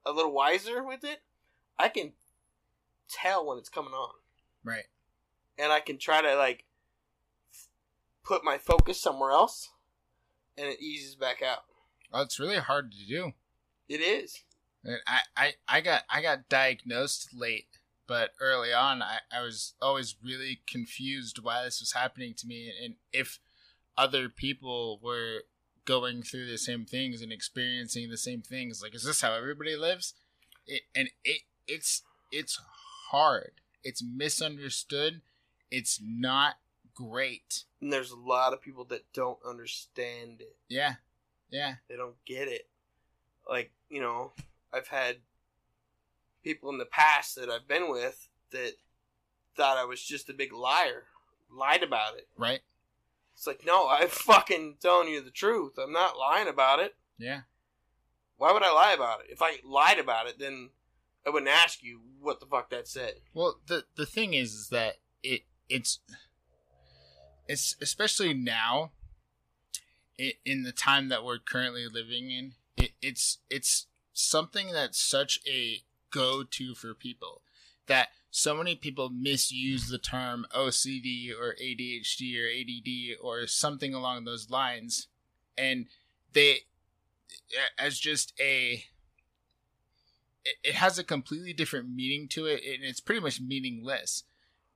[0.06, 1.22] a little wiser with it,
[1.78, 2.14] I can
[3.10, 4.14] tell when it's coming on.
[4.64, 4.88] right
[5.58, 6.66] And I can try to like
[8.24, 9.70] put my focus somewhere else
[10.58, 11.64] and it eases back out.
[12.12, 13.34] well it's really hard to do
[13.88, 14.44] It is.
[14.84, 17.77] And I, I, I got I got diagnosed late,
[18.08, 22.72] but early on I, I was always really confused why this was happening to me
[22.84, 23.40] and if
[23.98, 25.42] other people were
[25.88, 28.82] going through the same things and experiencing the same things.
[28.84, 30.14] Like, is this how everybody lives?
[30.68, 32.60] It, and it it's it's
[33.10, 33.54] hard.
[33.84, 35.22] It's misunderstood.
[35.72, 36.56] It's not
[36.94, 37.64] great.
[37.82, 40.58] And there's a lot of people that don't understand it.
[40.68, 40.96] Yeah,
[41.50, 42.68] yeah, They don't get it.
[43.50, 44.34] Like, you know,
[44.74, 45.18] I've had
[46.48, 48.74] people in the past that I've been with that
[49.56, 51.04] thought I was just a big liar,
[51.52, 52.28] lied about it.
[52.38, 52.62] right.
[53.34, 55.74] It's like, no, I'm fucking telling you the truth.
[55.78, 56.96] I'm not lying about it.
[57.20, 57.42] Yeah,
[58.38, 59.28] Why would I lie about it?
[59.30, 60.70] If I lied about it, then
[61.26, 63.16] I wouldn't ask you what the fuck that said.
[63.34, 66.00] Well, the the thing is, is that it it's
[67.48, 68.92] it's especially now
[70.20, 72.54] i in the time that we're currently living in.
[72.78, 75.82] It, it's it's something that's such a
[76.18, 77.42] go to for people.
[77.88, 84.26] That so many people misuse the term OCD or ADHD or ADD or something along
[84.26, 85.08] those lines,
[85.58, 85.86] and
[86.34, 86.60] they
[87.78, 88.84] as just a
[90.44, 94.24] it, it has a completely different meaning to it and it's pretty much meaningless.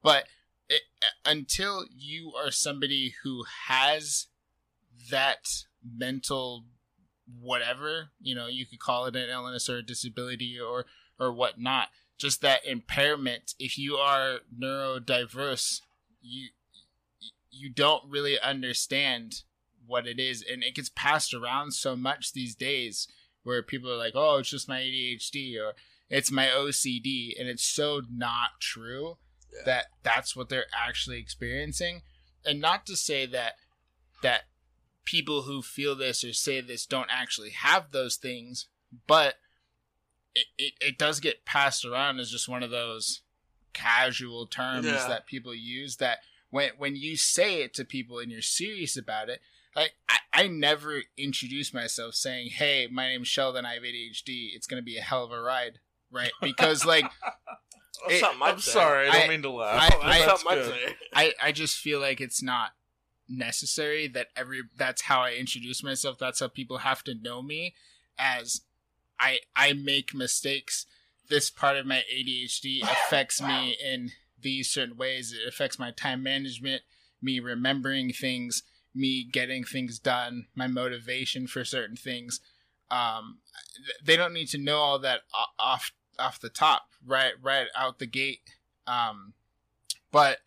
[0.01, 0.25] But
[0.69, 0.81] it,
[1.25, 4.27] until you are somebody who has
[5.09, 5.47] that
[5.83, 6.65] mental
[7.39, 10.85] whatever you know you could call it an illness or a disability or
[11.21, 11.87] or whatnot
[12.17, 13.53] just that impairment.
[13.59, 15.81] If you are neurodiverse
[16.21, 16.49] you
[17.53, 19.43] you don't really understand
[19.85, 20.43] what it is.
[20.49, 23.07] And it gets passed around so much these days
[23.43, 25.73] where people are like oh it's just my ADHD or
[26.09, 29.17] it's my OCD and it's so not true
[29.53, 29.63] Yeah.
[29.65, 32.01] that that's what they're actually experiencing.
[32.45, 33.53] And not to say that
[34.23, 34.41] that
[35.05, 38.67] people who feel this or say this don't actually have those things
[39.07, 39.35] but
[40.35, 43.21] it, it, it does get passed around as just one of those
[43.73, 45.07] casual terms Yeah.
[45.07, 49.29] that people use that when when you say it to people and you're serious about
[49.29, 49.39] it
[49.75, 54.67] like I, I never introduce myself saying hey my name's sheldon i have adhd it's
[54.67, 55.79] going to be a hell of a ride
[56.11, 57.05] right because like
[58.09, 58.71] It- I'd I'm say.
[58.71, 59.93] sorry, I don't I- mean to laugh.
[59.93, 60.95] I- I- That's that's I'd good.
[61.13, 62.71] I, I just feel like it's not
[63.29, 66.17] necessary that every that's how I introduce myself.
[66.17, 67.75] That's how people have to know me
[68.17, 68.61] as
[69.21, 70.87] I I make mistakes.
[71.29, 74.11] This part of my ADHD affects me in
[74.41, 75.31] these certain ways.
[75.31, 76.81] It affects my time management,
[77.21, 82.41] me remembering things, me getting things done, my motivation for certain things.
[82.89, 83.37] Um,
[84.03, 85.21] they don't need to know all that
[85.57, 88.41] off off the top, right right out the gate.
[88.87, 89.33] Um,
[90.11, 90.39] but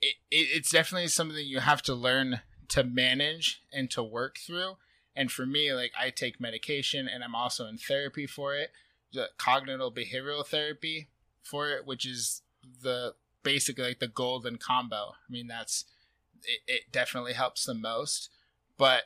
[0.00, 4.76] it, it, it's definitely something you have to learn to manage and to work through
[5.14, 8.72] And for me, like I take medication and I'm also in therapy for it,
[9.12, 11.08] the cognitive behavioral therapy
[11.42, 12.42] for it, which is
[12.82, 15.14] the basically like the golden combo.
[15.28, 15.84] I mean, that's
[16.44, 18.30] it, it definitely helps the most.
[18.78, 19.04] But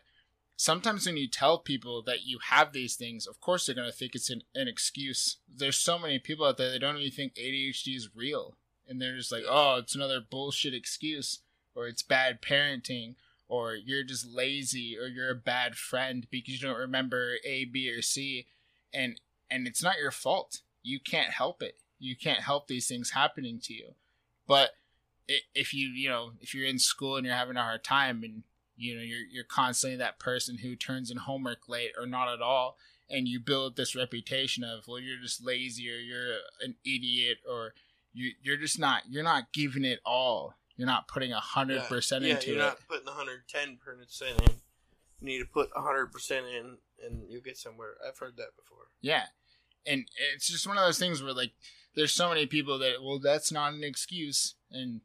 [0.56, 3.96] sometimes when you tell people that you have these things, of course they're going to
[3.96, 5.38] think it's an, an excuse.
[5.52, 8.56] There's so many people out there that don't even think ADHD is real.
[8.88, 11.40] And they're just like, oh, it's another bullshit excuse,
[11.74, 13.16] or it's bad parenting,
[13.48, 17.90] or you're just lazy, or you're a bad friend because you don't remember A, B,
[17.90, 18.46] or C.
[18.92, 19.20] And
[19.50, 20.62] and it's not your fault.
[20.82, 21.76] You can't help it.
[21.98, 23.94] You can't help these things happening to you.
[24.46, 24.70] But
[25.54, 28.42] if you you know if you're in school and you're having a hard time and
[28.76, 32.40] you know you're you're constantly that person who turns in homework late or not at
[32.40, 32.76] all
[33.10, 37.74] and you build this reputation of well you're just lazy or you're an idiot or
[38.12, 42.24] you you're just not you're not giving it all you're not putting a hundred percent
[42.24, 44.54] yeah, into you're it not putting 110 percent in.
[45.20, 47.94] You need to put 100 percent in, and you'll get somewhere.
[48.06, 48.88] I've heard that before.
[49.00, 49.24] yeah
[49.88, 50.04] and
[50.34, 51.52] it's just one of those things where like
[51.94, 55.00] there's so many people that well that's not an excuse and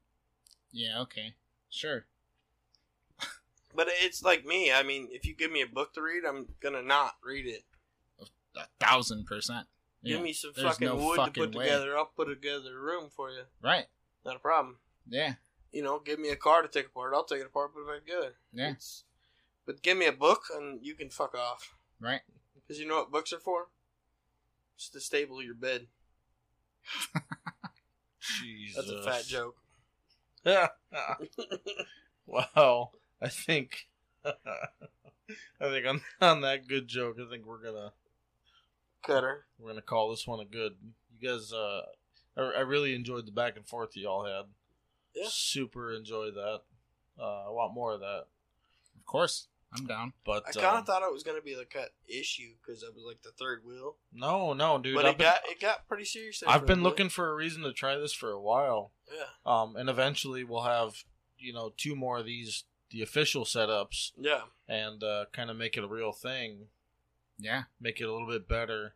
[0.72, 1.36] yeah okay
[1.70, 2.06] sure
[3.74, 4.70] But it's like me.
[4.72, 7.64] I mean, if you give me a book to read, I'm gonna not read it.
[8.58, 9.68] a thousand percent
[10.04, 11.66] Give me some There's fucking no wood to put way.
[11.66, 11.96] together.
[11.98, 13.44] I'll put together a room for you.
[13.62, 13.86] right
[14.26, 14.78] Not a problem.
[15.08, 15.36] yeah
[15.72, 17.14] You know, give me a car to take apart.
[17.16, 18.36] I'll take it apart, put it back together.
[18.54, 18.72] Yeah.
[18.72, 19.04] It's,
[19.66, 21.76] but give me a book, and you can fuck off.
[22.00, 22.22] right
[22.56, 23.68] Because you know what books are for?
[24.76, 25.88] It's to stable your bed.
[28.40, 28.76] Jesus.
[28.76, 29.58] That's a fat joke.
[32.26, 32.92] wow.
[33.22, 33.88] I think.
[34.26, 34.34] I
[35.70, 37.94] think on on that good joke, I think we're gonna
[39.04, 39.46] Cutter.
[39.60, 40.74] we're gonna call this one a good.
[41.20, 41.82] You guys, uh,
[42.36, 44.46] I, I really enjoyed the back and forth you all had.
[45.16, 45.28] Yeah.
[45.30, 46.62] Super enjoy that.
[47.20, 48.26] Uh, I want more of that.
[48.96, 51.76] of course i'm down But I kind of um, thought it was gonna be like
[51.78, 54.96] a issue because I was like the third wheel, no, no, dude.
[54.96, 56.40] but I've it been, got it got pretty serious.
[56.40, 56.84] there I've for a been bit.
[56.84, 58.92] looking for a reason to try this for a while.
[59.10, 61.04] Yeah, Um, and eventually we'll have
[61.38, 64.42] you know two more of these the official setups yeah.
[64.68, 66.68] and uh, kind of make it a real thing.
[67.40, 68.96] yeah make it a little bit better.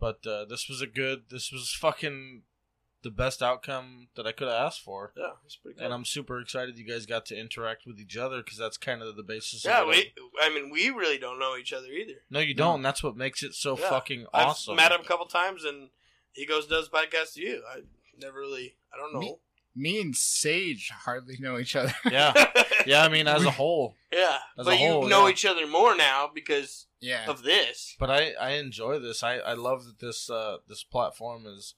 [0.00, 1.24] But uh, this was a good.
[1.30, 2.42] This was fucking
[3.06, 5.84] the best outcome that I could have asked for, Yeah, it's pretty good.
[5.84, 9.00] and I'm super excited you guys got to interact with each other because that's kind
[9.00, 9.64] of the basis.
[9.64, 10.12] yeah, of it.
[10.16, 10.22] we.
[10.42, 12.14] I mean, we really don't know each other either.
[12.30, 12.82] No, you don't.
[12.82, 13.88] That's what makes it so Yeah.
[13.90, 14.76] fucking I've awesome.
[14.76, 15.90] met him a couple times, and
[16.32, 17.62] he goes does podcast to you.
[17.72, 17.80] I
[18.20, 18.76] never really.
[18.92, 19.20] I don't know.
[19.20, 19.36] Me-
[19.78, 22.32] me and sage hardly know each other Yeah,
[22.86, 23.04] yeah.
[23.04, 24.38] I mean, as a whole, yeah.
[24.58, 25.32] As but a whole, you know yeah.
[25.32, 27.94] each other more now because yeah of this.
[28.00, 29.22] but I I enjoy this.
[29.22, 31.74] I I love that this uh this platform is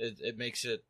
[0.00, 0.84] it it makes it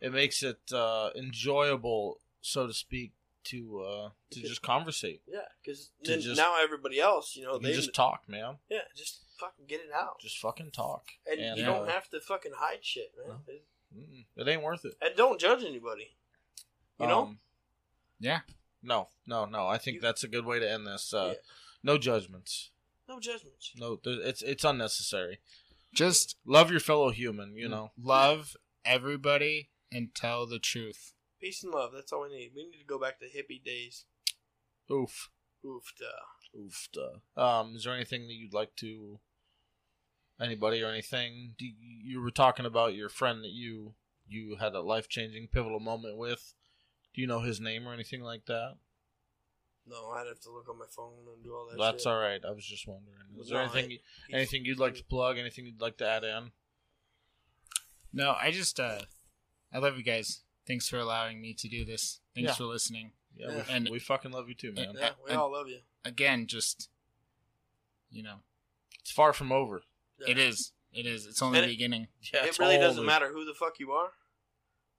[0.00, 3.12] it makes it uh enjoyable so to speak
[3.44, 5.22] to uh to just conversate.
[5.26, 5.90] Yeah, because
[6.36, 8.56] now everybody else, you know, You they just talk, man.
[8.70, 11.08] yeah, just fucking get it out, Just fucking talk.
[11.30, 13.38] and, and, you uh, don't have to fucking hide shit, man.
[13.96, 14.24] Mm-mm.
[14.36, 14.94] It ain't worth it.
[15.02, 16.16] And don't judge anybody.
[17.00, 17.38] You know, Um,
[18.20, 18.40] yeah
[18.82, 19.66] no, no, no.
[19.66, 21.12] I think You- that's a good way to end this.
[21.12, 21.40] Uh, Yeah.
[21.84, 22.70] No judgments.
[23.08, 23.72] no judgments.
[23.76, 25.40] No, it's it's unnecessary.
[25.92, 27.56] Just Love your fellow human.
[27.56, 27.92] You know.
[28.00, 31.12] love everybody and tell the truth
[31.42, 31.90] Peace and love.
[31.92, 32.52] That's all we need.
[32.54, 34.04] We need to go back to hippie days.
[34.88, 35.28] Oof.
[35.66, 35.92] Oof.
[35.98, 36.56] duh.
[36.60, 36.88] Oof.
[36.92, 37.40] duh.
[37.42, 39.18] Um, is there anything that you'd like to?
[40.40, 41.54] Anybody or anything?
[41.58, 43.94] Do you, you were talking about your friend that you
[44.28, 46.54] you had a life changing pivotal moment with.
[47.12, 48.76] Do you know his name or anything like that?
[49.86, 51.76] No, I'd have to look on my phone and do all that.
[51.78, 52.12] That's shit.
[52.12, 52.40] all right.
[52.46, 53.16] I was just wondering.
[53.40, 53.98] Is there No, anything I- you-
[54.28, 55.38] He's- anything you'd like to plug?
[55.38, 56.52] Anything you'd like to add in?
[58.14, 58.98] no i just uh
[59.72, 62.54] i love you guys thanks for allowing me to do this thanks Yeah.
[62.54, 63.54] for listening Yeah, Yeah.
[63.66, 64.94] We, And- we fucking love you too, man.
[64.98, 65.80] Yeah, we and- all love you.
[66.04, 66.90] again just
[68.10, 68.40] you know
[69.00, 69.82] It's far from over.
[70.18, 70.32] Yeah.
[70.32, 72.82] it is it is it's only And the it- beginning Yeah, It it's really all
[72.82, 73.06] doesn't over.
[73.06, 74.12] matter who the fuck you are.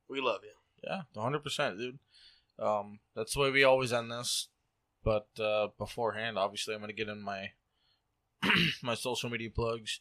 [0.07, 0.53] We love you.
[0.83, 1.99] Yeah, hundred percent, dude.
[2.57, 4.47] Um, that's the way we always end this.
[5.03, 7.51] But uh, beforehand, obviously, I'm gonna get in my
[8.83, 9.99] my social media plugs.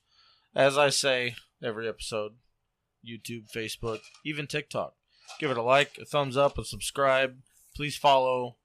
[0.55, 2.33] As I say every episode,
[3.07, 4.95] YouTube, Facebook, even TikTok.
[5.39, 7.39] Give it a like, a thumbs up, a subscribe.
[7.74, 8.57] Please follow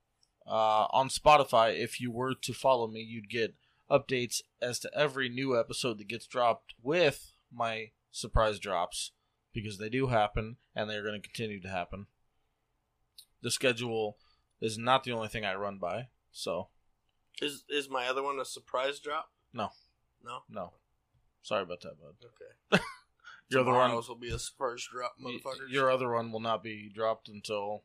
[0.45, 1.77] uh, on Spotify.
[1.77, 3.55] If you were to follow me, you'd get
[3.89, 9.11] updates as to every new episode that gets dropped with my surprise drops
[9.53, 12.07] because they do happen and they're going to continue to happen.
[13.41, 14.18] The schedule
[14.59, 16.69] is not the only thing I run by, so
[17.41, 19.29] Is is my other one a surprise drop?
[19.53, 19.69] No.
[20.23, 20.39] No.
[20.49, 20.73] no.
[21.41, 22.15] Sorry about that, bud.
[22.25, 22.83] Okay.
[23.49, 25.69] Your other one, Tomorrow's will be a surprise drop, motherfuckers.
[25.71, 27.83] your other one will not be dropped until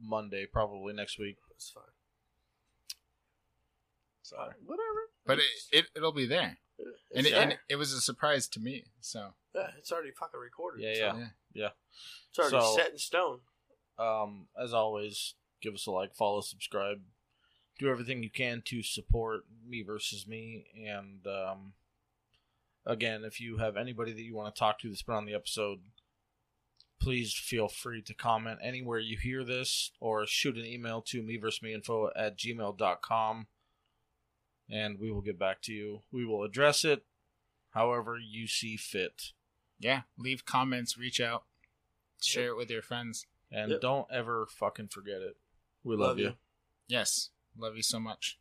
[0.00, 1.36] Monday, probably next week.
[1.48, 1.84] That's fine.
[4.22, 4.54] Sorry.
[4.64, 4.82] Whatever.
[5.26, 6.58] but it, it it'll be there,
[7.14, 8.84] and it, and it was a surprise to me.
[9.00, 10.82] So yeah, it's already fucking recorded.
[10.82, 11.26] Yeah, so yeah.
[11.52, 11.68] yeah.
[12.30, 13.38] It's already So- set in stone.
[13.96, 17.02] Um, as always, give us a like, follow, subscribe,
[17.78, 20.66] do everything you can to support me versus me.
[20.86, 21.72] And um,
[22.86, 25.34] again, if you have anybody that you want to talk to that's been on the
[25.34, 25.80] episode,
[27.00, 31.36] please feel free to comment anywhere you hear this or shoot an email to me
[31.36, 33.46] versus me info at gmail.com
[34.70, 36.00] and we will get back to you.
[36.10, 37.04] We will address it
[37.70, 39.32] however you see fit.
[39.80, 41.44] yeah, leave comments, reach out,
[42.22, 43.26] share it with your friends.
[43.50, 43.80] And Yep.
[43.82, 45.36] don't ever fucking forget it.
[45.82, 46.24] We love, Love you.
[46.28, 46.34] you.
[46.88, 48.38] Yes, love you so much.